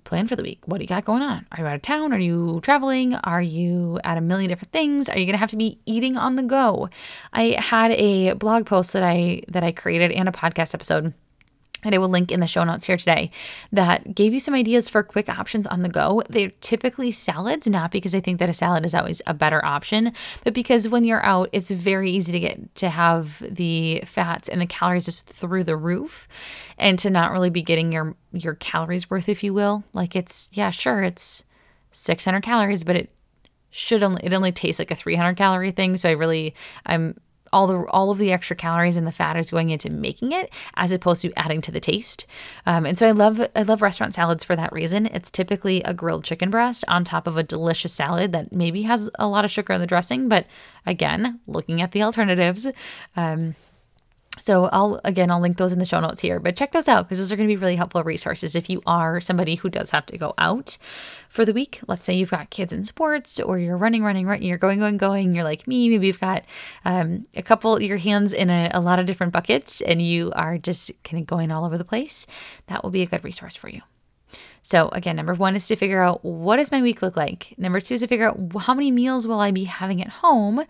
plan 0.02 0.26
for 0.26 0.36
the 0.36 0.42
week. 0.42 0.60
What 0.64 0.78
do 0.78 0.84
you 0.84 0.88
got 0.88 1.04
going 1.04 1.22
on? 1.22 1.46
Are 1.52 1.60
you 1.60 1.66
out 1.66 1.74
of 1.74 1.82
town? 1.82 2.12
Are 2.12 2.18
you 2.18 2.60
traveling? 2.62 3.14
Are 3.14 3.42
you 3.42 4.00
at 4.02 4.18
a 4.18 4.20
million 4.20 4.48
different 4.48 4.72
things? 4.72 5.08
Are 5.08 5.18
you 5.18 5.26
going 5.26 5.34
to 5.34 5.38
have 5.38 5.50
to 5.50 5.56
be 5.56 5.78
eating 5.86 6.16
on 6.16 6.36
the 6.36 6.42
go? 6.42 6.88
I 7.32 7.56
had 7.58 7.92
a 7.92 8.34
blog 8.34 8.66
post 8.66 8.92
that 8.94 9.02
I 9.02 9.42
that 9.48 9.62
I 9.62 9.72
created 9.72 10.10
and 10.12 10.28
a 10.28 10.32
podcast 10.32 10.74
episode 10.74 11.12
that 11.82 11.94
I 11.94 11.98
will 11.98 12.08
link 12.08 12.32
in 12.32 12.40
the 12.40 12.46
show 12.46 12.64
notes 12.64 12.86
here 12.86 12.96
today 12.96 13.30
that 13.70 14.14
gave 14.14 14.32
you 14.32 14.40
some 14.40 14.54
ideas 14.54 14.88
for 14.88 15.02
quick 15.02 15.28
options 15.28 15.66
on 15.66 15.82
the 15.82 15.88
go. 15.88 16.22
They're 16.28 16.52
typically 16.60 17.12
salads, 17.12 17.66
not 17.66 17.90
because 17.90 18.14
I 18.14 18.20
think 18.20 18.38
that 18.38 18.48
a 18.48 18.54
salad 18.54 18.84
is 18.84 18.94
always 18.94 19.22
a 19.26 19.34
better 19.34 19.64
option, 19.64 20.12
but 20.42 20.54
because 20.54 20.88
when 20.88 21.04
you're 21.04 21.24
out, 21.24 21.48
it's 21.52 21.70
very 21.70 22.10
easy 22.10 22.32
to 22.32 22.40
get 22.40 22.74
to 22.76 22.88
have 22.88 23.42
the 23.48 24.02
fats 24.04 24.48
and 24.48 24.60
the 24.60 24.66
calories 24.66 25.04
just 25.04 25.28
through 25.28 25.64
the 25.64 25.76
roof 25.76 26.26
and 26.78 26.98
to 26.98 27.10
not 27.10 27.32
really 27.32 27.50
be 27.50 27.62
getting 27.62 27.92
your 27.92 28.16
your 28.32 28.54
calories 28.54 29.08
worth 29.08 29.28
if 29.28 29.44
you 29.44 29.54
will. 29.54 29.84
Like 29.92 30.16
it's 30.16 30.48
yeah, 30.52 30.70
sure, 30.70 31.02
it's 31.02 31.44
600 31.92 32.42
calories, 32.42 32.84
but 32.84 32.96
it 32.96 33.10
should 33.70 34.02
only 34.02 34.24
it 34.24 34.32
only 34.32 34.52
tastes 34.52 34.78
like 34.78 34.90
a 34.90 34.94
300 34.94 35.36
calorie 35.36 35.70
thing, 35.70 35.96
so 35.96 36.08
I 36.08 36.12
really 36.12 36.54
I'm 36.84 37.20
all 37.52 37.66
the 37.66 37.86
all 37.90 38.10
of 38.10 38.18
the 38.18 38.32
extra 38.32 38.56
calories 38.56 38.96
and 38.96 39.06
the 39.06 39.12
fat 39.12 39.36
is 39.36 39.50
going 39.50 39.70
into 39.70 39.90
making 39.90 40.32
it 40.32 40.50
as 40.74 40.92
opposed 40.92 41.22
to 41.22 41.32
adding 41.36 41.60
to 41.62 41.72
the 41.72 41.80
taste. 41.80 42.26
Um, 42.66 42.86
and 42.86 42.98
so 42.98 43.06
I 43.06 43.12
love 43.12 43.40
I 43.54 43.62
love 43.62 43.82
restaurant 43.82 44.14
salads 44.14 44.44
for 44.44 44.56
that 44.56 44.72
reason. 44.72 45.06
It's 45.06 45.30
typically 45.30 45.82
a 45.82 45.94
grilled 45.94 46.24
chicken 46.24 46.50
breast 46.50 46.84
on 46.88 47.04
top 47.04 47.26
of 47.26 47.36
a 47.36 47.42
delicious 47.42 47.92
salad 47.92 48.32
that 48.32 48.52
maybe 48.52 48.82
has 48.82 49.10
a 49.18 49.26
lot 49.26 49.44
of 49.44 49.50
sugar 49.50 49.72
in 49.72 49.80
the 49.80 49.86
dressing, 49.86 50.28
but 50.28 50.46
again, 50.84 51.40
looking 51.46 51.82
at 51.82 51.92
the 51.92 52.02
alternatives. 52.02 52.66
Um, 53.16 53.54
so 54.38 54.66
I'll 54.66 55.00
again 55.04 55.30
I'll 55.30 55.40
link 55.40 55.56
those 55.56 55.72
in 55.72 55.78
the 55.78 55.86
show 55.86 56.00
notes 56.00 56.22
here, 56.22 56.38
but 56.40 56.56
check 56.56 56.72
those 56.72 56.88
out 56.88 57.06
because 57.06 57.18
those 57.18 57.32
are 57.32 57.36
going 57.36 57.48
to 57.48 57.54
be 57.54 57.60
really 57.60 57.76
helpful 57.76 58.02
resources 58.04 58.54
if 58.54 58.68
you 58.68 58.82
are 58.86 59.20
somebody 59.20 59.54
who 59.54 59.68
does 59.68 59.90
have 59.90 60.06
to 60.06 60.18
go 60.18 60.34
out 60.38 60.78
for 61.28 61.44
the 61.44 61.52
week. 61.52 61.80
Let's 61.86 62.04
say 62.04 62.14
you've 62.14 62.30
got 62.30 62.50
kids 62.50 62.72
in 62.72 62.84
sports 62.84 63.40
or 63.40 63.58
you're 63.58 63.76
running, 63.76 64.04
running, 64.04 64.26
running, 64.26 64.46
you're 64.46 64.58
going, 64.58 64.78
going, 64.78 64.96
going. 64.96 65.34
You're 65.34 65.44
like 65.44 65.66
me, 65.66 65.88
maybe 65.88 66.06
you've 66.06 66.20
got 66.20 66.44
um, 66.84 67.26
a 67.34 67.42
couple 67.42 67.80
your 67.80 67.98
hands 67.98 68.32
in 68.32 68.50
a, 68.50 68.70
a 68.72 68.80
lot 68.80 68.98
of 68.98 69.06
different 69.06 69.32
buckets 69.32 69.80
and 69.80 70.02
you 70.02 70.32
are 70.34 70.58
just 70.58 70.90
kind 71.02 71.20
of 71.20 71.26
going 71.26 71.50
all 71.50 71.64
over 71.64 71.78
the 71.78 71.84
place. 71.84 72.26
That 72.66 72.82
will 72.82 72.90
be 72.90 73.02
a 73.02 73.06
good 73.06 73.24
resource 73.24 73.56
for 73.56 73.68
you. 73.68 73.82
So 74.62 74.88
again, 74.88 75.16
number 75.16 75.34
one 75.34 75.56
is 75.56 75.66
to 75.68 75.76
figure 75.76 76.02
out 76.02 76.24
what 76.24 76.56
does 76.56 76.72
my 76.72 76.82
week 76.82 77.00
look 77.00 77.16
like. 77.16 77.54
Number 77.56 77.80
two 77.80 77.94
is 77.94 78.00
to 78.00 78.08
figure 78.08 78.28
out 78.28 78.38
how 78.62 78.74
many 78.74 78.90
meals 78.90 79.26
will 79.26 79.40
I 79.40 79.50
be 79.50 79.64
having 79.64 80.02
at 80.02 80.08
home 80.08 80.64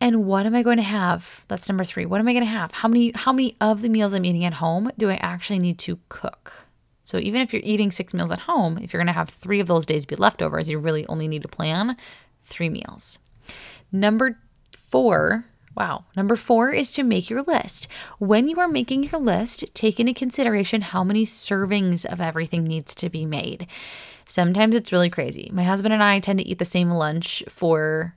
and 0.00 0.24
what 0.24 0.46
am 0.46 0.54
I 0.54 0.62
going 0.62 0.76
to 0.76 0.82
have? 0.82 1.44
That's 1.48 1.68
number 1.68 1.84
3. 1.84 2.06
What 2.06 2.20
am 2.20 2.28
I 2.28 2.32
going 2.32 2.44
to 2.44 2.50
have? 2.50 2.72
How 2.72 2.88
many 2.88 3.12
how 3.14 3.32
many 3.32 3.56
of 3.60 3.82
the 3.82 3.88
meals 3.88 4.12
I'm 4.12 4.24
eating 4.24 4.44
at 4.44 4.54
home 4.54 4.90
do 4.96 5.10
I 5.10 5.14
actually 5.16 5.58
need 5.58 5.78
to 5.80 5.98
cook? 6.08 6.66
So 7.02 7.18
even 7.18 7.40
if 7.40 7.52
you're 7.52 7.62
eating 7.64 7.90
6 7.90 8.14
meals 8.14 8.30
at 8.30 8.40
home, 8.40 8.78
if 8.78 8.92
you're 8.92 9.00
going 9.00 9.06
to 9.06 9.12
have 9.12 9.30
3 9.30 9.60
of 9.60 9.66
those 9.66 9.86
days 9.86 10.06
be 10.06 10.16
leftovers, 10.16 10.68
you 10.68 10.78
really 10.78 11.06
only 11.06 11.26
need 11.26 11.42
to 11.42 11.48
plan 11.48 11.96
3 12.42 12.68
meals. 12.68 13.18
Number 13.90 14.38
4 14.90 15.44
Wow. 15.78 16.06
Number 16.16 16.34
four 16.34 16.72
is 16.72 16.90
to 16.94 17.04
make 17.04 17.30
your 17.30 17.42
list. 17.42 17.86
When 18.18 18.48
you 18.48 18.58
are 18.58 18.66
making 18.66 19.04
your 19.04 19.20
list, 19.20 19.64
take 19.74 20.00
into 20.00 20.12
consideration 20.12 20.80
how 20.80 21.04
many 21.04 21.24
servings 21.24 22.04
of 22.04 22.20
everything 22.20 22.64
needs 22.64 22.96
to 22.96 23.08
be 23.08 23.24
made. 23.24 23.68
Sometimes 24.26 24.74
it's 24.74 24.90
really 24.90 25.08
crazy. 25.08 25.50
My 25.52 25.62
husband 25.62 25.94
and 25.94 26.02
I 26.02 26.18
tend 26.18 26.40
to 26.40 26.44
eat 26.44 26.58
the 26.58 26.64
same 26.64 26.90
lunch 26.90 27.44
for 27.48 28.16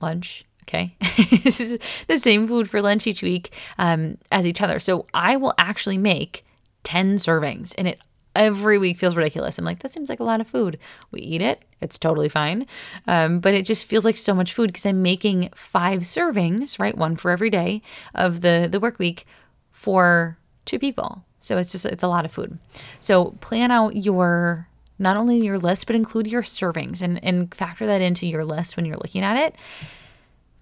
lunch 0.00 0.45
Okay. 0.68 0.96
this 1.44 1.60
is 1.60 1.78
the 2.08 2.18
same 2.18 2.48
food 2.48 2.68
for 2.68 2.82
lunch 2.82 3.06
each 3.06 3.22
week 3.22 3.52
um, 3.78 4.18
as 4.32 4.46
each 4.46 4.60
other. 4.60 4.80
So 4.80 5.06
I 5.14 5.36
will 5.36 5.54
actually 5.58 5.98
make 5.98 6.44
10 6.82 7.16
servings 7.16 7.74
and 7.78 7.86
it 7.88 8.00
every 8.34 8.76
week 8.76 8.98
feels 8.98 9.16
ridiculous. 9.16 9.58
I'm 9.58 9.64
like, 9.64 9.80
that 9.80 9.92
seems 9.92 10.08
like 10.08 10.20
a 10.20 10.24
lot 10.24 10.40
of 10.40 10.46
food. 10.46 10.78
We 11.10 11.20
eat 11.20 11.40
it, 11.40 11.64
it's 11.80 11.98
totally 11.98 12.28
fine. 12.28 12.66
Um, 13.06 13.40
but 13.40 13.54
it 13.54 13.64
just 13.64 13.86
feels 13.86 14.04
like 14.04 14.16
so 14.16 14.34
much 14.34 14.52
food 14.52 14.68
because 14.68 14.84
I'm 14.86 15.02
making 15.02 15.50
five 15.54 16.00
servings, 16.02 16.78
right? 16.78 16.96
One 16.96 17.16
for 17.16 17.30
every 17.30 17.48
day 17.48 17.80
of 18.14 18.42
the, 18.42 18.68
the 18.70 18.80
work 18.80 18.98
week 18.98 19.26
for 19.72 20.36
two 20.64 20.78
people. 20.78 21.24
So 21.40 21.56
it's 21.56 21.72
just, 21.72 21.86
it's 21.86 22.02
a 22.02 22.08
lot 22.08 22.24
of 22.24 22.32
food. 22.32 22.58
So 23.00 23.36
plan 23.40 23.70
out 23.70 23.96
your, 23.96 24.68
not 24.98 25.16
only 25.16 25.38
your 25.38 25.58
list, 25.58 25.86
but 25.86 25.96
include 25.96 26.26
your 26.26 26.42
servings 26.42 27.00
and, 27.00 27.22
and 27.24 27.54
factor 27.54 27.86
that 27.86 28.02
into 28.02 28.26
your 28.26 28.44
list 28.44 28.76
when 28.76 28.84
you're 28.84 28.96
looking 28.96 29.22
at 29.22 29.36
it 29.36 29.54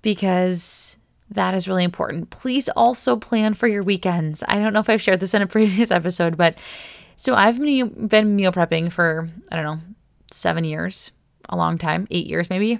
because 0.04 0.98
that 1.30 1.54
is 1.54 1.66
really 1.66 1.82
important. 1.82 2.28
Please 2.28 2.68
also 2.68 3.16
plan 3.16 3.54
for 3.54 3.66
your 3.66 3.82
weekends. 3.82 4.44
I 4.46 4.58
don't 4.58 4.74
know 4.74 4.80
if 4.80 4.90
I've 4.90 5.02
shared 5.02 5.18
this 5.18 5.34
in 5.34 5.42
a 5.42 5.46
previous 5.48 5.90
episode, 5.90 6.36
but 6.36 6.56
so 7.16 7.34
I've 7.34 7.58
been 7.58 8.36
meal 8.36 8.52
prepping 8.52 8.92
for, 8.92 9.28
I 9.50 9.56
don't 9.56 9.64
know, 9.64 9.80
seven 10.30 10.62
years, 10.62 11.10
a 11.48 11.56
long 11.56 11.78
time, 11.78 12.06
eight 12.10 12.26
years 12.26 12.50
maybe. 12.50 12.78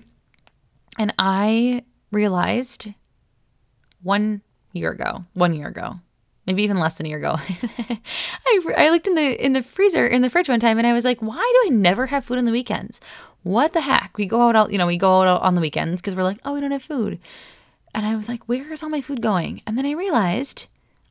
And 0.98 1.12
I 1.18 1.84
realized 2.12 2.90
one 4.02 4.42
year 4.72 4.90
ago, 4.90 5.24
one 5.32 5.54
year 5.54 5.68
ago, 5.68 5.98
maybe 6.46 6.62
even 6.62 6.76
less 6.76 6.96
than 6.96 7.06
a 7.06 7.08
year 7.08 7.18
ago, 7.18 7.36
I, 7.38 8.60
I 8.76 8.90
looked 8.90 9.06
in 9.06 9.14
the 9.14 9.44
in 9.44 9.54
the 9.54 9.62
freezer 9.62 10.06
in 10.06 10.20
the 10.20 10.28
fridge 10.28 10.50
one 10.50 10.60
time 10.60 10.76
and 10.76 10.86
I 10.86 10.92
was 10.92 11.06
like, 11.06 11.22
why 11.22 11.36
do 11.36 11.72
I 11.72 11.74
never 11.74 12.06
have 12.06 12.24
food 12.24 12.38
on 12.38 12.44
the 12.44 12.52
weekends? 12.52 13.00
What 13.44 13.74
the 13.74 13.82
heck? 13.82 14.16
We 14.16 14.26
go 14.26 14.40
out, 14.40 14.56
all, 14.56 14.72
you 14.72 14.78
know, 14.78 14.86
we 14.86 14.96
go 14.96 15.20
out 15.20 15.42
on 15.42 15.54
the 15.54 15.60
weekends 15.60 16.00
because 16.00 16.16
we're 16.16 16.24
like, 16.24 16.38
oh, 16.44 16.54
we 16.54 16.60
don't 16.60 16.70
have 16.70 16.82
food. 16.82 17.20
And 17.94 18.04
I 18.04 18.16
was 18.16 18.28
like, 18.28 18.48
where 18.48 18.72
is 18.72 18.82
all 18.82 18.88
my 18.88 19.02
food 19.02 19.20
going? 19.20 19.62
And 19.66 19.78
then 19.78 19.86
I 19.86 19.92
realized 19.92 20.66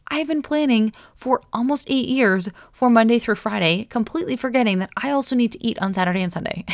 I've 0.07 0.27
been 0.27 0.41
planning 0.41 0.91
for 1.15 1.41
almost 1.53 1.87
eight 1.89 2.09
years 2.09 2.49
for 2.71 2.89
Monday 2.89 3.19
through 3.19 3.35
Friday, 3.35 3.85
completely 3.85 4.35
forgetting 4.35 4.79
that 4.79 4.89
I 5.01 5.11
also 5.11 5.35
need 5.35 5.51
to 5.53 5.63
eat 5.65 5.79
on 5.79 5.93
Saturday 5.93 6.21
and 6.21 6.33
Sunday. 6.33 6.65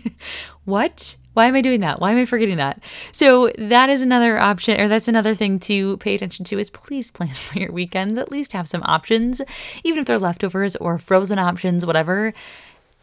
what? 0.64 1.16
Why 1.32 1.46
am 1.46 1.54
I 1.54 1.62
doing 1.62 1.80
that? 1.80 2.00
Why 2.00 2.12
am 2.12 2.18
I 2.18 2.24
forgetting 2.24 2.56
that? 2.56 2.80
So 3.12 3.50
that 3.58 3.88
is 3.88 4.02
another 4.02 4.38
option, 4.38 4.80
or 4.80 4.88
that's 4.88 5.08
another 5.08 5.34
thing 5.34 5.58
to 5.60 5.96
pay 5.98 6.14
attention 6.14 6.44
to 6.46 6.58
is 6.58 6.68
please 6.68 7.10
plan 7.10 7.28
for 7.34 7.58
your 7.58 7.72
weekends. 7.72 8.18
At 8.18 8.30
least 8.30 8.52
have 8.52 8.68
some 8.68 8.82
options, 8.84 9.40
even 9.84 10.00
if 10.00 10.06
they're 10.06 10.18
leftovers 10.18 10.76
or 10.76 10.98
frozen 10.98 11.38
options, 11.38 11.86
whatever 11.86 12.34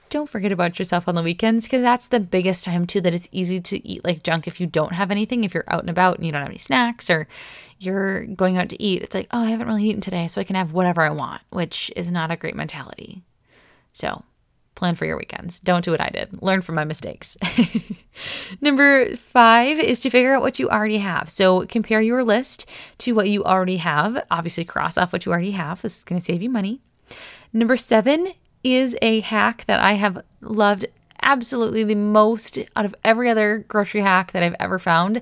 don't 0.10 0.30
forget 0.30 0.52
about 0.52 0.80
yourself 0.80 1.08
on 1.08 1.16
the 1.16 1.24
weekends 1.24 1.66
because 1.66 1.82
that's 1.82 2.08
the 2.08 2.20
biggest 2.20 2.64
time 2.64 2.86
too 2.86 3.02
that 3.02 3.14
it's 3.14 3.28
easy 3.32 3.60
to 3.60 3.86
eat 3.88 4.04
like 4.06 4.24
junk 4.24 4.48
if 4.48 4.60
you 4.60 4.68
don't 4.68 4.94
have 4.94 5.12
anything 5.12 5.44
if 5.44 5.54
you're 5.54 5.64
out 5.68 5.82
and 5.82 5.90
about 5.90 6.18
and 6.18 6.26
you 6.26 6.32
don't 6.32 6.42
have 6.42 6.50
any 6.50 6.58
snacks 6.58 7.10
or 7.10 7.28
you're 7.80 8.26
going 8.28 8.58
out 8.58 8.70
to 8.70 8.82
eat 8.82 9.02
it's 9.02 9.16
like 9.16 9.28
oh 9.32 9.42
i 9.42 9.50
haven't 9.50 9.68
really 9.68 9.84
eaten 9.84 10.02
today 10.02 10.28
so 10.28 10.40
i 10.40 10.44
can 10.44 10.56
have 10.56 10.72
whatever 10.72 11.02
i 11.02 11.10
want 11.10 11.42
which 11.50 11.92
is 11.96 12.12
not 12.12 12.32
a 12.32 12.36
great 12.36 12.56
mentality. 12.56 13.24
So 13.94 14.24
plan 14.76 14.96
for 14.96 15.06
your 15.06 15.18
weekends. 15.18 15.60
Don't 15.62 15.86
do 15.86 15.92
what 15.92 16.02
i 16.02 16.10
did. 16.10 16.42
Learn 16.42 16.62
from 16.62 16.76
my 16.76 16.84
mistakes. 16.84 17.38
Number 18.62 19.16
five 19.16 19.80
is 19.80 20.02
to 20.02 20.10
figure 20.10 20.34
out 20.34 20.42
what 20.42 20.60
you 20.60 20.70
already 20.70 20.98
have. 20.98 21.30
So 21.30 21.66
compare 21.66 22.02
your 22.02 22.24
list 22.24 22.66
to 23.00 23.16
what 23.16 23.30
you 23.30 23.44
already 23.44 23.78
have. 23.78 24.26
Obviously 24.30 24.66
cross 24.66 24.98
off 24.98 25.14
what 25.14 25.26
you 25.26 25.32
already 25.32 25.52
have. 25.52 25.82
This 25.82 25.98
is 25.98 26.04
going 26.04 26.20
to 26.20 26.26
save 26.26 26.42
you 26.42 26.50
money. 26.50 26.82
Number 27.54 27.78
seven 27.78 28.34
is 28.66 28.98
a 29.02 29.20
hack 29.20 29.66
that 29.68 29.80
I 29.80 29.94
have 29.94 30.24
loved 30.42 30.88
absolutely 31.22 31.84
the 31.84 31.96
most 31.96 32.58
out 32.76 32.84
of 32.84 32.96
every 33.04 33.30
other 33.30 33.60
grocery 33.68 34.02
hack 34.02 34.32
that 34.32 34.42
I've 34.42 34.56
ever 34.60 34.80
found. 34.80 35.22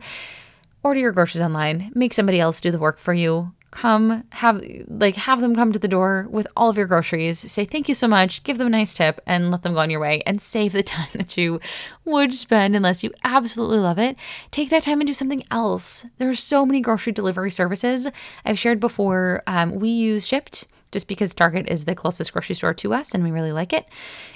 Order 0.81 1.01
your 1.01 1.11
groceries 1.11 1.41
online, 1.41 1.91
make 1.93 2.13
somebody 2.13 2.39
else 2.39 2.61
do 2.61 2.71
the 2.71 2.79
work 2.79 2.99
for 2.99 3.13
you. 3.13 3.51
Come 3.71 4.23
have 4.33 4.63
like 4.87 5.15
have 5.15 5.41
them 5.41 5.55
come 5.55 5.71
to 5.71 5.79
the 5.79 5.87
door 5.87 6.27
with 6.29 6.47
all 6.55 6.69
of 6.69 6.77
your 6.77 6.85
groceries, 6.85 7.39
say 7.51 7.65
thank 7.65 7.89
you 7.89 7.95
so 7.95 8.07
much, 8.07 8.43
give 8.43 8.59
them 8.59 8.67
a 8.67 8.69
nice 8.69 8.93
tip 8.93 9.19
and 9.25 9.49
let 9.51 9.63
them 9.63 9.73
go 9.73 9.79
on 9.79 9.89
your 9.89 9.99
way 9.99 10.21
and 10.25 10.39
save 10.41 10.71
the 10.71 10.83
time 10.83 11.09
that 11.15 11.35
you 11.35 11.59
would 12.05 12.33
spend 12.33 12.75
unless 12.75 13.03
you 13.03 13.11
absolutely 13.23 13.79
love 13.79 13.97
it. 13.97 14.15
Take 14.51 14.69
that 14.69 14.83
time 14.83 15.01
and 15.01 15.07
do 15.07 15.13
something 15.13 15.43
else. 15.51 16.05
There 16.17 16.29
are 16.29 16.35
so 16.35 16.65
many 16.65 16.79
grocery 16.81 17.11
delivery 17.11 17.51
services. 17.51 18.07
I've 18.45 18.59
shared 18.59 18.79
before 18.79 19.41
um, 19.47 19.75
we 19.75 19.89
use 19.89 20.29
Shipt 20.29 20.65
just 20.93 21.07
because 21.07 21.33
Target 21.33 21.67
is 21.67 21.83
the 21.83 21.95
closest 21.95 22.31
grocery 22.31 22.55
store 22.55 22.73
to 22.75 22.93
us 22.93 23.13
and 23.13 23.23
we 23.23 23.31
really 23.31 23.51
like 23.51 23.73
it. 23.73 23.85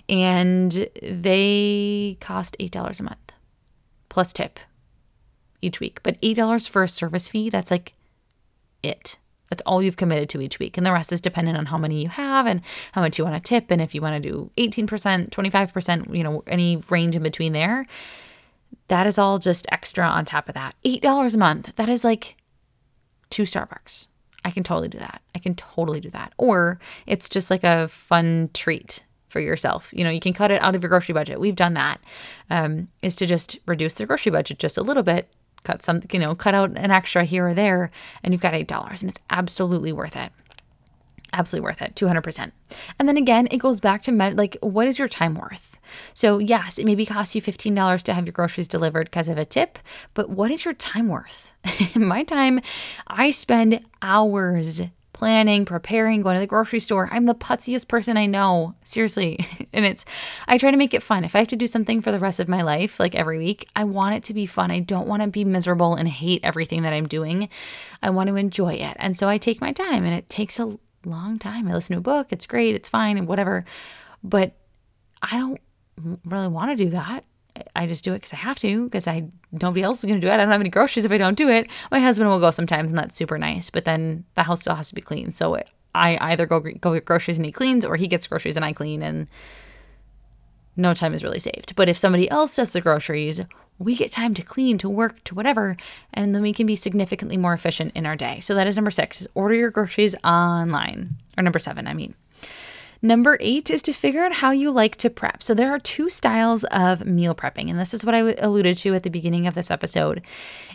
And 0.09 0.89
they 1.01 2.17
cost 2.19 2.57
$8 2.59 2.99
a 2.99 3.03
month 3.03 3.31
plus 4.09 4.33
tip 4.33 4.59
each 5.61 5.79
week. 5.79 6.01
But 6.03 6.19
$8 6.21 6.67
for 6.67 6.83
a 6.83 6.87
service 6.87 7.29
fee, 7.29 7.49
that's 7.49 7.71
like 7.71 7.93
it. 8.83 9.17
That's 9.49 9.63
all 9.65 9.81
you've 9.81 9.95
committed 9.95 10.27
to 10.29 10.41
each 10.41 10.59
week. 10.59 10.75
And 10.75 10.85
the 10.85 10.91
rest 10.91 11.13
is 11.13 11.21
dependent 11.21 11.57
on 11.57 11.67
how 11.67 11.77
many 11.77 12.01
you 12.01 12.09
have 12.09 12.45
and 12.45 12.61
how 12.91 13.01
much 13.01 13.17
you 13.17 13.23
want 13.23 13.41
to 13.41 13.47
tip. 13.47 13.71
And 13.71 13.81
if 13.81 13.95
you 13.95 14.01
want 14.01 14.21
to 14.21 14.29
do 14.29 14.51
18%, 14.57 15.29
25%, 15.29 16.15
you 16.15 16.23
know, 16.23 16.43
any 16.47 16.83
range 16.89 17.15
in 17.15 17.23
between 17.23 17.53
there, 17.53 17.85
that 18.89 19.07
is 19.07 19.17
all 19.17 19.39
just 19.39 19.65
extra 19.71 20.05
on 20.05 20.25
top 20.25 20.49
of 20.49 20.55
that. 20.55 20.75
$8 20.83 21.33
a 21.33 21.37
month. 21.37 21.75
That 21.75 21.87
is 21.87 22.03
like 22.03 22.35
two 23.29 23.43
Starbucks. 23.43 24.07
I 24.47 24.51
can 24.51 24.63
totally 24.63 24.87
do 24.87 24.97
that. 24.99 25.21
I 25.35 25.39
can 25.39 25.55
totally 25.55 25.99
do 25.99 26.09
that. 26.11 26.31
Or 26.37 26.79
it's 27.05 27.27
just 27.27 27.51
like 27.51 27.65
a 27.65 27.89
fun 27.89 28.49
treat 28.53 29.03
for 29.27 29.41
yourself. 29.41 29.91
You 29.93 30.05
know, 30.05 30.09
you 30.09 30.21
can 30.21 30.31
cut 30.31 30.51
it 30.51 30.63
out 30.63 30.73
of 30.73 30.81
your 30.81 30.89
grocery 30.89 31.11
budget. 31.11 31.37
We've 31.37 31.53
done 31.53 31.73
that. 31.73 31.99
Um, 32.49 32.87
is 33.01 33.13
to 33.15 33.25
just 33.25 33.59
reduce 33.65 33.95
the 33.95 34.05
grocery 34.05 34.31
budget 34.31 34.57
just 34.57 34.77
a 34.77 34.83
little 34.83 35.03
bit, 35.03 35.27
cut 35.63 35.83
some, 35.83 36.01
you 36.13 36.19
know, 36.19 36.33
cut 36.33 36.55
out 36.55 36.69
an 36.77 36.91
extra 36.91 37.25
here 37.25 37.49
or 37.49 37.53
there, 37.53 37.91
and 38.23 38.33
you've 38.33 38.39
got 38.39 38.53
eight 38.53 38.69
dollars, 38.69 39.01
and 39.01 39.11
it's 39.11 39.19
absolutely 39.29 39.91
worth 39.91 40.15
it. 40.15 40.31
Absolutely 41.33 41.65
worth 41.65 41.81
it, 41.81 41.93
200%. 41.95 42.53
And 42.97 43.09
then 43.09 43.17
again, 43.17 43.49
it 43.51 43.57
goes 43.57 43.81
back 43.81 44.01
to 44.03 44.13
med- 44.13 44.37
like, 44.37 44.55
what 44.61 44.87
is 44.87 44.97
your 44.97 45.09
time 45.09 45.35
worth? 45.35 45.76
So, 46.13 46.39
yes, 46.39 46.77
it 46.77 46.85
maybe 46.85 47.05
costs 47.05 47.35
you 47.35 47.41
$15 47.41 48.01
to 48.03 48.13
have 48.13 48.25
your 48.25 48.33
groceries 48.33 48.67
delivered 48.67 49.05
because 49.05 49.29
of 49.29 49.37
a 49.37 49.45
tip, 49.45 49.79
but 50.13 50.29
what 50.29 50.51
is 50.51 50.65
your 50.65 50.73
time 50.73 51.07
worth? 51.07 51.51
My 51.95 52.23
time, 52.23 52.61
I 53.07 53.31
spend 53.31 53.81
hours 54.01 54.81
planning, 55.17 55.65
preparing, 55.65 56.21
going 56.21 56.35
to 56.35 56.39
the 56.39 56.45
grocery 56.45 56.79
store. 56.79 57.09
I'm 57.11 57.25
the 57.25 57.33
putziest 57.33 57.87
person 57.87 58.17
I 58.17 58.27
know. 58.27 58.75
Seriously. 58.83 59.39
and 59.73 59.83
it's, 59.83 60.05
I 60.47 60.59
try 60.59 60.69
to 60.69 60.77
make 60.77 60.93
it 60.93 61.01
fun. 61.01 61.23
If 61.23 61.35
I 61.35 61.39
have 61.39 61.47
to 61.47 61.55
do 61.55 61.65
something 61.65 62.01
for 62.03 62.11
the 62.11 62.19
rest 62.19 62.39
of 62.39 62.47
my 62.47 62.61
life, 62.61 62.99
like 62.99 63.15
every 63.15 63.39
week, 63.39 63.67
I 63.75 63.83
want 63.83 64.13
it 64.13 64.23
to 64.25 64.35
be 64.35 64.45
fun. 64.45 64.69
I 64.69 64.79
don't 64.79 65.07
want 65.07 65.23
to 65.23 65.27
be 65.27 65.43
miserable 65.43 65.95
and 65.95 66.07
hate 66.07 66.41
everything 66.43 66.83
that 66.83 66.93
I'm 66.93 67.07
doing. 67.07 67.49
I 68.03 68.11
want 68.11 68.27
to 68.27 68.35
enjoy 68.35 68.75
it. 68.75 68.95
And 68.99 69.17
so 69.17 69.27
I 69.27 69.39
take 69.39 69.59
my 69.59 69.71
time 69.71 70.05
and 70.05 70.13
it 70.13 70.29
takes 70.29 70.59
a 70.59 70.77
long 71.03 71.39
time. 71.39 71.67
I 71.67 71.73
listen 71.73 71.95
to 71.95 71.99
a 71.99 72.01
book. 72.01 72.27
It's 72.29 72.45
great. 72.45 72.75
It's 72.75 72.89
fine 72.89 73.17
and 73.17 73.27
whatever. 73.27 73.65
But 74.23 74.53
I 75.23 75.31
don't 75.37 75.59
really 76.25 76.47
want 76.47 76.77
to 76.77 76.83
do 76.83 76.89
that. 76.91 77.23
I 77.75 77.87
just 77.87 78.03
do 78.03 78.13
it 78.13 78.17
because 78.17 78.33
I 78.33 78.37
have 78.37 78.59
to, 78.59 78.83
because 78.85 79.07
I 79.07 79.29
nobody 79.51 79.81
else 79.81 79.99
is 79.99 80.05
going 80.05 80.21
to 80.21 80.25
do 80.25 80.31
it. 80.31 80.35
I 80.35 80.37
don't 80.37 80.51
have 80.51 80.61
any 80.61 80.69
groceries 80.69 81.05
if 81.05 81.11
I 81.11 81.17
don't 81.17 81.37
do 81.37 81.49
it. 81.49 81.71
My 81.91 81.99
husband 81.99 82.29
will 82.29 82.39
go 82.39 82.51
sometimes, 82.51 82.91
and 82.91 82.97
that's 82.97 83.17
super 83.17 83.37
nice. 83.37 83.69
But 83.69 83.85
then 83.85 84.25
the 84.35 84.43
house 84.43 84.61
still 84.61 84.75
has 84.75 84.89
to 84.89 84.95
be 84.95 85.01
clean. 85.01 85.31
So 85.31 85.59
I 85.95 86.17
either 86.21 86.45
go 86.45 86.59
go 86.59 86.93
get 86.93 87.05
groceries 87.05 87.37
and 87.37 87.45
he 87.45 87.51
cleans, 87.51 87.83
or 87.83 87.95
he 87.95 88.07
gets 88.07 88.27
groceries 88.27 88.55
and 88.55 88.65
I 88.65 88.73
clean, 88.73 89.01
and 89.01 89.27
no 90.75 90.93
time 90.93 91.13
is 91.15 91.23
really 91.23 91.39
saved. 91.39 91.75
But 91.75 91.89
if 91.89 91.97
somebody 91.97 92.29
else 92.29 92.55
does 92.55 92.73
the 92.73 92.81
groceries, 92.81 93.41
we 93.79 93.95
get 93.95 94.11
time 94.11 94.35
to 94.35 94.43
clean, 94.43 94.77
to 94.77 94.89
work, 94.89 95.23
to 95.23 95.33
whatever, 95.33 95.77
and 96.13 96.35
then 96.35 96.43
we 96.43 96.53
can 96.53 96.67
be 96.67 96.75
significantly 96.75 97.37
more 97.37 97.53
efficient 97.53 97.91
in 97.95 98.05
our 98.05 98.15
day. 98.15 98.39
So 98.39 98.53
that 98.53 98.67
is 98.67 98.75
number 98.75 98.91
six: 98.91 99.21
is 99.21 99.27
order 99.33 99.55
your 99.55 99.71
groceries 99.71 100.15
online, 100.23 101.15
or 101.35 101.43
number 101.43 101.59
seven, 101.59 101.87
I 101.87 101.95
mean. 101.95 102.13
Number 103.01 103.37
eight 103.39 103.69
is 103.69 103.81
to 103.83 103.93
figure 103.93 104.23
out 104.23 104.33
how 104.33 104.51
you 104.51 104.71
like 104.71 104.95
to 104.97 105.09
prep. 105.09 105.43
So 105.43 105.53
there 105.53 105.71
are 105.71 105.79
two 105.79 106.09
styles 106.09 106.63
of 106.65 107.05
meal 107.05 107.35
prepping, 107.35 107.69
and 107.69 107.79
this 107.79 107.93
is 107.93 108.03
what 108.03 108.15
I 108.15 108.33
alluded 108.39 108.77
to 108.79 108.95
at 108.95 109.03
the 109.03 109.09
beginning 109.09 109.47
of 109.47 109.53
this 109.53 109.71
episode. 109.71 110.21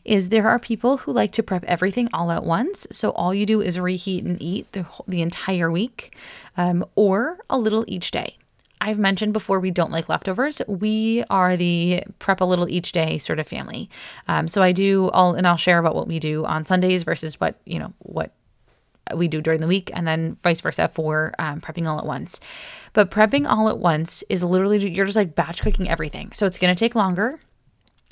Is 0.04 0.28
there 0.28 0.48
are 0.48 0.58
people 0.58 0.98
who 0.98 1.12
like 1.12 1.32
to 1.32 1.42
prep 1.42 1.64
everything 1.64 2.08
all 2.12 2.30
at 2.30 2.44
once, 2.44 2.86
so 2.90 3.10
all 3.10 3.34
you 3.34 3.46
do 3.46 3.60
is 3.60 3.78
reheat 3.78 4.24
and 4.24 4.40
eat 4.40 4.70
the 4.72 4.86
the 5.06 5.22
entire 5.22 5.70
week, 5.70 6.16
um, 6.56 6.84
or 6.94 7.38
a 7.50 7.58
little 7.58 7.84
each 7.88 8.10
day. 8.10 8.36
I've 8.80 8.98
mentioned 8.98 9.32
before 9.32 9.60
we 9.60 9.70
don't 9.70 9.92
like 9.92 10.08
leftovers. 10.08 10.60
We 10.66 11.22
are 11.30 11.56
the 11.56 12.02
prep 12.18 12.40
a 12.40 12.44
little 12.44 12.68
each 12.68 12.90
day 12.90 13.16
sort 13.16 13.38
of 13.38 13.46
family. 13.46 13.88
Um, 14.26 14.48
so 14.48 14.60
I 14.60 14.72
do 14.72 15.08
all, 15.10 15.34
and 15.34 15.46
I'll 15.46 15.56
share 15.56 15.78
about 15.78 15.94
what 15.94 16.08
we 16.08 16.18
do 16.18 16.44
on 16.44 16.66
Sundays 16.66 17.04
versus 17.04 17.38
what 17.38 17.54
you 17.64 17.78
know 17.78 17.92
what 18.00 18.32
we 19.16 19.28
do 19.28 19.40
during 19.40 19.60
the 19.60 19.66
week, 19.66 19.90
and 19.94 20.06
then 20.06 20.36
vice 20.42 20.60
versa 20.60 20.90
for 20.92 21.34
um, 21.38 21.60
prepping 21.60 21.88
all 21.88 21.98
at 21.98 22.06
once. 22.06 22.40
But 22.92 23.10
prepping 23.10 23.48
all 23.48 23.68
at 23.68 23.78
once 23.78 24.22
is 24.28 24.42
literally 24.42 24.88
you're 24.90 25.06
just 25.06 25.16
like 25.16 25.34
batch 25.34 25.62
cooking 25.62 25.88
everything. 25.88 26.32
So 26.34 26.46
it's 26.46 26.58
going 26.58 26.74
to 26.74 26.78
take 26.78 26.94
longer. 26.94 27.40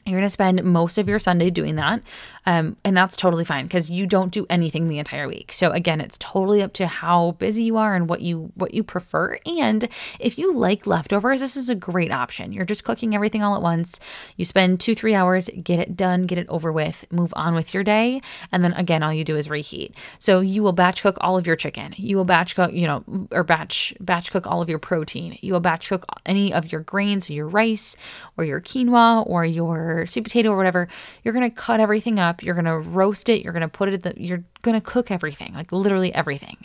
You're 0.07 0.19
going 0.19 0.27
to 0.27 0.31
spend 0.31 0.65
most 0.65 0.97
of 0.97 1.09
your 1.09 1.19
Sunday 1.19 1.51
doing 1.51 1.77
that. 1.77 2.01
Um, 2.47 2.77
and 2.85 2.97
that's 2.97 3.17
totally 3.17 3.45
fine 3.45 3.67
because 3.67 3.91
you 3.91 4.07
don't 4.07 4.33
do 4.33 4.47
anything 4.49 4.89
the 4.89 4.99
entire 4.99 5.29
week. 5.29 5.53
So 5.53 5.71
again, 5.73 6.01
it's 6.01 6.17
totally 6.19 6.63
up 6.63 6.73
to 6.75 6.87
how 6.87 7.33
busy 7.33 7.65
you 7.65 7.77
are 7.77 7.95
and 7.95 8.09
what 8.09 8.23
you 8.23 8.51
what 8.55 8.73
you 8.73 8.83
prefer. 8.83 9.39
And 9.45 9.89
if 10.19 10.39
you 10.39 10.55
like 10.55 10.87
leftovers, 10.87 11.41
this 11.41 11.55
is 11.55 11.69
a 11.69 11.75
great 11.75 12.11
option. 12.11 12.53
You're 12.53 12.65
just 12.65 12.83
cooking 12.83 13.15
everything 13.15 13.43
all 13.43 13.55
at 13.55 13.63
once. 13.63 14.01
You 14.37 14.47
spend 14.47 14.81
two, 14.81 14.95
three 14.95 15.15
hours, 15.15 15.51
get 15.63 15.79
it 15.79 15.97
done, 15.97 16.23
get 16.23 16.39
it 16.39 16.49
over 16.49 16.73
with, 16.73 17.05
move 17.13 17.33
on 17.37 17.55
with 17.55 17.75
your 17.75 17.85
day. 17.85 18.23
And 18.51 18.65
then 18.65 18.73
again, 18.73 19.03
all 19.03 19.13
you 19.13 19.25
do 19.25 19.37
is 19.37 19.51
reheat. 19.51 19.95
So 20.19 20.41
you 20.41 20.63
will 20.63 20.73
batch 20.73 21.03
cook 21.03 21.19
all 21.21 21.37
of 21.37 21.47
your 21.47 21.57
chicken. 21.57 21.95
You 21.99 22.17
will 22.17 22.25
batch 22.25 22.57
cook, 22.57 22.73
you 22.73 22.87
know, 22.87 23.05
or 23.33 23.45
batch 23.45 23.93
batch 24.01 24.31
cook 24.31 24.47
all 24.47 24.63
of 24.63 24.71
your 24.71 24.79
protein. 24.79 25.39
You 25.43 25.53
will 25.53 25.61
batch 25.61 25.91
cook 25.91 26.07
any 26.25 26.55
of 26.55 26.73
your 26.73 26.81
grains, 26.81 27.29
your 27.29 27.49
rice 27.49 27.97
or 28.39 28.45
your 28.45 28.63
quinoa 28.63 29.27
or 29.27 29.45
your 29.45 29.90
sweet 30.07 30.25
potato 30.25 30.51
or 30.51 30.57
whatever. 30.57 30.89
You're 31.23 31.35
gonna 31.35 31.51
cut 31.51 31.81
everything 31.81 32.19
up 32.19 32.41
you're 32.43 32.55
going 32.55 32.65
to 32.65 32.79
roast 32.79 33.29
it, 33.29 33.43
you're 33.43 33.53
going 33.53 33.63
to 33.63 33.69
put 33.69 33.89
it 33.89 34.03
the, 34.03 34.15
you're 34.17 34.45
going 34.63 34.75
to 34.75 34.81
cook 34.81 35.11
everything, 35.11 35.55
like 35.55 35.73
literally 35.73 36.15
everything. 36.15 36.57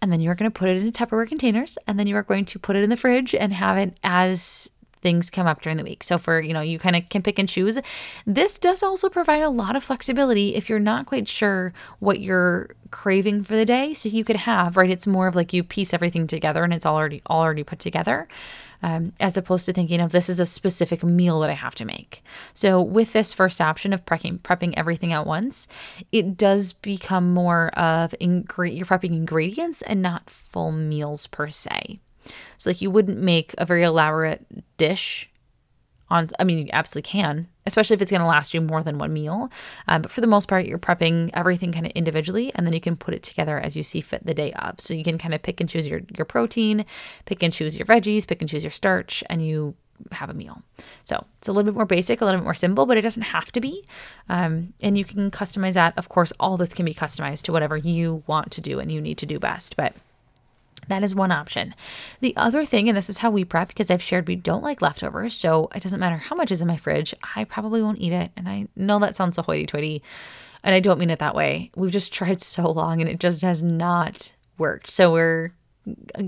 And 0.00 0.12
then 0.12 0.20
you're 0.20 0.34
going 0.34 0.50
to 0.50 0.58
put 0.58 0.68
it 0.68 0.80
in 0.80 0.92
Tupperware 0.92 1.28
containers 1.28 1.76
and 1.86 1.98
then 1.98 2.06
you 2.06 2.16
are 2.16 2.22
going 2.22 2.44
to 2.46 2.58
put 2.58 2.76
it 2.76 2.84
in 2.84 2.90
the 2.90 2.96
fridge 2.96 3.34
and 3.34 3.52
have 3.52 3.76
it 3.76 3.98
as 4.04 4.70
things 5.00 5.30
come 5.30 5.46
up 5.46 5.62
during 5.62 5.76
the 5.76 5.84
week. 5.84 6.02
So 6.02 6.18
for, 6.18 6.40
you 6.40 6.52
know, 6.52 6.60
you 6.60 6.78
kind 6.78 6.96
of 6.96 7.08
can 7.08 7.22
pick 7.22 7.38
and 7.38 7.48
choose. 7.48 7.78
This 8.26 8.58
does 8.58 8.82
also 8.82 9.08
provide 9.08 9.42
a 9.42 9.48
lot 9.48 9.76
of 9.76 9.84
flexibility 9.84 10.54
if 10.54 10.68
you're 10.68 10.80
not 10.80 11.06
quite 11.06 11.28
sure 11.28 11.72
what 11.98 12.20
you're 12.20 12.70
craving 12.90 13.42
for 13.42 13.54
the 13.54 13.64
day. 13.64 13.94
So 13.94 14.08
you 14.08 14.24
could 14.24 14.36
have, 14.36 14.76
right, 14.76 14.90
it's 14.90 15.06
more 15.06 15.28
of 15.28 15.36
like 15.36 15.52
you 15.52 15.62
piece 15.62 15.92
everything 15.92 16.26
together 16.26 16.64
and 16.64 16.72
it's 16.72 16.86
already 16.86 17.22
already 17.28 17.62
put 17.62 17.78
together 17.78 18.28
um, 18.82 19.12
as 19.18 19.36
opposed 19.36 19.66
to 19.66 19.72
thinking 19.72 20.00
of 20.00 20.12
this 20.12 20.28
is 20.28 20.40
a 20.40 20.46
specific 20.46 21.02
meal 21.02 21.40
that 21.40 21.50
I 21.50 21.54
have 21.54 21.74
to 21.76 21.84
make. 21.84 22.22
So, 22.54 22.80
with 22.80 23.12
this 23.12 23.34
first 23.34 23.60
option 23.60 23.92
of 23.92 24.04
prepping, 24.04 24.40
prepping 24.40 24.74
everything 24.76 25.12
at 25.12 25.26
once, 25.26 25.68
it 26.12 26.36
does 26.36 26.72
become 26.72 27.32
more 27.32 27.68
of 27.68 28.14
ingre- 28.20 28.76
you're 28.76 28.86
prepping 28.86 29.12
ingredients 29.12 29.82
and 29.82 30.00
not 30.02 30.30
full 30.30 30.72
meals 30.72 31.26
per 31.26 31.50
se. 31.50 31.98
So, 32.58 32.70
like, 32.70 32.80
you 32.80 32.90
wouldn't 32.90 33.18
make 33.18 33.54
a 33.58 33.66
very 33.66 33.82
elaborate 33.82 34.46
dish 34.76 35.30
on, 36.10 36.30
I 36.38 36.44
mean, 36.44 36.58
you 36.58 36.68
absolutely 36.72 37.10
can, 37.10 37.48
especially 37.68 37.94
if 37.94 38.02
it's 38.02 38.10
going 38.10 38.20
to 38.20 38.26
last 38.26 38.52
you 38.52 38.60
more 38.60 38.82
than 38.82 38.98
one 38.98 39.12
meal. 39.12 39.50
Um, 39.86 40.02
but 40.02 40.10
for 40.10 40.20
the 40.20 40.26
most 40.26 40.48
part, 40.48 40.66
you're 40.66 40.78
prepping 40.78 41.30
everything 41.34 41.70
kind 41.72 41.86
of 41.86 41.92
individually, 41.92 42.50
and 42.54 42.66
then 42.66 42.74
you 42.74 42.80
can 42.80 42.96
put 42.96 43.14
it 43.14 43.22
together 43.22 43.58
as 43.60 43.76
you 43.76 43.84
see 43.84 44.00
fit 44.00 44.26
the 44.26 44.34
day 44.34 44.52
of. 44.54 44.80
So 44.80 44.94
you 44.94 45.04
can 45.04 45.18
kind 45.18 45.34
of 45.34 45.42
pick 45.42 45.60
and 45.60 45.70
choose 45.70 45.86
your 45.86 46.00
your 46.16 46.24
protein, 46.24 46.84
pick 47.26 47.42
and 47.42 47.52
choose 47.52 47.76
your 47.76 47.86
veggies, 47.86 48.26
pick 48.26 48.42
and 48.42 48.48
choose 48.48 48.64
your 48.64 48.72
starch, 48.72 49.22
and 49.30 49.46
you 49.46 49.76
have 50.12 50.30
a 50.30 50.34
meal. 50.34 50.62
So 51.04 51.24
it's 51.38 51.48
a 51.48 51.52
little 51.52 51.64
bit 51.64 51.74
more 51.74 51.86
basic, 51.86 52.20
a 52.20 52.24
little 52.24 52.40
bit 52.40 52.44
more 52.44 52.54
simple, 52.54 52.86
but 52.86 52.96
it 52.96 53.02
doesn't 53.02 53.22
have 53.22 53.52
to 53.52 53.60
be. 53.60 53.84
Um, 54.28 54.74
and 54.80 54.96
you 54.96 55.04
can 55.04 55.30
customize 55.30 55.74
that. 55.74 55.94
Of 55.96 56.08
course, 56.08 56.32
all 56.38 56.56
this 56.56 56.74
can 56.74 56.84
be 56.84 56.94
customized 56.94 57.42
to 57.42 57.52
whatever 57.52 57.76
you 57.76 58.22
want 58.26 58.50
to 58.52 58.60
do 58.60 58.78
and 58.78 58.90
you 58.90 59.00
need 59.00 59.18
to 59.18 59.26
do 59.26 59.38
best. 59.38 59.76
But 59.76 59.94
that 60.88 61.04
is 61.04 61.14
one 61.14 61.30
option. 61.30 61.74
The 62.20 62.36
other 62.36 62.64
thing, 62.64 62.88
and 62.88 62.96
this 62.96 63.08
is 63.08 63.18
how 63.18 63.30
we 63.30 63.44
prep 63.44 63.68
because 63.68 63.90
I've 63.90 64.02
shared 64.02 64.28
we 64.28 64.36
don't 64.36 64.62
like 64.62 64.82
leftovers. 64.82 65.34
So 65.34 65.68
it 65.74 65.82
doesn't 65.82 66.00
matter 66.00 66.16
how 66.16 66.36
much 66.36 66.50
is 66.50 66.60
in 66.60 66.68
my 66.68 66.76
fridge, 66.76 67.14
I 67.36 67.44
probably 67.44 67.82
won't 67.82 68.00
eat 68.00 68.12
it. 68.12 68.30
And 68.36 68.48
I 68.48 68.66
know 68.76 68.98
that 68.98 69.16
sounds 69.16 69.36
so 69.36 69.42
hoity 69.42 69.66
toity, 69.66 70.02
and 70.62 70.74
I 70.74 70.80
don't 70.80 70.98
mean 70.98 71.10
it 71.10 71.18
that 71.20 71.34
way. 71.34 71.70
We've 71.76 71.90
just 71.90 72.12
tried 72.12 72.42
so 72.42 72.70
long 72.70 73.00
and 73.00 73.08
it 73.08 73.20
just 73.20 73.42
has 73.42 73.62
not 73.62 74.32
worked. 74.56 74.90
So 74.90 75.12
we're 75.12 75.52
uh, 76.14 76.24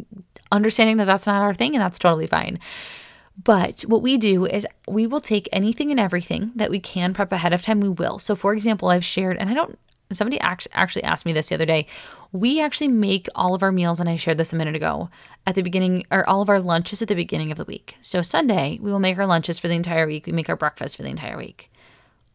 understanding 0.52 0.98
that 0.98 1.06
that's 1.06 1.26
not 1.26 1.42
our 1.42 1.54
thing 1.54 1.74
and 1.74 1.82
that's 1.82 1.98
totally 1.98 2.26
fine. 2.26 2.58
But 3.42 3.82
what 3.82 4.02
we 4.02 4.18
do 4.18 4.44
is 4.44 4.66
we 4.86 5.06
will 5.06 5.20
take 5.20 5.48
anything 5.52 5.90
and 5.90 5.98
everything 5.98 6.52
that 6.56 6.70
we 6.70 6.78
can 6.78 7.14
prep 7.14 7.32
ahead 7.32 7.52
of 7.52 7.62
time, 7.62 7.80
we 7.80 7.88
will. 7.88 8.18
So, 8.18 8.34
for 8.34 8.52
example, 8.52 8.88
I've 8.88 9.04
shared, 9.04 9.38
and 9.38 9.48
I 9.48 9.54
don't 9.54 9.78
somebody 10.12 10.40
actually 10.40 11.04
asked 11.04 11.26
me 11.26 11.32
this 11.32 11.48
the 11.48 11.54
other 11.54 11.66
day. 11.66 11.86
We 12.32 12.61
actually 12.61 12.88
make 12.88 13.28
all 13.34 13.54
of 13.54 13.62
our 13.62 13.72
meals, 13.72 14.00
and 14.00 14.08
I 14.08 14.16
shared 14.16 14.38
this 14.38 14.52
a 14.52 14.56
minute 14.56 14.76
ago, 14.76 15.11
at 15.46 15.54
the 15.54 15.62
beginning, 15.62 16.04
or 16.11 16.28
all 16.28 16.42
of 16.42 16.48
our 16.48 16.61
lunches 16.61 17.02
at 17.02 17.08
the 17.08 17.14
beginning 17.14 17.50
of 17.50 17.58
the 17.58 17.64
week. 17.64 17.96
So 18.00 18.22
Sunday, 18.22 18.78
we 18.80 18.92
will 18.92 19.00
make 19.00 19.18
our 19.18 19.26
lunches 19.26 19.58
for 19.58 19.68
the 19.68 19.74
entire 19.74 20.06
week. 20.06 20.26
We 20.26 20.32
make 20.32 20.48
our 20.48 20.56
breakfast 20.56 20.96
for 20.96 21.02
the 21.02 21.08
entire 21.11 21.36
week. 21.36 21.70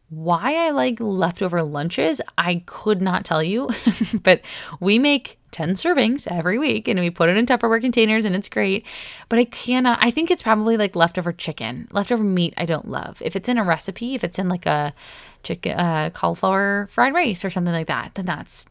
Why 0.08 0.66
I 0.66 0.70
like 0.70 1.00
leftover 1.00 1.62
lunches, 1.62 2.20
I 2.38 2.62
could 2.66 3.02
not 3.02 3.24
tell 3.24 3.42
you, 3.42 3.70
but 4.22 4.40
we 4.78 4.98
make 5.00 5.38
10 5.50 5.70
servings 5.74 6.30
every 6.30 6.58
week 6.58 6.86
and 6.86 7.00
we 7.00 7.10
put 7.10 7.28
it 7.28 7.36
in 7.36 7.46
Tupperware 7.46 7.80
containers 7.80 8.24
and 8.24 8.36
it's 8.36 8.48
great. 8.48 8.86
But 9.28 9.40
I 9.40 9.44
cannot, 9.44 9.98
I 10.00 10.12
think 10.12 10.30
it's 10.30 10.42
probably 10.42 10.76
like 10.76 10.94
leftover 10.94 11.32
chicken, 11.32 11.88
leftover 11.90 12.22
meat 12.22 12.54
I 12.56 12.66
don't 12.66 12.88
love. 12.88 13.20
If 13.20 13.34
it's 13.34 13.48
in 13.48 13.58
a 13.58 13.64
recipe, 13.64 14.14
if 14.14 14.22
it's 14.22 14.38
in 14.38 14.48
like 14.48 14.66
a 14.66 14.94
chicken, 15.42 15.72
uh, 15.76 16.10
cauliflower 16.10 16.88
fried 16.92 17.12
rice 17.12 17.44
or 17.44 17.50
something 17.50 17.72
like 17.72 17.88
that, 17.88 18.12
then 18.14 18.26
that's 18.26 18.68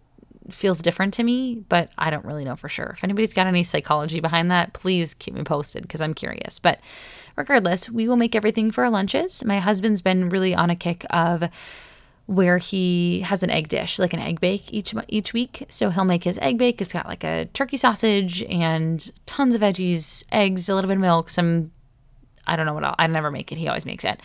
feels 0.52 0.82
different 0.82 1.14
to 1.16 1.24
me, 1.24 1.64
but 1.70 1.90
I 1.98 2.10
don't 2.10 2.26
really 2.26 2.46
know 2.46 2.56
for 2.56 2.70
sure. 2.70 2.94
If 2.98 3.04
anybody's 3.04 3.34
got 3.34 3.48
any 3.48 3.64
psychology 3.64 4.20
behind 4.20 4.52
that, 4.52 4.74
please 4.74 5.14
keep 5.14 5.34
me 5.34 5.44
posted 5.44 5.82
because 5.82 6.02
I'm 6.02 6.14
curious. 6.14 6.60
But 6.60 6.80
regardless, 7.36 7.90
we 7.90 8.08
will 8.08 8.16
make 8.16 8.36
everything 8.36 8.72
for 8.72 8.84
our 8.84 8.90
lunches. 8.90 9.44
My 9.44 9.60
husband's 9.60 10.02
been 10.02 10.30
really 10.30 10.54
on 10.54 10.70
a 10.70 10.76
kick 10.76 11.06
of 11.10 11.50
where 12.28 12.58
he 12.58 13.20
has 13.22 13.44
an 13.44 13.52
egg 13.52 13.70
dish, 13.70 14.00
like 14.00 14.14
an 14.14 14.20
egg 14.20 14.40
bake 14.40 14.74
each 14.74 14.96
each 15.08 15.34
week. 15.34 15.66
So 15.70 15.90
he'll 15.90 16.06
make 16.06 16.24
his 16.24 16.40
egg 16.40 16.58
bake. 16.58 16.82
It's 16.82 16.94
got 16.94 17.08
like 17.08 17.24
a 17.24 17.46
turkey 17.54 17.78
sausage 17.78 18.42
and 18.44 19.12
tons 19.26 19.56
of 19.56 19.62
veggies, 19.62 20.24
eggs, 20.32 20.68
a 20.68 20.76
little 20.76 20.88
bit 20.88 20.96
of 20.96 21.02
milk, 21.02 21.30
some 21.30 21.72
I 22.48 22.56
don't 22.56 22.66
know 22.66 22.74
what 22.74 22.84
I'll, 22.84 22.96
I 23.00 23.08
never 23.08 23.32
make 23.32 23.52
it. 23.52 23.58
He 23.58 23.68
always 23.68 23.86
makes 23.86 24.06
it. 24.06 24.20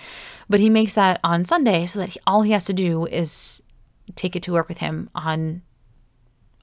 But 0.49 0.61
he 0.61 0.69
makes 0.69 0.95
that 0.95 1.21
on 1.25 1.45
Sunday 1.45 1.87
so 1.87 1.99
that 2.01 2.11
he, 2.11 2.21
all 2.27 2.43
he 2.43 2.53
has 2.53 2.67
to 2.67 2.73
do 2.73 3.07
is 3.07 3.63
take 4.15 4.37
it 4.37 4.43
to 4.45 4.53
work 4.53 4.69
with 4.69 4.79
him 4.79 5.09
on 5.15 5.63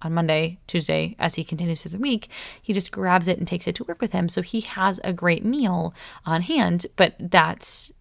on 0.02 0.14
Monday, 0.14 0.60
Tuesday, 0.68 1.16
as 1.20 1.36
he 1.36 1.44
continues 1.44 1.82
through 1.82 1.92
the 1.92 1.98
week, 1.98 2.30
he 2.62 2.74
just 2.74 2.92
grabs 2.92 3.28
it 3.28 3.38
and 3.38 3.48
takes 3.48 3.68
it 3.68 3.76
to 3.76 3.84
work 3.84 4.02
with 4.02 4.14
him. 4.14 4.30
So 4.30 4.42
he 4.42 4.62
has 4.62 5.00
a 5.04 5.14
great 5.14 5.44
meal 5.44 5.94
on 6.26 6.42
hand, 6.42 6.86
but 6.96 7.16
that's 7.20 7.92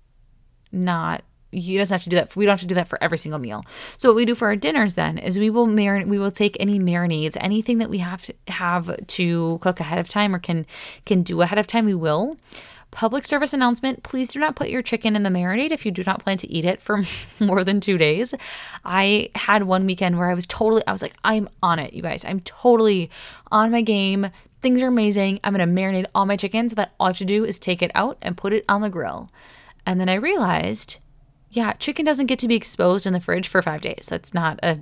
not 0.73 1.23
he 1.53 1.77
doesn't 1.79 1.95
have 1.95 2.03
to 2.03 2.11
do 2.11 2.17
that. 2.17 2.35
We 2.37 2.45
don't 2.45 2.53
have 2.53 2.61
to 2.61 2.67
do 2.67 2.75
that 2.75 2.89
for 2.89 3.03
every 3.03 3.19
single 3.19 3.39
meal. 3.39 3.65
So 3.97 4.09
what 4.09 4.17
we 4.17 4.25
do 4.25 4.35
for 4.35 4.49
our 4.49 4.57
dinners 4.57 4.95
then 4.95 5.17
is 5.17 5.39
we 5.39 5.49
will 5.49 5.67
marin 5.67 6.09
We 6.09 6.19
will 6.19 6.31
take 6.31 6.57
any 6.61 6.79
marinades, 6.79 7.37
anything 7.41 7.79
that 7.79 7.89
we 7.89 7.99
have 7.99 8.23
to 8.27 8.35
have 8.49 9.07
to 9.07 9.59
cook 9.63 9.81
ahead 9.81 9.99
of 9.99 10.09
time 10.09 10.35
or 10.35 10.39
can 10.39 10.67
can 11.05 11.23
do 11.23 11.41
ahead 11.41 11.59
of 11.59 11.67
time. 11.67 11.87
We 11.87 11.95
will. 11.95 12.37
Public 12.97 13.27
service 13.27 13.53
announcement 13.53 14.03
please 14.03 14.31
do 14.31 14.41
not 14.41 14.57
put 14.57 14.71
your 14.71 14.81
chicken 14.81 15.17
in 15.17 15.23
the 15.23 15.29
marinade 15.29 15.71
if 15.71 15.85
you 15.85 15.93
do 15.93 16.03
not 16.07 16.25
plan 16.25 16.39
to 16.39 16.51
eat 16.51 16.65
it 16.65 16.81
for 16.81 17.03
more 17.39 17.63
than 17.63 17.79
two 17.79 17.99
days. 17.99 18.35
I 18.87 19.29
had 19.35 19.65
one 19.65 19.85
weekend 19.85 20.17
where 20.17 20.31
I 20.31 20.35
was 20.35 20.47
totally, 20.47 20.83
I 20.87 20.93
was 20.93 21.03
like, 21.03 21.13
I'm 21.23 21.51
on 21.63 21.79
it, 21.79 21.93
you 21.93 22.01
guys. 22.01 22.25
I'm 22.25 22.41
totally 22.41 23.11
on 23.53 23.71
my 23.71 23.83
game. 23.83 24.31
Things 24.63 24.83
are 24.83 24.87
amazing. 24.87 25.41
I'm 25.45 25.55
going 25.55 25.69
to 25.69 25.83
marinate 25.83 26.07
all 26.15 26.25
my 26.25 26.39
chicken 26.39 26.71
so 26.71 26.75
that 26.77 26.95
all 26.99 27.09
I 27.09 27.11
have 27.11 27.19
to 27.19 27.27
do 27.27 27.45
is 27.45 27.59
take 27.59 27.83
it 27.83 27.91
out 27.95 28.17
and 28.23 28.35
put 28.35 28.55
it 28.55 28.65
on 28.67 28.81
the 28.81 28.89
grill. 28.89 29.31
And 29.85 30.01
then 30.01 30.09
I 30.09 30.15
realized, 30.15 30.97
yeah, 31.51 31.75
chicken 31.75 32.07
doesn't 32.07 32.29
get 32.29 32.39
to 32.39 32.49
be 32.49 32.55
exposed 32.55 33.07
in 33.07 33.13
the 33.13 33.21
fridge 33.21 33.47
for 33.47 33.61
five 33.61 33.83
days. 33.83 34.07
That's 34.09 34.33
not 34.33 34.59
a, 34.63 34.79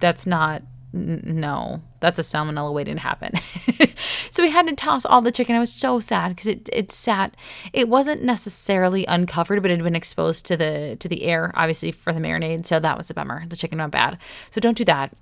that's 0.00 0.26
not 0.26 0.64
no, 0.92 1.82
that's 2.00 2.18
a 2.18 2.22
salmonella 2.22 2.72
waiting 2.72 2.96
to 2.96 3.00
happen. 3.00 3.32
so 4.30 4.42
we 4.42 4.50
had 4.50 4.66
to 4.66 4.74
toss 4.74 5.04
all 5.04 5.22
the 5.22 5.30
chicken. 5.30 5.54
I 5.54 5.60
was 5.60 5.72
so 5.72 6.00
sad 6.00 6.30
because 6.30 6.48
it 6.48 6.68
it 6.72 6.90
sat. 6.90 7.36
It 7.72 7.88
wasn't 7.88 8.24
necessarily 8.24 9.06
uncovered, 9.06 9.62
but 9.62 9.70
it 9.70 9.76
had 9.76 9.84
been 9.84 9.94
exposed 9.94 10.46
to 10.46 10.56
the 10.56 10.96
to 10.98 11.08
the 11.08 11.22
air, 11.24 11.52
obviously 11.54 11.92
for 11.92 12.12
the 12.12 12.20
marinade. 12.20 12.66
So 12.66 12.80
that 12.80 12.98
was 12.98 13.08
a 13.08 13.14
bummer. 13.14 13.46
The 13.46 13.56
chicken 13.56 13.78
went 13.78 13.92
bad. 13.92 14.18
So 14.50 14.60
don't 14.60 14.76
do 14.76 14.84
that. 14.86 15.12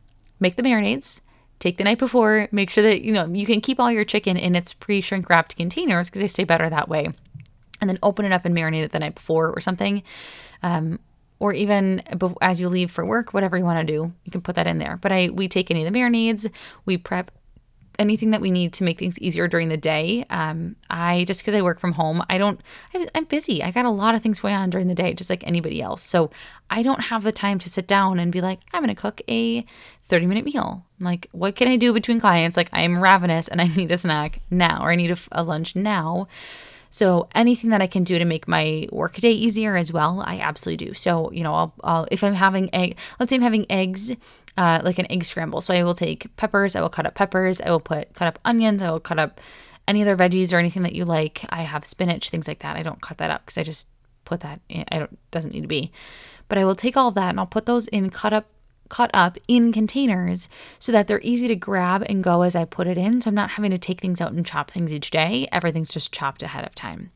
Make 0.41 0.57
the 0.57 0.63
marinades. 0.63 1.21
Take 1.59 1.77
the 1.77 1.85
night 1.85 1.99
before. 1.99 2.49
Make 2.51 2.71
sure 2.71 2.85
that 2.85 3.03
you 3.03 3.13
know 3.13 3.27
you 3.27 3.45
can 3.45 3.61
keep 3.61 3.79
all 3.79 3.93
your 3.93 4.05
chicken 4.05 4.39
in 4.39 4.57
its 4.57 4.73
pre 4.73 5.03
shrink 5.03 5.29
wrapped 5.29 5.57
containers 5.57 6.09
because 6.09 6.23
they 6.23 6.29
stay 6.29 6.45
better 6.45 6.71
that 6.71 6.89
way. 6.89 7.09
And 7.81 7.91
then 7.91 7.99
open 8.03 8.25
it 8.25 8.33
up 8.33 8.45
and 8.45 8.57
marinate 8.57 8.85
it 8.85 8.93
the 8.93 8.99
night 8.99 9.15
before 9.17 9.51
or 9.51 9.61
something. 9.61 10.03
Um, 10.63 10.99
or 11.39 11.53
even 11.53 12.03
as 12.41 12.61
you 12.61 12.69
leave 12.69 12.91
for 12.91 13.05
work, 13.05 13.33
whatever 13.33 13.57
you 13.57 13.65
want 13.65 13.87
to 13.87 13.93
do, 13.93 14.13
you 14.25 14.33
can 14.33 14.41
put 14.41 14.57
that 14.57 14.67
in 14.67 14.79
there. 14.79 14.99
But 15.01 15.13
I 15.13 15.29
we 15.33 15.49
take 15.49 15.71
any 15.71 15.85
of 15.85 15.93
the 15.93 15.99
marinades, 15.99 16.51
we 16.85 16.97
prep 16.97 17.31
anything 17.99 18.31
that 18.31 18.41
we 18.41 18.51
need 18.51 18.73
to 18.73 18.85
make 18.85 18.99
things 18.99 19.19
easier 19.19 19.49
during 19.49 19.69
the 19.69 19.77
day. 19.77 20.25
Um, 20.31 20.77
I 20.89 21.25
just 21.25 21.41
because 21.41 21.55
I 21.55 21.63
work 21.63 21.81
from 21.81 21.93
home, 21.93 22.23
I 22.31 22.39
don't. 22.39 22.61
I'm 23.15 23.25
busy. 23.25 23.63
I 23.63 23.71
got 23.71 23.85
a 23.85 23.91
lot 23.91 24.15
of 24.15 24.23
things 24.23 24.41
going 24.41 24.55
on 24.55 24.71
during 24.71 24.87
the 24.87 24.95
day, 24.95 25.15
just 25.15 25.31
like 25.31 25.47
anybody 25.47 25.83
else. 25.83 26.03
So 26.03 26.31
I 26.71 26.83
don't 26.83 27.05
have 27.05 27.25
the 27.25 27.33
time 27.33 27.59
to 27.61 27.69
sit 27.69 27.87
down 27.87 28.19
and 28.19 28.31
be 28.33 28.41
like, 28.41 28.61
I'm 28.73 28.83
going 28.83 28.95
to 28.95 29.01
cook 29.01 29.21
a 29.29 29.65
30 30.05 30.27
minute 30.27 30.45
meal. 30.45 30.85
Like, 31.01 31.29
what 31.33 31.57
can 31.57 31.69
I 31.69 31.77
do 31.77 31.93
between 31.93 32.21
clients? 32.21 32.57
Like 32.57 32.71
I'm 32.73 33.03
ravenous 33.03 33.49
and 33.49 33.61
I 33.61 33.65
need 33.77 33.91
a 33.91 33.99
snack 33.99 34.41
now, 34.51 34.83
or 34.83 34.93
I 34.93 34.97
need 34.97 35.11
a, 35.11 35.19
a 35.33 35.43
lunch 35.43 35.75
now. 35.75 36.29
So 36.91 37.29
anything 37.35 37.71
that 37.71 37.83
I 37.83 37.87
can 37.87 38.05
do 38.05 38.19
to 38.19 38.25
make 38.25 38.49
my 38.49 38.89
workday 38.91 39.31
easier 39.31 39.77
as 39.77 39.93
well, 39.93 40.23
I 40.27 40.39
absolutely 40.41 40.87
do. 40.87 40.95
So 40.95 41.31
you 41.33 41.43
know, 41.43 41.55
I'll, 41.55 41.75
I'll 41.85 42.09
if 42.11 42.25
I'm 42.25 42.35
having 42.35 42.75
egg, 42.75 42.97
let's 43.19 43.31
say 43.31 43.37
I'm 43.37 43.43
having 43.43 43.67
eggs, 43.71 44.13
uh, 44.57 44.81
like 44.85 44.99
an 44.99 45.11
egg 45.11 45.25
scramble. 45.25 45.61
So 45.61 45.75
I 45.75 45.83
will 45.83 45.95
take 45.95 46.35
peppers. 46.37 46.75
I 46.75 46.81
will 46.81 46.89
cut 46.89 47.07
up 47.07 47.15
peppers. 47.15 47.61
I 47.61 47.71
will 47.71 47.81
put 47.81 48.15
cut 48.15 48.29
up 48.29 48.39
onions. 48.45 48.83
I 48.83 48.91
will 48.91 49.01
cut 49.01 49.19
up 49.19 49.41
any 49.87 50.03
other 50.03 50.17
veggies 50.17 50.53
or 50.53 50.59
anything 50.59 50.83
that 50.83 50.95
you 50.95 51.05
like. 51.05 51.45
I 51.49 51.63
have 51.63 51.85
spinach, 51.85 52.31
things 52.31 52.47
like 52.47 52.61
that. 52.61 52.77
I 52.77 52.83
don't 52.83 53.01
cut 53.01 53.19
that 53.19 53.31
up 53.31 53.43
because 53.47 53.59
I 53.59 53.63
just 53.63 53.89
put 54.25 54.41
that 54.41 54.61
in, 54.69 54.85
I 54.93 54.99
don't 54.99 55.31
doesn't 55.31 55.55
need 55.55 55.63
to 55.63 55.69
be. 55.69 55.91
But 56.49 56.59
I 56.59 56.65
will 56.65 56.75
take 56.75 56.97
all 56.97 57.09
of 57.09 57.15
that 57.15 57.31
and 57.31 57.41
I'll 57.41 57.47
put 57.47 57.67
those 57.67 57.89
in 57.89 58.11
cut 58.11 58.33
up 58.33 58.47
cut 58.89 59.11
up 59.15 59.37
in 59.47 59.73
containers 59.73 60.49
so 60.79 60.93
that 60.93 61.07
they're 61.07 61.21
easy 61.23 61.49
to 61.49 61.57
grab 61.57 62.05
and 62.09 62.25
go 62.25 62.43
as 62.43 62.57
I 62.57 62.65
put 62.65 62.87
it 62.87 62.99
in. 62.99 63.21
So 63.21 63.29
I'm 63.29 63.35
not 63.35 63.51
having 63.51 63.71
to 63.71 63.79
take 63.79 64.01
things 64.01 64.21
out 64.21 64.33
and 64.33 64.45
chop 64.45 64.71
things 64.71 64.95
each 64.95 65.11
day. 65.11 65.49
Everything's 65.53 65.93
just 65.93 66.13
chopped 66.13 66.43
ahead 66.43 66.67
of 66.67 66.75
time. 66.75 67.11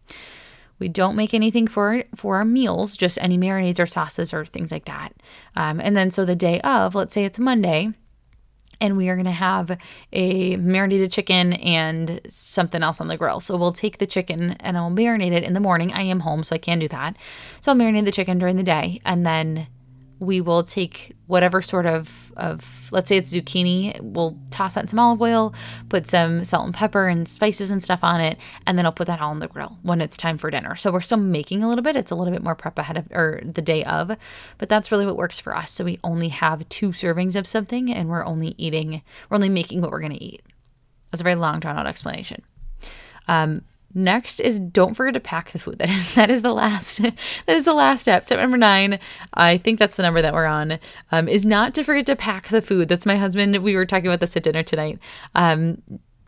We 0.78 0.88
don't 0.88 1.14
make 1.14 1.32
anything 1.32 1.68
for 1.68 2.02
for 2.16 2.36
our 2.36 2.44
meals, 2.44 2.96
just 2.96 3.16
any 3.20 3.38
marinades 3.38 3.78
or 3.78 3.86
sauces 3.86 4.34
or 4.34 4.44
things 4.44 4.72
like 4.72 4.86
that. 4.86 5.12
Um, 5.54 5.80
and 5.80 5.96
then 5.96 6.10
so 6.10 6.24
the 6.24 6.34
day 6.34 6.60
of, 6.62 6.96
let's 6.96 7.14
say 7.14 7.24
it's 7.24 7.38
Monday, 7.38 7.92
and 8.80 8.96
we 8.96 9.08
are 9.08 9.14
going 9.14 9.26
to 9.26 9.30
have 9.30 9.78
a 10.12 10.56
marinated 10.56 11.12
chicken 11.12 11.52
and 11.52 12.20
something 12.28 12.82
else 12.82 13.00
on 13.00 13.06
the 13.06 13.16
grill. 13.16 13.38
So 13.38 13.56
we'll 13.56 13.72
take 13.72 13.98
the 13.98 14.08
chicken 14.08 14.56
and 14.58 14.76
I'll 14.76 14.90
marinate 14.90 15.30
it 15.30 15.44
in 15.44 15.54
the 15.54 15.60
morning. 15.60 15.92
I 15.92 16.02
am 16.02 16.20
home, 16.20 16.42
so 16.42 16.56
I 16.56 16.58
can 16.58 16.80
do 16.80 16.88
that. 16.88 17.16
So 17.60 17.70
I'll 17.70 17.78
marinate 17.78 18.04
the 18.04 18.10
chicken 18.10 18.40
during 18.40 18.56
the 18.56 18.64
day 18.64 19.00
and 19.04 19.24
then 19.24 19.68
we 20.22 20.40
will 20.40 20.62
take 20.62 21.16
whatever 21.26 21.60
sort 21.60 21.84
of, 21.84 22.32
of 22.36 22.88
let's 22.92 23.08
say 23.08 23.16
it's 23.16 23.34
zucchini, 23.34 24.00
we'll 24.00 24.38
toss 24.52 24.74
that 24.74 24.84
in 24.84 24.88
some 24.88 25.00
olive 25.00 25.20
oil, 25.20 25.52
put 25.88 26.06
some 26.06 26.44
salt 26.44 26.64
and 26.64 26.72
pepper 26.72 27.08
and 27.08 27.26
spices 27.26 27.72
and 27.72 27.82
stuff 27.82 28.04
on 28.04 28.20
it, 28.20 28.38
and 28.64 28.78
then 28.78 28.86
I'll 28.86 28.92
put 28.92 29.08
that 29.08 29.20
all 29.20 29.30
on 29.30 29.40
the 29.40 29.48
grill 29.48 29.78
when 29.82 30.00
it's 30.00 30.16
time 30.16 30.38
for 30.38 30.48
dinner. 30.48 30.76
So 30.76 30.92
we're 30.92 31.00
still 31.00 31.18
making 31.18 31.64
a 31.64 31.68
little 31.68 31.82
bit. 31.82 31.96
It's 31.96 32.12
a 32.12 32.14
little 32.14 32.32
bit 32.32 32.44
more 32.44 32.54
prep 32.54 32.78
ahead 32.78 32.96
of 32.96 33.10
or 33.10 33.40
the 33.44 33.60
day 33.60 33.82
of, 33.82 34.16
but 34.58 34.68
that's 34.68 34.92
really 34.92 35.06
what 35.06 35.16
works 35.16 35.40
for 35.40 35.56
us. 35.56 35.72
So 35.72 35.82
we 35.82 35.98
only 36.04 36.28
have 36.28 36.68
two 36.68 36.90
servings 36.90 37.34
of 37.34 37.48
something 37.48 37.92
and 37.92 38.08
we're 38.08 38.24
only 38.24 38.54
eating, 38.58 39.02
we're 39.28 39.34
only 39.34 39.48
making 39.48 39.80
what 39.80 39.90
we're 39.90 40.02
gonna 40.02 40.18
eat. 40.20 40.42
That's 41.10 41.20
a 41.20 41.24
very 41.24 41.34
long 41.34 41.58
drawn 41.58 41.76
out 41.76 41.88
explanation. 41.88 42.42
Um, 43.26 43.62
Next 43.94 44.40
is 44.40 44.58
don't 44.58 44.94
forget 44.94 45.14
to 45.14 45.20
pack 45.20 45.50
the 45.50 45.58
food. 45.58 45.78
That 45.82 45.90
is 45.90 46.14
that 46.14 46.30
is 46.30 46.42
the 46.42 46.52
last 46.52 46.98
that 47.46 47.56
is 47.56 47.64
the 47.64 47.74
last 47.74 48.02
step. 48.02 48.24
Step 48.24 48.38
number 48.38 48.56
nine, 48.56 48.98
I 49.34 49.58
think 49.58 49.78
that's 49.78 49.96
the 49.96 50.02
number 50.02 50.22
that 50.22 50.32
we're 50.32 50.46
on. 50.46 50.78
Um, 51.10 51.28
is 51.28 51.44
not 51.44 51.74
to 51.74 51.84
forget 51.84 52.06
to 52.06 52.16
pack 52.16 52.48
the 52.48 52.62
food. 52.62 52.88
That's 52.88 53.06
my 53.06 53.16
husband. 53.16 53.56
We 53.58 53.74
were 53.74 53.86
talking 53.86 54.06
about 54.06 54.20
this 54.20 54.36
at 54.36 54.44
dinner 54.44 54.62
tonight. 54.62 54.98
Um, 55.34 55.82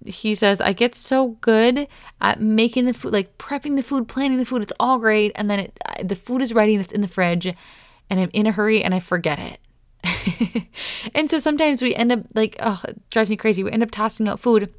he 0.04 0.34
says 0.34 0.60
I 0.60 0.72
get 0.72 0.94
so 0.94 1.28
good 1.40 1.88
at 2.20 2.40
making 2.40 2.84
the 2.84 2.94
food, 2.94 3.12
like 3.12 3.38
prepping 3.38 3.76
the 3.76 3.82
food, 3.82 4.08
planning 4.08 4.38
the 4.38 4.44
food. 4.44 4.62
It's 4.62 4.72
all 4.78 4.98
great, 4.98 5.32
and 5.34 5.50
then 5.50 5.60
it, 5.60 5.78
the 6.02 6.16
food 6.16 6.42
is 6.42 6.52
ready 6.52 6.74
and 6.74 6.84
it's 6.84 6.92
in 6.92 7.00
the 7.00 7.08
fridge, 7.08 7.46
and 7.46 8.20
I'm 8.20 8.30
in 8.32 8.46
a 8.46 8.52
hurry 8.52 8.82
and 8.82 8.94
I 8.94 9.00
forget 9.00 9.38
it. 9.38 9.60
and 11.14 11.30
so 11.30 11.38
sometimes 11.38 11.80
we 11.80 11.94
end 11.94 12.12
up 12.12 12.20
like, 12.34 12.56
oh, 12.60 12.82
it 12.86 13.10
drives 13.10 13.30
me 13.30 13.36
crazy. 13.36 13.64
We 13.64 13.72
end 13.72 13.82
up 13.82 13.90
tossing 13.90 14.28
out 14.28 14.40
food 14.40 14.72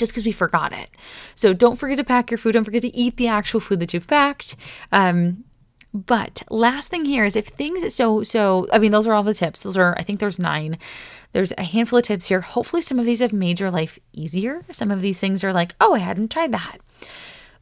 just 0.00 0.12
because 0.12 0.26
we 0.26 0.32
forgot 0.32 0.72
it. 0.72 0.90
So 1.36 1.52
don't 1.52 1.76
forget 1.76 1.98
to 1.98 2.04
pack 2.04 2.30
your 2.30 2.38
food. 2.38 2.52
Don't 2.52 2.64
forget 2.64 2.82
to 2.82 2.96
eat 2.96 3.16
the 3.16 3.28
actual 3.28 3.60
food 3.60 3.78
that 3.78 3.94
you've 3.94 4.08
packed. 4.08 4.56
Um, 4.90 5.44
but 5.92 6.42
last 6.50 6.88
thing 6.88 7.04
here 7.04 7.24
is 7.24 7.34
if 7.34 7.46
things 7.46 7.94
so 7.94 8.22
so 8.22 8.66
I 8.72 8.78
mean 8.78 8.92
those 8.92 9.06
are 9.06 9.12
all 9.12 9.22
the 9.22 9.34
tips. 9.34 9.62
Those 9.62 9.76
are 9.76 9.96
I 9.98 10.02
think 10.02 10.20
there's 10.20 10.38
nine. 10.38 10.78
There's 11.32 11.52
a 11.58 11.64
handful 11.64 11.98
of 11.98 12.04
tips 12.04 12.26
here. 12.28 12.40
Hopefully 12.40 12.82
some 12.82 12.98
of 12.98 13.06
these 13.06 13.20
have 13.20 13.32
made 13.32 13.60
your 13.60 13.70
life 13.70 13.98
easier. 14.12 14.64
Some 14.70 14.90
of 14.90 15.00
these 15.00 15.20
things 15.20 15.42
are 15.42 15.52
like, 15.52 15.74
"Oh, 15.80 15.94
I 15.94 15.98
hadn't 15.98 16.30
tried 16.30 16.52
that." 16.52 16.78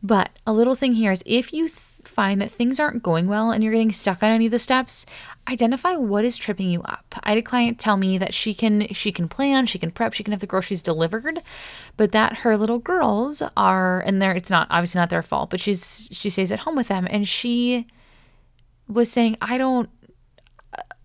But 0.03 0.31
a 0.47 0.53
little 0.53 0.75
thing 0.75 0.93
here 0.93 1.13
is 1.13 1.23
if 1.27 1.53
you 1.53 1.69
find 2.19 2.41
that 2.41 2.51
things 2.51 2.81
aren't 2.81 3.01
going 3.01 3.29
well 3.29 3.53
and 3.53 3.63
you're 3.63 3.73
getting 3.73 3.93
stuck 3.93 4.25
on 4.25 4.33
any 4.33 4.47
of 4.47 4.51
the 4.51 4.59
steps, 4.59 5.07
identify 5.49 5.95
what 5.95 6.25
is 6.25 6.37
tripping 6.37 6.69
you 6.69 6.83
up. 6.83 7.15
I 7.23 7.29
had 7.29 7.39
a 7.39 7.43
client 7.43 7.79
tell 7.79 7.97
me 7.97 8.19
that 8.19 8.35
she 8.35 8.55
can 8.55 8.89
she 8.93 9.13
can 9.13 9.29
plan, 9.29 9.67
she 9.67 9.79
can 9.79 9.93
prep, 9.93 10.15
she 10.15 10.25
can 10.25 10.33
have 10.33 10.41
the 10.41 10.49
groceries 10.49 10.83
delivered, 10.83 11.39
but 11.97 12.11
that 12.11 12.39
her 12.39 12.57
little 12.57 12.81
girls 12.81 13.41
are 13.57 14.01
and 14.01 14.21
there 14.21 14.33
it's 14.33 14.51
not 14.51 14.67
obviously 14.69 14.99
not 14.99 15.11
their 15.11 15.23
fault, 15.23 15.49
but 15.49 15.61
she's 15.61 16.11
she 16.13 16.29
stays 16.29 16.51
at 16.51 16.59
home 16.59 16.75
with 16.75 16.89
them 16.89 17.07
and 17.09 17.29
she 17.29 17.87
was 18.89 19.09
saying, 19.09 19.37
I 19.41 19.57
don't 19.57 19.89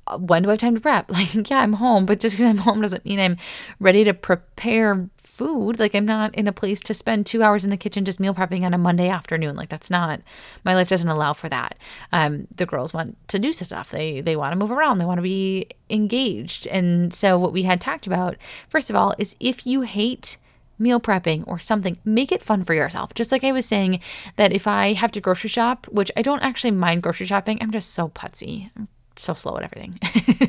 uh, 0.07 0.17
when 0.17 0.41
do 0.41 0.49
I 0.49 0.53
have 0.53 0.61
time 0.61 0.73
to 0.73 0.81
prep? 0.81 1.11
Like, 1.13 1.47
yeah, 1.47 1.59
I'm 1.59 1.73
home, 1.73 2.07
but 2.07 2.19
just 2.19 2.35
because 2.35 2.47
I'm 2.47 2.57
home 2.57 2.81
doesn't 2.81 3.05
mean 3.05 3.19
I'm 3.19 3.37
ready 3.79 4.03
to 4.03 4.15
prepare 4.15 5.07
food. 5.33 5.79
Like 5.79 5.95
I'm 5.95 6.05
not 6.05 6.35
in 6.35 6.47
a 6.47 6.53
place 6.53 6.79
to 6.81 6.93
spend 6.93 7.25
two 7.25 7.41
hours 7.41 7.63
in 7.63 7.71
the 7.71 7.77
kitchen 7.77 8.05
just 8.05 8.19
meal 8.19 8.35
prepping 8.35 8.63
on 8.63 8.73
a 8.73 8.77
Monday 8.77 9.09
afternoon. 9.09 9.55
Like 9.55 9.69
that's 9.69 9.89
not 9.89 10.21
my 10.63 10.75
life 10.75 10.89
doesn't 10.89 11.09
allow 11.09 11.33
for 11.33 11.49
that. 11.49 11.75
Um, 12.11 12.47
the 12.55 12.67
girls 12.67 12.93
want 12.93 13.17
to 13.29 13.39
do 13.39 13.51
stuff. 13.51 13.89
They 13.89 14.21
they 14.21 14.35
want 14.35 14.51
to 14.51 14.59
move 14.59 14.69
around. 14.69 14.99
They 14.99 15.05
want 15.05 15.17
to 15.17 15.23
be 15.23 15.67
engaged. 15.89 16.67
And 16.67 17.11
so 17.11 17.39
what 17.39 17.51
we 17.51 17.63
had 17.63 17.81
talked 17.81 18.05
about 18.05 18.37
first 18.69 18.91
of 18.91 18.95
all 18.95 19.15
is 19.17 19.35
if 19.39 19.65
you 19.65 19.81
hate 19.81 20.37
meal 20.77 20.99
prepping 20.99 21.43
or 21.47 21.57
something, 21.59 21.97
make 22.05 22.31
it 22.31 22.43
fun 22.43 22.63
for 22.63 22.75
yourself. 22.75 23.15
Just 23.15 23.31
like 23.31 23.43
I 23.43 23.51
was 23.51 23.65
saying 23.65 24.01
that 24.35 24.53
if 24.53 24.67
I 24.67 24.93
have 24.93 25.11
to 25.13 25.21
grocery 25.21 25.49
shop, 25.49 25.87
which 25.87 26.11
I 26.15 26.21
don't 26.21 26.41
actually 26.41 26.71
mind 26.71 27.01
grocery 27.01 27.25
shopping, 27.25 27.57
I'm 27.59 27.71
just 27.71 27.91
so 27.91 28.09
putsy. 28.09 28.69
I'm 28.77 28.87
so 29.15 29.33
slow 29.33 29.57
at 29.57 29.63
everything. 29.63 29.99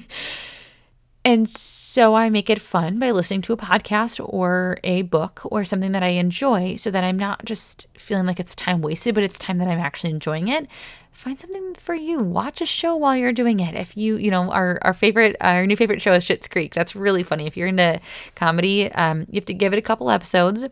And 1.25 1.49
so 1.49 2.15
I 2.15 2.29
make 2.29 2.51
it 2.51 2.61
fun 2.61 2.99
by 2.99 3.11
listening 3.11 3.41
to 3.43 3.55
a 3.55 3.57
podcast 3.57 4.21
or 4.23 4.79
a 4.85 5.03
book 5.03 5.41
or 5.45 5.65
something 5.65 5.93
that 5.93 6.03
I 6.03 6.09
enjoy 6.09 6.77
so 6.77 6.91
that 6.91 7.03
I'm 7.03 7.19
not 7.19 7.47
just 7.47 7.87
feeling 7.97 8.27
like 8.27 8.39
it's 8.39 8.55
time 8.55 8.83
wasted, 8.83 9.15
but 9.15 9.25
it's 9.25 9.39
time 9.39 9.57
that 9.57 9.69
I'm 9.69 9.79
actually 9.79 10.11
enjoying 10.11 10.49
it. 10.49 10.69
Find 11.13 11.41
something 11.41 11.77
for 11.77 11.95
you. 11.95 12.19
Watch 12.19 12.61
a 12.61 12.67
show 12.67 12.95
while 12.95 13.17
you're 13.17 13.33
doing 13.33 13.61
it. 13.61 13.75
If 13.75 13.97
you, 13.97 14.17
you 14.17 14.31
know, 14.31 14.51
our, 14.51 14.79
our 14.83 14.93
favorite, 14.93 15.37
our 15.41 15.67
new 15.67 15.77
favorite 15.77 16.03
show 16.03 16.13
is 16.13 16.25
Schitt's 16.25 16.47
Creek. 16.47 16.75
That's 16.75 16.95
really 16.95 17.23
funny. 17.23 17.47
If 17.47 17.57
you're 17.57 17.69
into 17.69 18.01
comedy, 18.35 18.93
um, 18.93 19.21
you 19.31 19.37
have 19.37 19.47
to 19.47 19.55
give 19.55 19.73
it 19.73 19.79
a 19.79 19.83
couple 19.83 20.11
episodes 20.11 20.67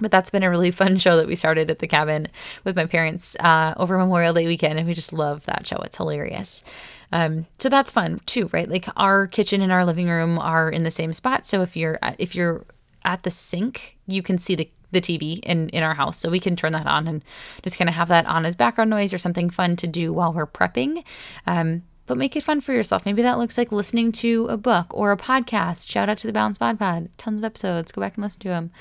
but 0.00 0.10
that's 0.10 0.30
been 0.30 0.42
a 0.42 0.50
really 0.50 0.70
fun 0.70 0.98
show 0.98 1.16
that 1.16 1.26
we 1.26 1.36
started 1.36 1.70
at 1.70 1.78
the 1.78 1.86
cabin 1.86 2.28
with 2.64 2.74
my 2.74 2.86
parents 2.86 3.36
uh, 3.40 3.74
over 3.76 3.98
Memorial 3.98 4.32
Day 4.32 4.46
weekend, 4.46 4.78
and 4.78 4.88
we 4.88 4.94
just 4.94 5.12
love 5.12 5.44
that 5.44 5.66
show. 5.66 5.76
It's 5.78 5.98
hilarious. 5.98 6.64
Um, 7.12 7.46
so 7.58 7.68
that's 7.68 7.90
fun 7.90 8.20
too, 8.26 8.48
right? 8.52 8.68
Like 8.68 8.86
our 8.96 9.26
kitchen 9.26 9.62
and 9.62 9.72
our 9.72 9.84
living 9.84 10.08
room 10.08 10.38
are 10.38 10.70
in 10.70 10.84
the 10.84 10.90
same 10.90 11.12
spot. 11.12 11.46
So 11.46 11.62
if 11.62 11.76
you're 11.76 11.98
if 12.18 12.34
you're 12.34 12.64
at 13.04 13.22
the 13.22 13.30
sink, 13.30 13.98
you 14.06 14.22
can 14.22 14.38
see 14.38 14.54
the 14.54 14.70
the 14.92 15.00
TV 15.00 15.40
in 15.40 15.68
in 15.70 15.82
our 15.82 15.94
house, 15.94 16.18
so 16.18 16.30
we 16.30 16.40
can 16.40 16.56
turn 16.56 16.72
that 16.72 16.86
on 16.86 17.06
and 17.06 17.24
just 17.62 17.78
kind 17.78 17.88
of 17.88 17.94
have 17.94 18.08
that 18.08 18.26
on 18.26 18.44
as 18.44 18.54
background 18.54 18.90
noise 18.90 19.12
or 19.12 19.18
something 19.18 19.50
fun 19.50 19.76
to 19.76 19.86
do 19.86 20.12
while 20.12 20.32
we're 20.32 20.46
prepping. 20.46 21.04
Um, 21.46 21.82
but 22.06 22.18
make 22.18 22.34
it 22.34 22.42
fun 22.42 22.60
for 22.60 22.72
yourself. 22.72 23.06
Maybe 23.06 23.22
that 23.22 23.38
looks 23.38 23.56
like 23.56 23.70
listening 23.70 24.10
to 24.12 24.46
a 24.50 24.56
book 24.56 24.86
or 24.90 25.12
a 25.12 25.16
podcast. 25.16 25.88
Shout 25.88 26.08
out 26.08 26.18
to 26.18 26.26
the 26.26 26.32
Balanced 26.32 26.58
Bod 26.58 26.76
Pod, 26.76 27.08
tons 27.18 27.40
of 27.40 27.44
episodes. 27.44 27.92
Go 27.92 28.00
back 28.00 28.16
and 28.16 28.24
listen 28.24 28.40
to 28.40 28.48
them. 28.48 28.72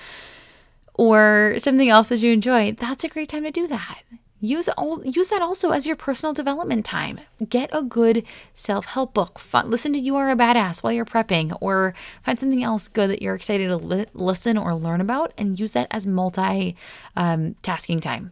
Or 0.96 1.56
something 1.60 1.90
else 1.90 2.10
that 2.10 2.20
you 2.20 2.34
enjoy. 2.34 2.72
That's 2.72 3.04
a 3.04 3.08
great 3.08 3.30
time 3.30 3.44
to 3.44 3.52
do 3.52 3.68
that. 3.68 4.02
Use 4.42 4.70
all, 4.70 5.04
use 5.06 5.28
that 5.28 5.42
also 5.42 5.72
as 5.72 5.86
your 5.86 5.96
personal 5.96 6.34
development 6.34 6.86
time. 6.86 7.20
Get 7.50 7.70
a 7.74 7.84
good 7.84 8.24
self-help 8.56 9.14
book. 9.14 9.38
Fun, 9.38 9.70
listen 9.70 9.92
to 9.94 10.00
You 10.00 10.16
Are 10.16 10.30
a 10.30 10.36
Badass 10.36 10.82
while 10.82 10.94
you're 10.94 11.06
prepping 11.06 11.58
or 11.60 11.94
find 12.24 12.40
something 12.40 12.64
else 12.64 12.88
good 12.88 13.10
that 13.10 13.22
you're 13.22 13.36
excited 13.36 13.68
to 13.68 13.78
li- 13.78 14.06
listen 14.14 14.58
or 14.58 14.74
learn 14.74 15.02
about 15.02 15.34
and 15.38 15.60
use 15.60 15.74
that 15.74 15.88
as 15.92 16.08
multi 16.08 16.76
um, 17.16 17.56
tasking 17.62 18.00
time. 18.00 18.32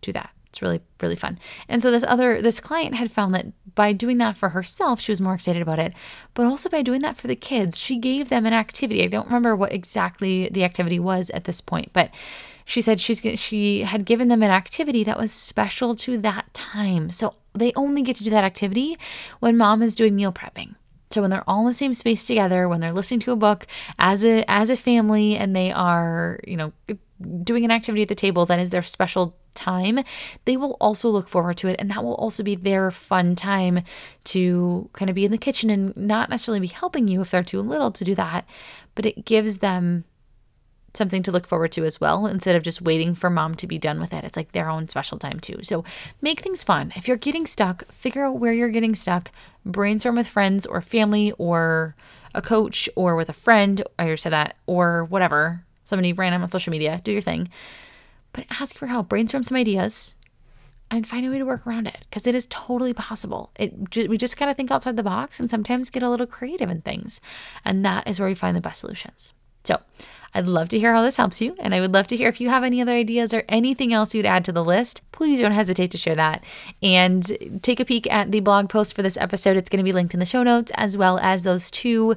Do 0.00 0.12
that. 0.12 0.33
It's 0.54 0.62
really 0.62 0.80
really 1.02 1.16
fun. 1.16 1.36
And 1.68 1.82
so 1.82 1.90
this 1.90 2.04
other 2.04 2.40
this 2.40 2.60
client 2.60 2.94
had 2.94 3.10
found 3.10 3.34
that 3.34 3.46
by 3.74 3.92
doing 3.92 4.18
that 4.18 4.36
for 4.36 4.50
herself, 4.50 5.00
she 5.00 5.10
was 5.10 5.20
more 5.20 5.34
excited 5.34 5.60
about 5.60 5.80
it, 5.80 5.94
but 6.32 6.46
also 6.46 6.68
by 6.68 6.80
doing 6.80 7.02
that 7.02 7.16
for 7.16 7.26
the 7.26 7.34
kids, 7.34 7.76
she 7.76 7.98
gave 7.98 8.28
them 8.28 8.46
an 8.46 8.52
activity. 8.52 9.02
I 9.02 9.08
don't 9.08 9.26
remember 9.26 9.56
what 9.56 9.72
exactly 9.72 10.48
the 10.48 10.62
activity 10.62 11.00
was 11.00 11.28
at 11.30 11.42
this 11.42 11.60
point, 11.60 11.90
but 11.92 12.12
she 12.64 12.80
said 12.80 13.00
she's 13.00 13.20
she 13.34 13.82
had 13.82 14.04
given 14.04 14.28
them 14.28 14.44
an 14.44 14.52
activity 14.52 15.02
that 15.02 15.18
was 15.18 15.32
special 15.32 15.96
to 15.96 16.18
that 16.18 16.54
time. 16.54 17.10
So 17.10 17.34
they 17.52 17.72
only 17.74 18.02
get 18.02 18.14
to 18.16 18.24
do 18.24 18.30
that 18.30 18.44
activity 18.44 18.96
when 19.40 19.56
mom 19.56 19.82
is 19.82 19.96
doing 19.96 20.14
meal 20.14 20.32
prepping. 20.32 20.76
So 21.10 21.20
when 21.20 21.30
they're 21.30 21.48
all 21.48 21.62
in 21.62 21.66
the 21.66 21.74
same 21.74 21.94
space 21.94 22.26
together, 22.26 22.68
when 22.68 22.80
they're 22.80 22.92
listening 22.92 23.20
to 23.20 23.32
a 23.32 23.36
book 23.36 23.66
as 23.98 24.24
a 24.24 24.44
as 24.48 24.70
a 24.70 24.76
family 24.76 25.34
and 25.36 25.54
they 25.54 25.72
are, 25.72 26.38
you 26.46 26.56
know, 26.56 26.72
doing 27.42 27.64
an 27.64 27.72
activity 27.72 28.02
at 28.02 28.08
the 28.08 28.14
table 28.14 28.46
that 28.46 28.60
is 28.60 28.70
their 28.70 28.84
special 28.84 29.36
time, 29.54 30.00
they 30.44 30.56
will 30.56 30.76
also 30.80 31.08
look 31.08 31.28
forward 31.28 31.56
to 31.58 31.68
it. 31.68 31.76
And 31.78 31.90
that 31.90 32.04
will 32.04 32.14
also 32.14 32.42
be 32.42 32.54
their 32.54 32.90
fun 32.90 33.34
time 33.34 33.82
to 34.24 34.90
kind 34.92 35.08
of 35.08 35.14
be 35.14 35.24
in 35.24 35.32
the 35.32 35.38
kitchen 35.38 35.70
and 35.70 35.96
not 35.96 36.30
necessarily 36.30 36.60
be 36.60 36.66
helping 36.66 37.08
you 37.08 37.20
if 37.20 37.30
they're 37.30 37.42
too 37.42 37.60
little 37.60 37.90
to 37.92 38.04
do 38.04 38.14
that, 38.14 38.46
but 38.94 39.06
it 39.06 39.24
gives 39.24 39.58
them 39.58 40.04
something 40.94 41.24
to 41.24 41.32
look 41.32 41.46
forward 41.46 41.72
to 41.72 41.84
as 41.84 42.00
well 42.00 42.26
instead 42.26 42.54
of 42.54 42.62
just 42.62 42.80
waiting 42.80 43.14
for 43.14 43.28
mom 43.28 43.54
to 43.56 43.66
be 43.66 43.78
done 43.78 44.00
with 44.00 44.12
it. 44.12 44.24
It's 44.24 44.36
like 44.36 44.52
their 44.52 44.70
own 44.70 44.88
special 44.88 45.18
time 45.18 45.40
too. 45.40 45.58
So 45.62 45.84
make 46.22 46.40
things 46.40 46.62
fun. 46.62 46.92
If 46.96 47.08
you're 47.08 47.16
getting 47.16 47.46
stuck, 47.46 47.90
figure 47.92 48.24
out 48.24 48.38
where 48.38 48.52
you're 48.52 48.68
getting 48.68 48.94
stuck, 48.94 49.32
brainstorm 49.64 50.14
with 50.14 50.28
friends 50.28 50.66
or 50.66 50.80
family 50.80 51.32
or 51.32 51.96
a 52.34 52.42
coach 52.42 52.88
or 52.94 53.16
with 53.16 53.28
a 53.28 53.32
friend, 53.34 53.82
I 53.98 54.14
said 54.14 54.32
that, 54.32 54.56
or 54.66 55.04
whatever, 55.04 55.64
somebody 55.84 56.12
random 56.12 56.42
on 56.42 56.50
social 56.50 56.70
media, 56.70 57.00
do 57.04 57.12
your 57.12 57.20
thing. 57.20 57.48
But 58.34 58.44
ask 58.50 58.76
for 58.76 58.88
help, 58.88 59.08
brainstorm 59.08 59.44
some 59.44 59.56
ideas, 59.56 60.16
and 60.90 61.06
find 61.06 61.24
a 61.24 61.30
way 61.30 61.38
to 61.38 61.46
work 61.46 61.66
around 61.66 61.86
it 61.86 62.04
because 62.10 62.26
it 62.26 62.34
is 62.34 62.46
totally 62.50 62.92
possible. 62.92 63.50
It 63.58 63.96
we 64.08 64.18
just 64.18 64.36
got 64.36 64.46
to 64.46 64.54
think 64.54 64.70
outside 64.70 64.96
the 64.96 65.02
box 65.02 65.40
and 65.40 65.48
sometimes 65.48 65.88
get 65.88 66.02
a 66.02 66.10
little 66.10 66.26
creative 66.26 66.68
in 66.68 66.82
things, 66.82 67.22
and 67.64 67.84
that 67.86 68.06
is 68.06 68.20
where 68.20 68.28
we 68.28 68.34
find 68.34 68.54
the 68.54 68.60
best 68.60 68.80
solutions. 68.80 69.32
So, 69.64 69.80
I'd 70.34 70.46
love 70.46 70.68
to 70.70 70.78
hear 70.78 70.92
how 70.92 71.02
this 71.02 71.16
helps 71.16 71.40
you, 71.40 71.54
and 71.58 71.74
I 71.74 71.80
would 71.80 71.94
love 71.94 72.08
to 72.08 72.16
hear 72.16 72.28
if 72.28 72.40
you 72.40 72.50
have 72.50 72.64
any 72.64 72.82
other 72.82 72.92
ideas 72.92 73.32
or 73.32 73.44
anything 73.48 73.94
else 73.94 74.14
you'd 74.14 74.26
add 74.26 74.44
to 74.44 74.52
the 74.52 74.64
list. 74.64 75.00
Please 75.10 75.40
don't 75.40 75.52
hesitate 75.52 75.90
to 75.92 75.96
share 75.96 76.16
that. 76.16 76.44
And 76.82 77.60
take 77.62 77.80
a 77.80 77.84
peek 77.84 78.12
at 78.12 78.30
the 78.30 78.40
blog 78.40 78.68
post 78.68 78.94
for 78.94 79.02
this 79.02 79.16
episode. 79.16 79.56
It's 79.56 79.70
going 79.70 79.78
to 79.78 79.84
be 79.84 79.92
linked 79.92 80.12
in 80.12 80.20
the 80.20 80.26
show 80.26 80.42
notes, 80.42 80.72
as 80.74 80.96
well 80.96 81.18
as 81.20 81.44
those 81.44 81.70
two 81.70 82.16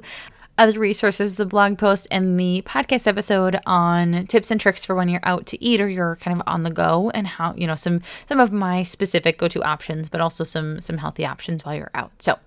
other 0.58 0.78
resources 0.78 1.36
the 1.36 1.46
blog 1.46 1.78
post 1.78 2.06
and 2.10 2.38
the 2.38 2.62
podcast 2.66 3.06
episode 3.06 3.58
on 3.64 4.26
tips 4.26 4.50
and 4.50 4.60
tricks 4.60 4.84
for 4.84 4.94
when 4.94 5.08
you're 5.08 5.20
out 5.22 5.46
to 5.46 5.64
eat 5.64 5.80
or 5.80 5.88
you're 5.88 6.16
kind 6.16 6.38
of 6.38 6.46
on 6.46 6.64
the 6.64 6.70
go 6.70 7.10
and 7.14 7.26
how 7.26 7.54
you 7.54 7.66
know 7.66 7.76
some 7.76 8.02
some 8.28 8.40
of 8.40 8.52
my 8.52 8.82
specific 8.82 9.38
go-to 9.38 9.62
options 9.62 10.08
but 10.08 10.20
also 10.20 10.44
some 10.44 10.80
some 10.80 10.98
healthy 10.98 11.24
options 11.24 11.64
while 11.64 11.74
you're 11.74 11.90
out. 11.94 12.10
So 12.20 12.38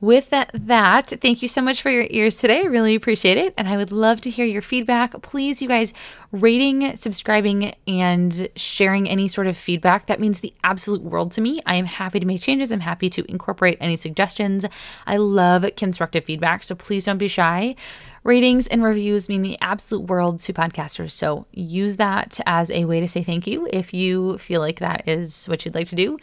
with 0.00 0.30
that, 0.30 1.08
thank 1.20 1.40
you 1.40 1.48
so 1.48 1.62
much 1.62 1.80
for 1.80 1.90
your 1.90 2.06
ears 2.10 2.36
today. 2.36 2.60
I 2.60 2.64
really 2.64 2.94
appreciate 2.94 3.38
it. 3.38 3.54
And 3.56 3.66
I 3.68 3.76
would 3.76 3.92
love 3.92 4.20
to 4.22 4.30
hear 4.30 4.44
your 4.44 4.62
feedback. 4.62 5.20
Please, 5.22 5.62
you 5.62 5.68
guys, 5.68 5.94
rating, 6.32 6.96
subscribing, 6.96 7.74
and 7.86 8.48
sharing 8.56 9.08
any 9.08 9.26
sort 9.26 9.46
of 9.46 9.56
feedback. 9.56 10.06
That 10.06 10.20
means 10.20 10.40
the 10.40 10.52
absolute 10.62 11.02
world 11.02 11.32
to 11.32 11.40
me. 11.40 11.60
I 11.64 11.76
am 11.76 11.86
happy 11.86 12.20
to 12.20 12.26
make 12.26 12.42
changes. 12.42 12.70
I'm 12.70 12.80
happy 12.80 13.08
to 13.10 13.24
incorporate 13.30 13.78
any 13.80 13.96
suggestions. 13.96 14.66
I 15.06 15.16
love 15.16 15.64
constructive 15.76 16.24
feedback. 16.24 16.62
So 16.62 16.74
please 16.74 17.06
don't 17.06 17.18
be 17.18 17.28
shy. 17.28 17.74
Ratings 18.22 18.66
and 18.66 18.82
reviews 18.82 19.28
mean 19.28 19.42
the 19.42 19.56
absolute 19.60 20.08
world 20.08 20.40
to 20.40 20.52
podcasters. 20.52 21.12
So 21.12 21.46
use 21.52 21.96
that 21.96 22.40
as 22.44 22.70
a 22.70 22.84
way 22.84 23.00
to 23.00 23.08
say 23.08 23.22
thank 23.22 23.46
you 23.46 23.68
if 23.72 23.94
you 23.94 24.36
feel 24.38 24.60
like 24.60 24.80
that 24.80 25.08
is 25.08 25.46
what 25.46 25.64
you'd 25.64 25.74
like 25.76 25.88
to 25.88 25.96
do. 25.96 26.18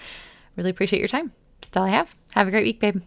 Really 0.58 0.70
appreciate 0.70 1.00
your 1.00 1.08
time. 1.08 1.32
That's 1.62 1.78
all 1.78 1.86
I 1.86 1.90
have. 1.90 2.16
Have 2.36 2.48
a 2.48 2.52
great 2.52 2.66
week, 2.66 2.80
babe. 2.80 3.02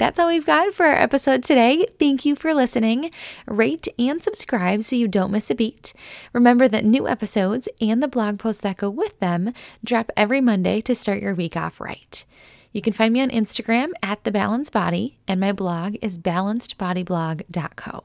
That's 0.00 0.18
all 0.18 0.28
we've 0.28 0.46
got 0.46 0.72
for 0.72 0.86
our 0.86 0.94
episode 0.94 1.42
today. 1.42 1.86
Thank 1.98 2.24
you 2.24 2.34
for 2.34 2.54
listening. 2.54 3.10
Rate 3.46 3.86
and 3.98 4.22
subscribe 4.22 4.82
so 4.82 4.96
you 4.96 5.06
don't 5.06 5.30
miss 5.30 5.50
a 5.50 5.54
beat. 5.54 5.92
Remember 6.32 6.66
that 6.68 6.86
new 6.86 7.06
episodes 7.06 7.68
and 7.82 8.02
the 8.02 8.08
blog 8.08 8.38
posts 8.38 8.62
that 8.62 8.78
go 8.78 8.88
with 8.88 9.20
them 9.20 9.52
drop 9.84 10.10
every 10.16 10.40
Monday 10.40 10.80
to 10.80 10.94
start 10.94 11.20
your 11.20 11.34
week 11.34 11.54
off 11.54 11.80
right. 11.80 12.24
You 12.72 12.80
can 12.80 12.94
find 12.94 13.12
me 13.12 13.20
on 13.20 13.28
Instagram 13.28 13.90
at 14.02 14.24
The 14.24 14.32
Balanced 14.32 14.72
Body, 14.72 15.18
and 15.28 15.38
my 15.38 15.52
blog 15.52 15.96
is 16.00 16.18
balancedbodyblog.co. 16.18 18.04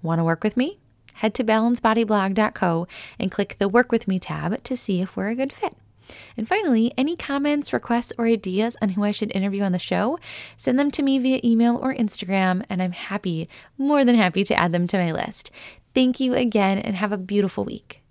Want 0.00 0.18
to 0.18 0.24
work 0.24 0.42
with 0.42 0.56
me? 0.56 0.78
Head 1.16 1.34
to 1.34 1.44
balancedbodyblog.co 1.44 2.86
and 3.18 3.30
click 3.30 3.56
the 3.58 3.68
Work 3.68 3.92
With 3.92 4.08
Me 4.08 4.18
tab 4.18 4.62
to 4.64 4.76
see 4.76 5.00
if 5.00 5.16
we're 5.16 5.28
a 5.28 5.34
good 5.34 5.52
fit. 5.52 5.76
And 6.36 6.46
finally, 6.46 6.92
any 6.96 7.16
comments, 7.16 7.72
requests, 7.72 8.12
or 8.16 8.26
ideas 8.26 8.76
on 8.80 8.90
who 8.90 9.02
I 9.02 9.10
should 9.10 9.34
interview 9.34 9.62
on 9.62 9.72
the 9.72 9.78
show, 9.78 10.18
send 10.56 10.78
them 10.78 10.90
to 10.92 11.02
me 11.02 11.18
via 11.18 11.40
email 11.42 11.76
or 11.76 11.94
Instagram, 11.94 12.64
and 12.68 12.82
I'm 12.82 12.92
happy, 12.92 13.48
more 13.76 14.04
than 14.04 14.14
happy, 14.14 14.44
to 14.44 14.54
add 14.60 14.72
them 14.72 14.86
to 14.88 14.98
my 14.98 15.12
list. 15.12 15.50
Thank 15.94 16.20
you 16.20 16.34
again, 16.34 16.78
and 16.78 16.96
have 16.96 17.12
a 17.12 17.18
beautiful 17.18 17.64
week. 17.64 18.02